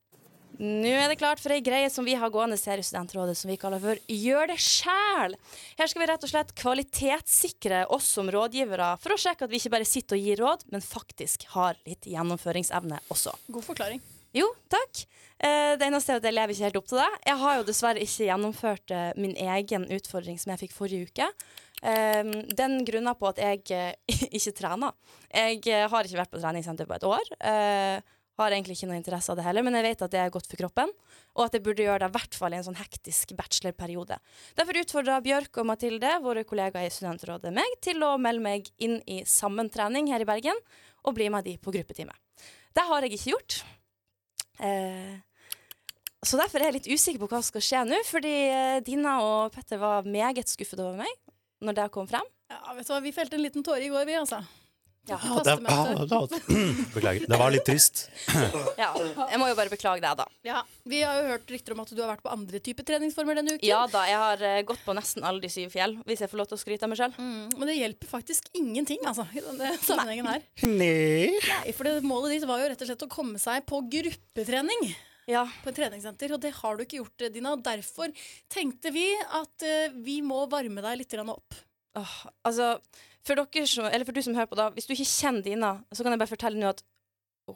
Nå 0.59 0.91
er 0.91 1.07
det 1.07 1.15
klart 1.21 1.39
for 1.39 1.55
ei 1.55 1.61
greie 1.63 1.87
som 1.87 2.03
vi 2.03 2.17
har 2.19 2.31
gående 2.33 2.57
her 2.59 2.81
i 2.81 2.83
Studentrådet, 2.83 3.37
som 3.39 3.47
vi 3.47 3.55
kaller 3.59 3.79
for 3.79 3.99
Gjør 4.11 4.49
det 4.51 4.57
sjæl. 4.59 5.37
Her 5.79 5.87
skal 5.87 6.03
vi 6.03 6.09
rett 6.09 6.25
og 6.27 6.31
slett 6.33 6.51
kvalitetssikre 6.59 7.85
oss 7.95 8.09
som 8.17 8.27
rådgivere, 8.27 8.89
for 8.99 9.15
å 9.15 9.19
sjekke 9.23 9.47
at 9.47 9.53
vi 9.53 9.61
ikke 9.61 9.71
bare 9.77 9.87
sitter 9.87 10.19
og 10.19 10.27
gir 10.27 10.43
råd, 10.43 10.67
men 10.73 10.83
faktisk 10.83 11.47
har 11.53 11.79
litt 11.87 12.09
gjennomføringsevne 12.11 12.99
også. 13.07 13.37
God 13.55 13.69
forklaring. 13.69 14.03
Jo, 14.35 14.51
takk. 14.69 15.05
Eh, 15.39 15.77
det 15.79 15.87
eneste 15.87 16.13
er 16.13 16.19
at 16.19 16.27
jeg 16.27 16.35
lever 16.35 16.53
ikke 16.53 16.67
helt 16.67 16.81
opp 16.81 16.91
til 16.91 16.99
det. 17.01 17.09
Jeg 17.31 17.41
har 17.45 17.55
jo 17.55 17.65
dessverre 17.71 18.03
ikke 18.03 18.27
gjennomført 18.27 18.93
eh, 18.93 19.09
min 19.17 19.39
egen 19.39 19.87
utfordring 19.95 20.43
som 20.43 20.51
jeg 20.53 20.65
fikk 20.65 20.75
forrige 20.75 21.07
uke. 21.07 21.31
Um, 21.79 22.33
den 22.51 22.81
grunna 22.83 23.13
på 23.15 23.29
at 23.29 23.37
jeg 23.39 23.61
uh, 23.71 23.93
ikke 24.35 24.51
trener. 24.57 24.95
Jeg 25.31 25.61
uh, 25.71 25.85
har 25.87 26.03
ikke 26.03 26.19
vært 26.19 26.33
på 26.33 26.41
treningssenter 26.41 26.89
på 26.89 26.97
et 26.97 27.05
år. 27.07 27.29
Eh, 27.39 28.17
Har 28.39 28.55
egentlig 28.55 28.77
ikke 28.77 28.87
noe 28.87 28.99
interesse 28.99 29.33
av 29.33 29.39
det 29.39 29.43
heller, 29.43 29.65
men 29.67 29.75
jeg 29.75 29.85
vet 29.89 30.03
at 30.05 30.13
det 30.13 30.19
er 30.21 30.31
godt 30.31 30.47
for 30.47 30.61
kroppen. 30.61 30.91
Og 31.35 31.45
at 31.45 31.57
jeg 31.57 31.63
burde 31.65 31.83
gjøre 31.83 32.05
det 32.05 32.09
i 32.09 32.15
hvert 32.15 32.37
fall 32.39 32.55
i 32.55 32.59
en 32.59 32.65
sånn 32.69 32.79
hektisk 32.79 33.33
bachelorperiode. 33.37 34.19
Derfor 34.55 34.79
utfordra 34.79 35.19
Bjørk 35.25 35.59
og 35.59 35.67
Mathilde, 35.67 36.13
våre 36.23 36.45
kollegaer 36.47 36.87
i 36.87 36.93
Studentrådet, 36.93 37.51
meg 37.55 37.79
til 37.83 37.99
å 38.07 38.13
melde 38.21 38.45
meg 38.45 38.71
inn 38.79 39.01
i 39.11 39.21
sammentrening 39.27 40.07
her 40.13 40.23
i 40.23 40.29
Bergen 40.29 40.63
og 41.03 41.15
bli 41.17 41.27
med 41.31 41.47
de 41.47 41.57
på 41.59 41.73
gruppetime. 41.75 42.15
Det 42.75 42.85
har 42.87 43.03
jeg 43.03 43.17
ikke 43.17 43.33
gjort. 43.33 43.59
Eh, 44.63 45.19
så 46.23 46.39
derfor 46.39 46.59
er 46.59 46.69
jeg 46.69 46.79
litt 46.79 46.91
usikker 46.91 47.21
på 47.21 47.29
hva 47.31 47.39
som 47.39 47.49
skal 47.53 47.65
skje 47.65 47.83
nå, 47.87 47.99
fordi 48.07 48.35
eh, 48.51 48.79
Dina 48.85 49.19
og 49.23 49.53
Petter 49.55 49.79
var 49.81 50.07
meget 50.07 50.51
skuffet 50.51 50.79
over 50.79 50.99
meg 50.99 51.11
når 51.63 51.77
det 51.77 51.91
kom 51.95 52.07
frem. 52.07 52.27
Ja, 52.49 52.73
vet 52.75 52.87
du 52.87 52.93
hva, 52.95 53.03
Vi 53.03 53.13
felte 53.15 53.37
en 53.37 53.43
liten 53.45 53.65
tåre 53.65 53.83
i 53.85 53.91
går, 53.91 54.07
vi, 54.07 54.17
altså. 54.19 54.41
Ja. 55.09 55.17
Det, 55.43 55.55
beklager. 56.93 57.25
Det 57.27 57.37
var 57.37 57.51
litt 57.53 57.65
trist. 57.65 58.09
Ja, 58.79 58.93
jeg 58.95 59.39
må 59.41 59.49
jo 59.49 59.55
bare 59.57 59.71
beklage 59.71 60.01
deg, 60.03 60.15
da. 60.19 60.25
Ja, 60.45 60.61
Vi 60.87 61.01
har 61.03 61.17
jo 61.19 61.33
hørt 61.33 61.51
rykter 61.51 61.75
om 61.75 61.81
at 61.83 61.91
du 61.91 61.99
har 62.01 62.11
vært 62.11 62.23
på 62.23 62.31
andre 62.31 62.61
typer 62.63 62.85
treningsformer 62.87 63.39
denne 63.39 63.57
uken. 63.57 63.65
Ja 63.67 63.81
da, 63.91 64.05
jeg 64.07 64.19
har 64.21 64.43
uh, 64.43 64.59
gått 64.69 64.83
på 64.85 64.95
nesten 64.97 65.25
alle 65.27 65.43
de 65.43 65.51
syv 65.51 65.73
fjell, 65.73 65.97
hvis 66.07 66.23
jeg 66.23 66.31
får 66.31 66.41
lov 66.41 66.49
til 66.51 66.59
å 66.59 66.61
skryte 66.61 66.87
av 66.87 66.93
meg 66.93 67.01
sjøl. 67.01 67.17
Mm, 67.17 67.57
men 67.57 67.71
det 67.71 67.77
hjelper 67.79 68.11
faktisk 68.11 68.49
ingenting, 68.57 69.03
altså, 69.09 69.25
i 69.35 69.43
denne 69.43 69.73
sammenhengen 69.83 70.29
her. 70.29 70.45
Nei. 70.69 71.35
Nei, 71.35 71.75
for 71.75 71.89
det, 71.89 71.99
målet 72.07 72.37
ditt 72.37 72.47
var 72.49 72.63
jo 72.63 72.71
rett 72.71 72.83
og 72.85 72.91
slett 72.91 73.07
å 73.07 73.11
komme 73.11 73.41
seg 73.41 73.65
på 73.69 73.83
gruppetrening. 73.97 74.91
Ja. 75.29 75.43
på 75.61 75.69
et 75.69 75.75
treningssenter, 75.77 76.31
og 76.33 76.39
det 76.41 76.55
har 76.57 76.77
du 76.77 76.81
ikke 76.81 77.03
gjort, 77.03 77.27
Dina. 77.35 77.51
og 77.53 77.61
Derfor 77.61 78.09
tenkte 78.49 78.89
vi 78.95 79.11
at 79.13 79.65
uh, 79.67 79.97
vi 80.01 80.21
må 80.25 80.45
varme 80.49 80.81
deg 80.85 81.03
litt 81.03 81.19
opp. 81.21 81.59
Åh, 81.99 82.15
altså, 82.47 82.77
for, 83.27 83.35
dere 83.39 84.05
for 84.07 84.15
du 84.15 84.21
som 84.25 84.35
hører 84.37 84.49
på, 84.51 84.57
da, 84.59 84.69
hvis 84.75 84.87
du 84.89 84.93
ikke 84.95 85.07
kjenner 85.09 85.45
Dina, 85.45 85.71
så 85.93 86.03
kan 86.05 86.13
jeg 86.15 86.21
bare 86.21 86.31
fortelle 86.31 86.59
nå 86.61 86.69
at 86.71 86.83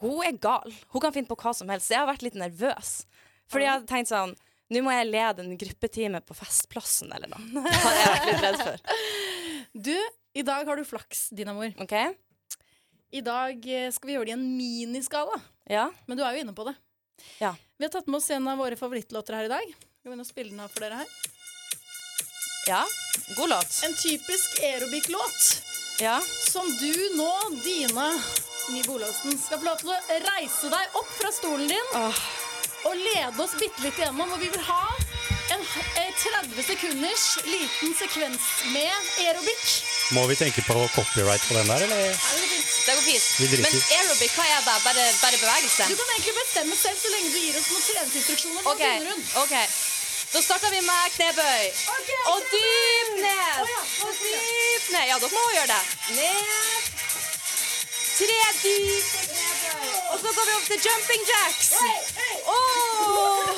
hun 0.02 0.23
er 0.26 0.38
gal. 0.41 0.73
Hun 0.93 1.04
kan 1.04 1.13
finne 1.13 1.30
på 1.30 1.38
hva 1.38 1.52
som 1.54 1.69
helst. 1.69 1.91
Jeg 1.93 1.99
har 2.02 2.10
vært 2.10 2.23
litt 2.26 2.38
nervøs. 2.39 3.04
Fordi 3.52 3.67
jeg 3.67 3.76
hadde 3.76 3.89
tenkt 3.91 4.10
sånn 4.10 4.34
Nå 4.73 4.80
må 4.82 4.93
jeg 4.95 5.06
lede 5.12 5.43
en 5.43 5.58
gruppetime 5.60 6.21
på 6.26 6.34
Festplassen 6.34 7.12
eller 7.13 7.30
noe. 7.30 7.43
Det 7.54 7.73
har 7.84 7.97
jeg 7.99 8.08
vært 8.13 8.30
litt 8.30 8.45
redd 8.45 8.62
for. 8.63 9.02
Du, 9.86 9.97
i 10.39 10.45
dag 10.47 10.65
har 10.71 10.80
du 10.80 10.86
flaks, 10.88 11.28
Dinamor. 11.36 11.76
OK? 11.84 11.93
I 13.13 13.21
dag 13.21 13.67
eh, 13.69 13.91
skal 13.93 14.10
vi 14.10 14.15
gjøre 14.15 14.26
det 14.32 14.34
i 14.34 14.38
en 14.39 14.47
miniskala, 14.58 15.38
Ja? 15.69 15.84
men 16.08 16.17
du 16.17 16.23
er 16.26 16.34
jo 16.39 16.45
inne 16.47 16.56
på 16.58 16.65
det. 16.65 16.73
Ja. 17.43 17.52
Vi 17.78 17.86
har 17.86 17.93
tatt 17.93 18.10
med 18.10 18.17
oss 18.17 18.32
en 18.34 18.47
av 18.49 18.58
våre 18.63 18.80
favorittlåter 18.80 19.38
her 19.38 19.45
i 19.45 19.52
dag. 19.52 19.76
Skal 19.76 20.08
vi 20.08 20.10
begynne 20.15 20.26
å 20.26 20.32
spille 20.32 20.56
den 20.56 20.63
av 20.63 20.73
for 20.73 20.88
dere 20.88 21.04
her? 21.04 21.13
Ja? 22.65 22.88
God 23.28 23.49
låt. 23.49 23.84
En 23.84 23.95
typisk 23.95 24.60
aerobic-låt 24.60 25.62
Ja? 25.99 26.21
som 26.52 26.78
du 26.78 27.10
nå, 27.15 27.39
Dine 27.63 28.23
Nye 28.69 28.84
Bolåsen, 28.84 29.39
skal 29.45 29.60
få 29.60 29.65
lov 29.67 29.82
til 29.82 29.91
å 29.91 30.19
reise 30.23 30.69
deg 30.71 30.95
opp 30.99 31.10
fra 31.17 31.32
stolen 31.36 31.67
din 31.67 31.89
Åh. 31.99 32.21
og 32.88 32.95
lede 32.95 33.43
oss 33.43 33.58
bitte 33.60 33.84
litt 33.84 33.99
igjennom. 33.99 34.32
Og 34.32 34.39
vi 34.39 34.47
vil 34.54 34.63
ha 34.63 34.84
en 35.52 35.65
eh, 35.99 36.13
30 36.23 36.63
sekunders 36.69 37.26
liten 37.43 37.91
sekvens 37.99 38.47
med 38.71 39.12
aerobic. 39.26 39.65
Må 40.15 40.23
vi 40.32 40.39
tenke 40.39 40.63
på 40.63 40.88
copyright 40.95 41.43
på 41.49 41.58
den 41.60 41.67
der, 41.67 41.84
eller? 41.84 42.06
Er 42.08 42.39
det 42.39 42.47
fint? 42.47 42.69
Det 42.88 42.95
går 42.95 43.04
fint. 43.10 43.60
Men 43.67 43.76
aerobic, 43.99 44.38
hva 44.39 44.47
er 44.47 44.63
det? 44.69 44.78
Bare, 44.88 45.10
bare 45.19 45.41
bevegelse? 45.43 45.89
Du 45.91 45.99
kan 45.99 46.15
egentlig 46.15 46.38
bestemme 46.39 46.80
selv 46.80 47.04
så 47.04 47.12
lenge 47.17 47.36
du 47.36 47.41
gir 47.43 47.60
oss 47.60 47.73
noen 47.76 47.86
treningsinstruksjoner. 47.89 48.71
Okay. 48.71 49.19
ok 49.43 49.60
Da 50.33 50.41
starter 50.41 50.69
vi 50.75 50.81
med 50.81 51.03
knebøy. 51.15 51.63
Okay, 51.95 52.19
Og 52.31 52.39
dyp 52.53 53.09
ned. 53.25 53.57
Ja, 53.73 53.81
Og 54.05 54.13
dyp 54.23 54.85
ned. 54.93 55.03
Ja, 55.09 55.17
dere 55.21 55.29
må 55.37 55.43
gjøre 55.57 55.69
det. 55.73 55.83
Ned. 56.17 56.87
Tre 58.17 58.39
dype 58.63 59.19
knebøy. 59.27 59.91
Og 60.11 60.17
så 60.23 60.29
går 60.37 60.47
vi 60.49 60.55
opp 60.59 60.67
til 60.71 60.79
jumping 60.87 61.23
jacks. 61.31 61.69
Oh. 62.55 63.51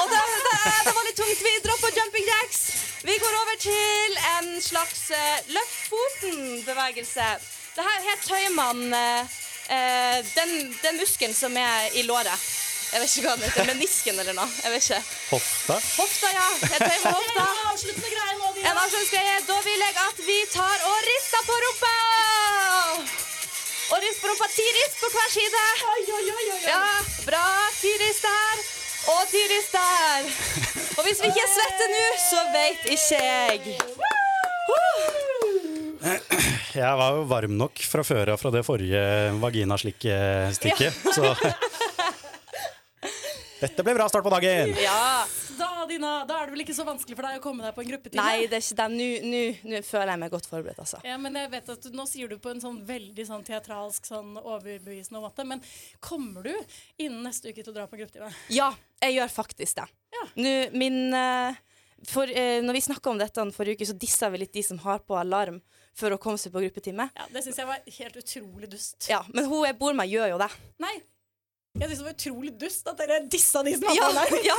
Og 0.00 0.06
det, 0.12 0.22
det, 0.46 0.58
det 0.86 0.94
var 0.96 1.06
litt 1.06 1.20
tungt. 1.22 1.44
Vi 1.46 1.54
dropper 1.66 1.94
jumping 2.00 2.26
jacks. 2.32 2.60
Vi 3.06 3.18
går 3.22 3.38
over 3.42 3.56
til 3.68 4.18
en 4.34 4.50
slags 4.62 5.04
uh, 5.10 5.38
løft 5.54 5.78
foten-bevegelse. 5.92 7.28
Det 7.76 7.86
her, 7.86 8.18
tøyer 8.26 8.52
man 8.54 8.94
eh, 8.94 9.38
eh, 9.76 10.18
den, 10.34 10.50
den 10.82 10.98
muskelen 11.00 11.34
som 11.34 11.56
er 11.56 11.94
i 11.94 12.02
låret. 12.02 12.50
Jeg 12.92 13.00
vet 13.00 13.12
ikke 13.16 13.24
hva 13.28 13.34
den 13.40 13.46
heter. 13.48 13.64
Menisken 13.72 14.18
eller 14.20 14.34
noe. 14.36 14.48
Jeg 14.62 14.70
vet 14.74 14.84
ikke. 14.84 15.00
Hofta? 15.30 15.76
Hofta, 15.96 16.28
ja. 16.36 16.48
Jeg 16.60 16.78
tøyer 16.82 17.04
med 17.06 17.14
hofta. 17.16 17.44
En 17.46 17.70
avsluttende 17.72 18.10
greie 18.12 18.34
nå, 18.36 18.48
En 18.50 18.56
Dina. 18.58 18.72
avslutningsgreie. 18.82 19.36
Da 19.48 19.56
vil 19.64 19.84
jeg 19.86 19.94
at 20.02 20.18
vi 20.26 20.38
tar 20.52 20.84
og 20.90 20.98
rister 21.08 21.46
på 21.48 21.56
rumpa. 21.64 21.94
Og 23.92 23.98
rist 24.04 24.20
på 24.22 24.28
rumpa. 24.32 24.48
Ti 24.56 24.66
rist 24.76 25.00
på 25.00 25.08
hver 25.14 25.32
side. 25.38 25.64
Oi, 25.94 26.02
oi, 26.18 26.26
oi, 26.36 26.46
oi. 26.58 26.60
Ja, 26.68 26.82
bra. 27.28 27.42
Ti 27.80 27.94
rist 28.04 28.28
der. 28.28 28.62
Og 29.16 29.22
ti 29.32 29.42
rist 29.50 29.72
der. 29.74 30.28
Og 30.98 31.02
hvis 31.08 31.24
vi 31.24 31.32
ikke 31.32 31.48
svetter 31.56 31.88
nå, 31.96 32.04
så 32.28 32.44
vet 32.54 32.82
ikke 32.92 33.18
jeg. 33.24 33.60
Jeg 36.74 36.96
var 36.98 37.16
jo 37.16 37.24
varm 37.30 37.52
nok 37.60 37.78
fra 37.88 38.02
før 38.06 38.32
av 38.34 38.40
fra 38.40 38.50
det 38.54 38.62
forrige 38.66 39.02
vaginaslikkestikket, 39.42 40.96
så 41.14 41.32
Dette 43.62 43.84
ble 43.86 43.94
bra 43.94 44.08
start 44.10 44.24
på 44.26 44.32
dagen. 44.34 44.72
Ja. 44.82 45.22
Da, 45.58 45.68
Dina, 45.86 46.10
da 46.26 46.40
er 46.42 46.48
det 46.48 46.54
vel 46.56 46.64
ikke 46.64 46.74
så 46.74 46.84
vanskelig 46.86 47.14
for 47.18 47.28
deg 47.28 47.38
å 47.38 47.42
komme 47.44 47.62
deg 47.62 47.74
på 47.76 47.82
en 47.84 47.90
gruppetime? 47.92 48.22
Nei, 48.24 48.46
det 48.50 48.58
er 48.58 48.64
ikke 48.64 48.78
det. 48.80 48.88
Nå- 49.62 49.82
føler 49.86 50.12
jeg 50.14 50.20
meg 50.24 50.32
godt 50.34 50.48
forberedt, 50.50 50.80
altså. 50.82 50.98
Ja, 51.06 51.16
men 51.20 51.36
jeg 51.38 51.50
vet 51.52 51.68
at 51.74 51.82
du, 51.86 51.90
Nå 51.96 52.06
sier 52.10 52.30
du 52.32 52.38
på 52.42 52.50
en 52.50 52.62
sånn 52.62 52.80
veldig 52.88 53.26
sånn 53.28 53.44
teatralsk, 53.46 54.06
sånn 54.08 54.34
overbevisende 54.40 55.22
måte. 55.22 55.46
Men 55.46 55.62
kommer 56.00 56.42
du 56.48 56.54
innen 56.98 57.22
neste 57.26 57.52
uke 57.52 57.62
til 57.62 57.70
å 57.74 57.76
dra 57.76 57.86
på 57.90 58.00
gruppetime? 58.00 58.32
Ja, 58.54 58.72
jeg 59.04 59.18
gjør 59.20 59.30
faktisk 59.36 59.78
det. 59.82 59.86
Ja. 60.16 60.24
Nå, 60.42 60.54
min 60.76 60.98
eh, 61.14 61.60
for, 62.08 62.26
eh, 62.26 62.58
Når 62.64 62.72
vi 62.80 62.80
snakka 62.88 63.10
om 63.12 63.20
dette 63.20 63.46
forrige 63.54 63.78
uke, 63.78 63.86
så 63.92 63.94
dissa 63.98 64.30
vi 64.32 64.42
litt 64.42 64.52
de 64.56 64.62
som 64.66 64.78
har 64.82 64.98
på 65.06 65.14
alarm 65.18 65.60
for 65.94 66.10
å 66.14 66.18
komme 66.18 66.40
seg 66.40 66.52
på 66.54 66.62
gruppetime. 66.64 67.10
Ja, 67.14 67.26
Det 67.32 67.44
syns 67.44 67.58
jeg 67.60 67.68
var 67.68 67.82
helt 67.98 68.16
utrolig 68.16 68.70
dust. 68.72 69.06
Ja, 69.10 69.22
Men 69.32 69.44
hun 69.44 69.64
jeg 69.68 69.78
bor 69.78 69.92
med, 69.94 70.08
gjør 70.10 70.34
jo 70.34 70.38
det. 70.40 70.50
Nei. 70.82 70.94
Jeg 71.72 71.88
syns 71.88 72.00
det 72.02 72.04
var 72.04 72.12
utrolig 72.12 72.50
dust 72.60 72.88
at 72.90 72.98
dere 73.00 73.16
dissa 73.32 73.62
de 73.64 73.72
som 73.78 73.86
hadde 73.88 73.96
Ja, 73.96 74.08
alarm. 74.10 74.34
ja, 74.44 74.56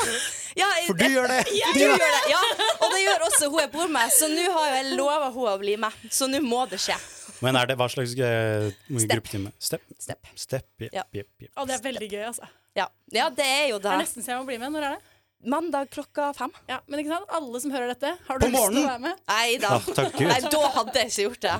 ja, 0.58 0.69
For 0.88 0.97
du 0.97 1.04
gjør 1.13 1.28
det! 1.30 1.43
Du 1.45 1.80
gjør 1.84 2.02
det, 2.02 2.21
ja. 2.32 2.39
Og 2.82 2.88
det 2.95 3.02
gjør 3.04 3.26
også 3.28 3.49
hun 3.54 3.60
jeg 3.62 3.71
bor 3.76 3.91
med, 3.93 4.15
så 4.15 4.30
nå 4.32 4.45
har 4.56 4.71
jeg 4.80 4.95
lova 4.97 5.28
hun 5.36 5.45
å 5.52 5.54
bli 5.62 5.76
med. 5.84 5.99
Så 6.10 6.26
nå 6.32 6.41
må 6.41 6.63
det 6.71 6.80
skje. 6.82 6.97
Men 7.45 7.60
er 7.60 7.69
det 7.69 7.76
hva 7.78 7.86
slags 7.91 8.15
eh, 8.17 8.65
gruppetime? 8.89 9.52
Step. 9.62 9.86
Step. 10.02 10.26
Step, 10.34 10.65
Yep, 10.82 10.89
Ja. 10.95 11.04
Yep, 11.13 11.30
jepp. 11.45 11.52
Og 11.62 11.69
det 11.69 11.78
er 11.78 11.84
veldig 11.86 12.10
gøy, 12.15 12.23
altså. 12.32 12.49
Ja, 12.80 12.88
ja 13.13 13.30
det 13.30 13.45
er 13.45 13.65
jo 13.69 13.78
Det 13.78 13.86
det. 13.86 13.93
er 13.93 14.02
nesten 14.08 14.26
så 14.26 14.34
jeg 14.34 14.41
må 14.41 14.47
bli 14.49 14.58
med. 14.63 14.73
Når 14.73 14.88
er 14.89 14.95
det? 14.97 15.12
Mandag 15.54 15.89
klokka 15.93 16.32
fem. 16.34 16.54
Ja, 16.71 16.80
Men 16.88 17.04
ikke 17.04 17.13
sant, 17.13 17.30
alle 17.36 17.60
som 17.62 17.71
hører 17.76 17.93
dette, 17.93 18.13
har 18.30 18.39
du 18.41 18.45
På 18.47 18.52
lyst 18.56 18.73
til 18.73 18.82
å 18.82 18.89
være 18.89 19.04
med? 19.06 19.23
Nei 19.30 19.58
da. 19.62 19.73
Ah, 19.78 19.89
takk 19.99 20.13
Gud. 20.17 20.28
Nei, 20.32 20.39
da 20.49 20.62
hadde 20.80 20.97
jeg 21.04 21.12
ikke 21.13 21.26
gjort 21.28 21.45
det. 21.45 21.56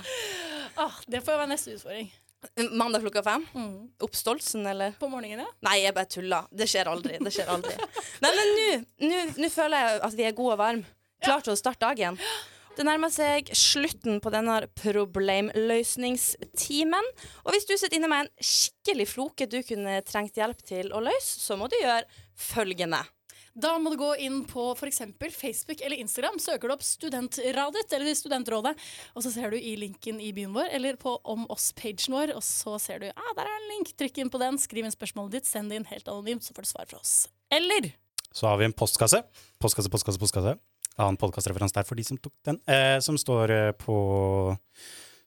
Ah, 0.81 0.95
det 1.13 1.21
får 1.27 1.41
være 1.43 1.51
neste 1.53 1.75
utfordring. 1.77 2.07
Mandag 2.71 3.01
klokka 3.06 3.23
fem? 3.23 3.45
Mm. 3.56 3.89
Oppstolsen, 4.03 4.65
eller? 4.67 4.91
På 4.99 5.08
morgenen, 5.12 5.39
ja. 5.45 5.49
Nei, 5.65 5.77
jeg 5.84 5.93
bare 5.95 6.10
tuller. 6.12 6.43
Det 6.51 6.67
skjer 6.69 6.88
aldri. 6.91 7.13
Det 7.23 7.32
skjer 7.34 7.47
aldri. 7.53 7.73
Nei, 8.23 8.32
men 8.39 8.47
nå- 9.39 9.51
føler 9.53 9.77
jeg 9.88 10.01
at 10.10 10.13
vi 10.19 10.23
er 10.27 10.36
gode 10.38 10.53
og 10.58 10.62
varme. 10.63 10.86
Klar 11.23 11.41
til 11.45 11.53
å 11.53 11.58
starte 11.60 11.86
dagen. 11.88 12.15
Det 12.73 12.84
nærmer 12.88 13.12
seg 13.13 13.51
slutten 13.53 14.17
på 14.19 14.29
denne 14.34 14.56
problemløsningstimen. 14.82 17.06
Og 17.45 17.51
hvis 17.53 17.67
du 17.69 17.75
sitter 17.77 17.97
inne 17.99 18.10
med 18.12 18.19
en 18.25 18.32
skikkelig 18.43 19.08
floke 19.13 19.45
du 19.49 19.60
kunne 19.67 19.99
trengt 20.08 20.36
hjelp 20.39 20.60
til 20.65 20.86
å 20.95 20.99
løse, 21.06 21.39
så 21.39 21.53
må 21.60 21.65
du 21.69 21.75
gjøre 21.79 22.06
følgende. 22.36 23.01
Da 23.53 23.75
må 23.77 23.91
du 23.93 23.99
gå 24.01 24.09
inn 24.25 24.39
på 24.49 24.71
f.eks. 24.73 25.03
Facebook 25.29 25.81
eller 25.85 26.01
Instagram. 26.01 26.39
Søker 26.41 26.69
du 26.69 26.73
opp 26.73 26.85
Studentradet 26.85 27.85
eller 27.93 28.15
Studentrådet, 28.17 28.73
og 29.13 29.25
så 29.25 29.31
ser 29.33 29.53
du 29.53 29.59
i 29.59 29.75
linken 29.77 30.17
i 30.17 30.31
byen 30.33 30.55
vår 30.55 30.71
eller 30.73 30.97
på 30.97 31.13
Om 31.23 31.45
oss-pagen 31.53 32.15
vår, 32.15 32.33
og 32.33 32.41
så 32.45 32.80
ser 32.82 33.03
du 33.03 33.07
ah, 33.11 33.34
der 33.38 33.45
er 33.45 33.59
en 33.59 33.69
link. 33.75 33.93
Trykk 33.99 34.23
inn 34.23 34.32
på 34.34 34.41
den, 34.41 34.57
skriv 34.61 34.88
inn 34.88 34.93
spørsmålet 34.95 35.38
ditt, 35.38 35.49
send 35.49 35.69
det 35.69 35.78
inn 35.80 35.89
helt 35.91 36.09
anonymt, 36.09 36.45
så 36.45 36.55
får 36.57 36.65
du 36.65 36.71
svar 36.71 36.89
fra 36.89 37.01
oss. 37.01 37.13
Eller 37.53 37.91
Så 38.34 38.49
har 38.49 38.57
vi 38.57 38.65
en 38.65 38.73
postkasse. 38.73 39.21
Postkasse, 39.61 39.93
postkasse, 39.93 40.21
postkasse. 40.21 40.55
Annen 40.97 41.17
podkastreferanse 41.21 41.78
der 41.78 41.86
for 41.86 41.97
de 41.97 42.05
som 42.05 42.17
tok 42.17 42.34
den. 42.45 42.57
Eh, 42.65 42.97
som 43.05 43.17
står 43.21 43.53
eh, 43.53 43.71
på 43.78 43.95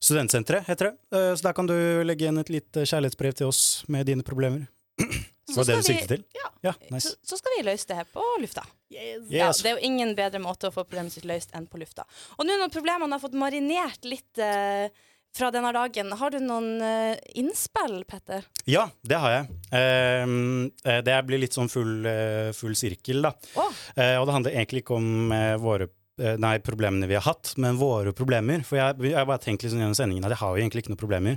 Studentsenteret, 0.03 0.66
heter 0.66 0.90
det. 0.90 0.98
Eh, 1.14 1.30
så 1.38 1.46
der 1.46 1.55
kan 1.55 1.70
du 1.70 1.76
legge 2.07 2.26
igjen 2.26 2.42
et 2.42 2.51
lite 2.51 2.82
kjærlighetsbrev 2.86 3.38
til 3.38 3.55
oss 3.55 3.62
med 3.90 4.11
dine 4.11 4.26
problemer. 4.26 4.66
Så 5.57 5.62
Var 5.62 5.68
det 5.70 5.76
det 5.76 5.82
vi- 5.82 5.88
siktet 5.94 6.12
til? 6.12 6.24
Ja. 6.36 6.50
Ja, 6.66 6.72
nice. 6.92 7.14
så 7.24 7.36
skal 7.40 7.52
vi 7.57 7.64
løse 7.66 7.86
det 7.90 7.96
her 8.00 8.07
på 8.12 8.22
lufta. 8.42 8.62
yes. 8.90 9.26
Ja, 9.30 9.50
det 9.52 9.66
er 9.72 9.76
jo 9.80 9.84
ingen 9.86 10.14
bedre 10.18 10.40
måte 10.42 10.68
å 10.68 10.74
få 10.74 10.84
problemet 10.84 11.12
sitt 11.16 11.24
løst 11.28 11.52
enn 11.57 11.66
på 11.70 11.78
lufta. 11.80 12.04
Og 12.38 12.46
nå 12.46 12.57
når 12.61 12.72
problemene 12.74 13.12
har 13.16 13.22
fått 13.22 13.36
marinert 13.38 14.04
litt 14.04 14.38
eh, 14.42 14.88
fra 15.36 15.50
denne 15.52 15.68
dagen, 15.76 16.12
har 16.16 16.30
du 16.32 16.38
noen 16.40 16.80
eh, 16.80 17.18
innspill, 17.36 17.98
Petter? 18.09 18.46
Ja, 18.64 18.86
det 19.04 19.18
har 19.20 19.34
jeg. 19.34 19.59
Ehm, 19.76 20.70
eh, 20.84 21.02
det 21.04 21.18
blir 21.28 21.38
litt 21.42 21.52
sånn 21.57 21.68
full, 21.70 22.07
eh, 22.09 22.52
full 22.57 22.72
sirkel, 22.78 23.20
da. 23.26 23.34
Oh. 23.61 23.68
Eh, 23.96 24.16
og 24.20 24.26
det 24.26 24.36
handler 24.38 24.57
egentlig 24.57 24.82
ikke 24.84 24.96
om 24.96 25.32
eh, 25.36 25.54
våre 25.61 25.90
Nei, 26.16 26.54
problemene 26.64 27.04
vi 27.11 27.12
har 27.12 27.26
hatt, 27.26 27.50
men 27.61 27.76
våre 27.76 28.14
problemer. 28.16 28.62
For 28.64 28.78
jeg, 28.78 28.96
jeg 29.12 29.26
bare 29.28 29.36
tenkte 29.44 29.66
liksom 29.66 29.82
gjennom 29.82 29.96
sendingen 29.98 30.24
at 30.24 30.32
jeg 30.32 30.38
har 30.40 30.54
jo 30.57 30.62
egentlig 30.62 30.80
ikke 30.86 30.92
noen 30.94 31.00
problemer. 31.02 31.34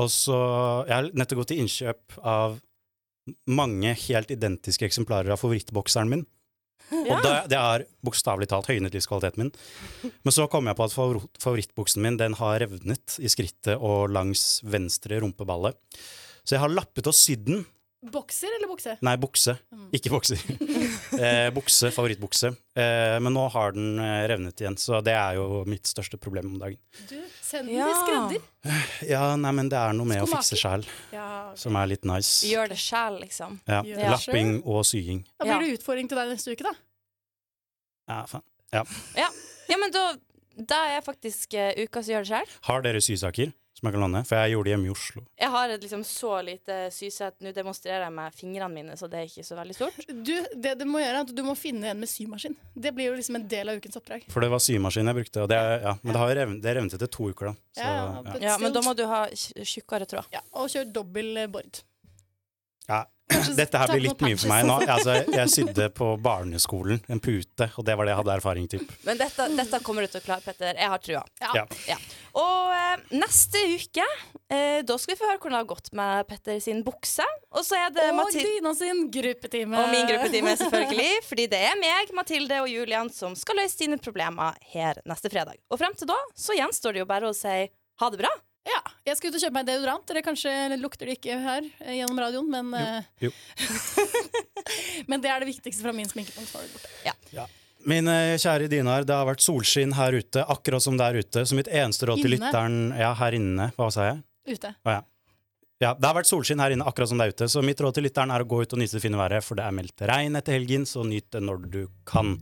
Og 0.00 0.08
så 0.08 0.38
Jeg 0.88 0.94
har 0.94 1.08
nettopp 1.12 1.42
gått 1.42 1.50
til 1.52 1.60
innkjøp 1.60 2.16
av 2.24 2.54
mange 3.46 3.94
helt 4.06 4.30
identiske 4.34 4.86
eksemplarer 4.88 5.34
av 5.34 5.40
favorittbokseren 5.42 6.10
min. 6.10 6.24
Ja. 6.92 7.16
Og 7.16 7.22
det, 7.24 7.34
det 7.52 7.58
er 7.58 7.84
bokstavelig 8.04 8.48
talt 8.50 8.68
høynet 8.68 8.92
livskvaliteten 8.94 9.44
min. 9.44 9.52
Men 10.26 10.34
så 10.34 10.48
kom 10.50 10.66
jeg 10.68 10.76
på 10.76 10.84
at 10.88 10.94
favor- 10.94 11.28
favorittbuksen 11.40 12.02
min 12.04 12.18
den 12.20 12.34
har 12.40 12.58
revnet 12.60 13.16
i 13.22 13.30
skrittet 13.32 13.78
og 13.78 14.10
langs 14.12 14.60
venstre 14.66 15.22
rumpeballe. 15.22 15.72
Så 16.42 16.56
jeg 16.56 16.64
har 16.64 16.74
lappet 16.74 17.08
og 17.08 17.16
sydd 17.16 17.46
den. 17.48 17.62
Bokser 18.12 18.50
eller 18.50 18.66
bukse? 18.66 18.96
Nei, 19.06 19.14
bukse. 19.22 19.52
Ikke 19.94 20.10
bokser. 20.10 20.40
eh, 21.22 21.48
bukse, 21.54 21.92
favorittbukse. 21.94 22.50
Eh, 22.74 23.18
men 23.22 23.30
nå 23.36 23.44
har 23.54 23.76
den 23.76 23.92
eh, 24.02 24.24
revnet 24.32 24.58
igjen, 24.58 24.74
så 24.80 24.98
det 25.06 25.14
er 25.14 25.38
jo 25.38 25.62
mitt 25.70 25.86
største 25.86 26.18
problem 26.18 26.50
om 26.50 26.58
dagen. 26.64 26.80
Du, 27.06 27.14
send 27.52 27.68
den 27.70 27.76
Ja. 27.78 27.86
til 27.90 28.00
skredder. 28.00 28.48
Ja, 29.12 29.22
nei, 29.36 29.52
men 29.58 29.68
det 29.72 29.78
er 29.78 29.94
noe 29.96 30.08
med 30.08 30.22
å 30.22 30.28
fikse 30.30 30.58
sjæl 30.58 30.84
Ja, 31.12 31.52
som 31.58 31.76
er 31.76 31.90
litt 31.90 32.04
nice. 32.08 32.46
Gjør 32.48 32.72
det 32.72 32.78
sjæl, 32.80 33.20
liksom. 33.22 33.60
Ja. 33.68 33.82
Det 33.86 34.10
Lapping 34.12 34.58
og 34.64 34.84
sying. 34.88 35.24
Da 35.38 35.48
blir 35.48 35.66
det 35.66 35.80
utfordring 35.80 36.10
til 36.10 36.20
deg 36.20 36.32
neste 36.32 36.54
uke, 36.54 36.66
da. 36.68 36.74
Ja, 38.10 38.20
faen. 38.30 38.44
Ja, 38.72 39.76
men 39.78 39.92
da, 39.92 40.04
da 40.56 40.78
er 40.96 41.04
faktisk 41.04 41.54
uh, 41.58 41.72
uka 41.80 42.02
som 42.02 42.14
gjør 42.14 42.24
det 42.24 42.30
sjøl. 42.32 42.54
Har 42.68 42.84
dere 42.84 43.02
sysaker 43.04 43.52
som 43.82 43.88
jeg 43.90 43.96
kan 43.96 44.04
låne? 44.04 44.20
For 44.22 44.38
jeg 44.38 44.52
gjorde 44.54 44.68
det 44.68 44.72
hjemme 44.76 44.86
i 44.86 44.90
Oslo. 44.92 45.22
Jeg 45.42 45.50
har 45.50 45.72
et 45.74 45.82
liksom 45.82 46.02
så 46.06 46.32
lite 46.46 46.74
sysett. 46.94 47.34
Nå 47.42 47.50
demonstrerer 47.56 48.04
jeg 48.06 48.14
med 48.14 48.36
fingrene 48.38 48.68
mine, 48.70 48.94
så 48.98 49.08
det 49.10 49.18
er 49.18 49.26
ikke 49.26 49.42
så 49.48 49.56
veldig 49.58 49.74
stort. 49.74 49.96
Du, 50.22 50.34
det 50.54 50.76
du 50.78 50.84
må 50.86 51.00
gjøre, 51.02 51.16
er 51.18 51.24
at 51.26 51.32
du 51.34 51.42
må 51.42 51.56
finne 51.58 51.90
en 51.90 51.98
med 51.98 52.10
symaskin. 52.10 52.54
Det 52.78 52.92
blir 52.94 53.10
jo 53.10 53.16
liksom 53.18 53.40
en 53.40 53.48
del 53.50 53.72
av 53.72 53.80
ukens 53.82 53.98
oppdrag. 53.98 54.28
For 54.30 54.44
det 54.44 54.52
var 54.52 54.62
symaskin 54.62 55.10
jeg 55.10 55.18
brukte, 55.18 55.42
og 55.42 55.50
det, 55.50 55.58
ja, 55.82 55.96
men 56.04 56.12
det, 56.14 56.20
har 56.22 56.34
det 56.62 56.74
revnet 56.78 56.94
etter 56.94 57.10
to 57.10 57.26
uker, 57.32 57.50
da. 57.50 57.54
Så, 57.74 57.82
Ja, 57.82 57.96
ja. 57.98 58.36
Ja, 58.52 58.58
men 58.62 58.76
da 58.76 58.84
må 58.86 58.94
du 58.94 59.02
ha 59.10 59.24
tjukkere 59.34 60.06
tråd. 60.06 60.30
ja, 60.30 60.44
Og 60.54 60.70
kjør 60.70 60.92
dobbel 61.00 61.42
bord. 61.50 61.82
Ja. 62.86 63.02
Dette 63.56 63.80
her 63.82 63.92
blir 63.92 64.04
litt 64.06 64.22
mye 64.24 64.38
for 64.38 64.50
meg 64.52 64.66
nå. 64.68 64.76
Altså, 64.92 65.14
jeg 65.32 65.52
sydde 65.52 65.88
på 65.96 66.08
barneskolen 66.22 67.00
en 67.12 67.20
pute, 67.22 67.68
og 67.78 67.86
det 67.86 67.96
var 67.98 68.08
det 68.08 68.12
jeg 68.14 68.20
hadde 68.22 68.36
erfaring 68.40 68.68
til. 68.72 68.84
Men 69.06 69.20
dette, 69.20 69.46
dette 69.58 69.80
kommer 69.86 70.06
du 70.06 70.12
til 70.12 70.22
å 70.22 70.24
klare, 70.26 70.44
Petter. 70.44 70.74
Jeg 70.78 70.92
har 70.94 71.02
trua. 71.02 71.22
Ja. 71.42 71.64
Ja. 71.88 71.96
Og 72.38 72.70
eh, 72.76 73.02
neste 73.20 73.60
uke, 73.74 74.06
eh, 74.52 74.80
da 74.88 74.96
skal 75.00 75.14
vi 75.14 75.18
få 75.20 75.28
høre 75.30 75.40
hvordan 75.42 75.56
det 75.56 75.62
har 75.62 75.70
gått 75.74 75.90
med 75.98 76.28
Petter 76.30 76.60
sin 76.64 76.80
bukse. 76.86 77.26
Og 77.52 77.66
så 77.68 77.76
er 77.80 77.92
det 77.94 78.08
Og 78.12 78.18
Mathilde 78.22 78.54
Dina 78.56 78.74
sin 78.78 79.04
gruppetime. 79.12 79.76
og 79.82 79.90
min 79.92 80.08
gruppetime, 80.08 80.54
selvfølgelig. 80.62 81.10
Fordi 81.28 81.48
det 81.52 81.60
er 81.72 81.76
meg, 81.80 82.14
Mathilde 82.16 82.62
og 82.64 82.70
Julian 82.72 83.10
som 83.12 83.36
skal 83.38 83.60
løse 83.60 83.78
dine 83.82 83.98
problemer 84.02 84.56
her 84.72 85.00
neste 85.08 85.30
fredag. 85.32 85.60
Og 85.72 85.80
frem 85.80 85.94
til 85.98 86.08
da 86.10 86.16
så 86.36 86.56
gjenstår 86.56 86.96
det 86.96 87.04
jo 87.04 87.10
bare 87.10 87.28
å 87.30 87.36
si 87.36 87.58
ha 88.00 88.08
det 88.10 88.18
bra. 88.22 88.30
Ja, 88.68 88.78
Jeg 89.08 89.16
skal 89.18 89.32
ut 89.32 89.38
og 89.38 89.42
kjøpe 89.42 89.56
meg 89.58 89.66
deodorant. 89.66 90.10
Eller 90.12 90.22
kanskje 90.26 90.52
lukter 90.78 91.08
det 91.10 91.16
ikke 91.18 91.38
her 91.42 91.64
eh, 91.82 91.96
gjennom 91.98 92.20
radioen, 92.22 92.50
men 92.52 92.74
eh, 92.78 93.08
Jo. 93.26 93.32
Men 95.10 95.20
det 95.20 95.30
er 95.32 95.42
det 95.42 95.48
viktigste 95.50 95.82
fra 95.82 95.92
min 95.96 96.08
sminkepunkt. 96.08 96.52
nå 96.52 96.60
er 96.60 96.68
det 96.68 96.76
borte. 96.76 97.48
Mine 97.82 98.12
kjære 98.38 98.68
Dinar, 98.70 99.02
det 99.02 99.14
har 99.16 99.26
vært 99.26 99.42
solskinn 99.42 99.96
her 99.98 100.14
ute, 100.14 100.44
akkurat 100.54 100.84
som 100.84 100.94
der 101.00 101.18
ute. 101.18 101.42
Så 101.48 101.56
mitt 101.58 101.66
eneste 101.66 102.06
råd 102.06 102.22
til 102.22 102.36
Inne? 102.36 102.46
lytteren 102.46 102.76
Ja, 102.94 103.10
her 103.18 103.34
inne. 103.34 103.72
Hva 103.74 103.88
sa 103.90 104.06
jeg? 104.12 104.20
Ute. 104.54 104.70
Å 104.86 104.94
ja. 104.94 105.00
Ja, 105.82 105.90
Det 105.98 106.06
har 106.06 106.14
vært 106.14 106.30
solskinn 106.30 106.62
her 106.62 106.70
inne, 106.70 106.86
akkurat 106.86 107.10
som 107.10 107.18
der 107.18 107.32
ute. 107.34 107.48
Så 107.50 107.58
mitt 107.66 107.80
råd 107.82 107.96
til 107.98 108.06
lytteren 108.06 108.30
er 108.30 108.44
å 108.44 108.46
gå 108.46 108.60
ut 108.62 108.76
og 108.76 108.78
nyte 108.78 108.94
det 108.94 109.02
fine 109.02 109.18
været, 109.18 109.42
for 109.42 109.58
det 109.58 109.64
er 109.66 109.74
meldt 109.74 110.04
regn 110.12 110.38
etter 110.38 110.54
helgen, 110.54 110.86
så 110.86 111.02
nyt 111.02 111.26
det 111.34 111.42
når 111.42 111.64
du 111.74 111.80
kan. 112.06 112.36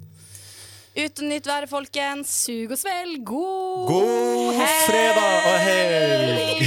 Ut 0.91 1.21
og 1.23 1.27
nytt 1.29 1.47
været, 1.47 1.69
folkens. 1.71 2.29
Sug 2.45 2.71
og 2.75 2.79
svelg. 2.79 3.25
God, 3.27 3.89
God 3.89 4.53
fredag 4.87 5.35
og 5.51 5.59
helg! 5.67 6.63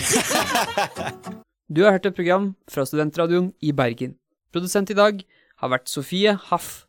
Du 1.75 1.83
har 1.83 1.91
hørt 1.95 2.05
et 2.05 2.15
program 2.15 2.55
fra 2.71 2.85
Studentradioen 2.85 3.53
i 3.61 3.71
Bergen. 3.71 4.15
Produsent 4.53 4.89
i 4.93 4.97
dag 4.97 5.23
har 5.59 5.71
vært 5.71 5.89
Sofie 5.89 6.35
Haff. 6.49 6.83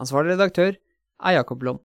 Ansvarlig 0.00 0.34
redaktør 0.34 0.72
er 1.22 1.30
Jakob 1.38 1.62
Lom. 1.62 1.78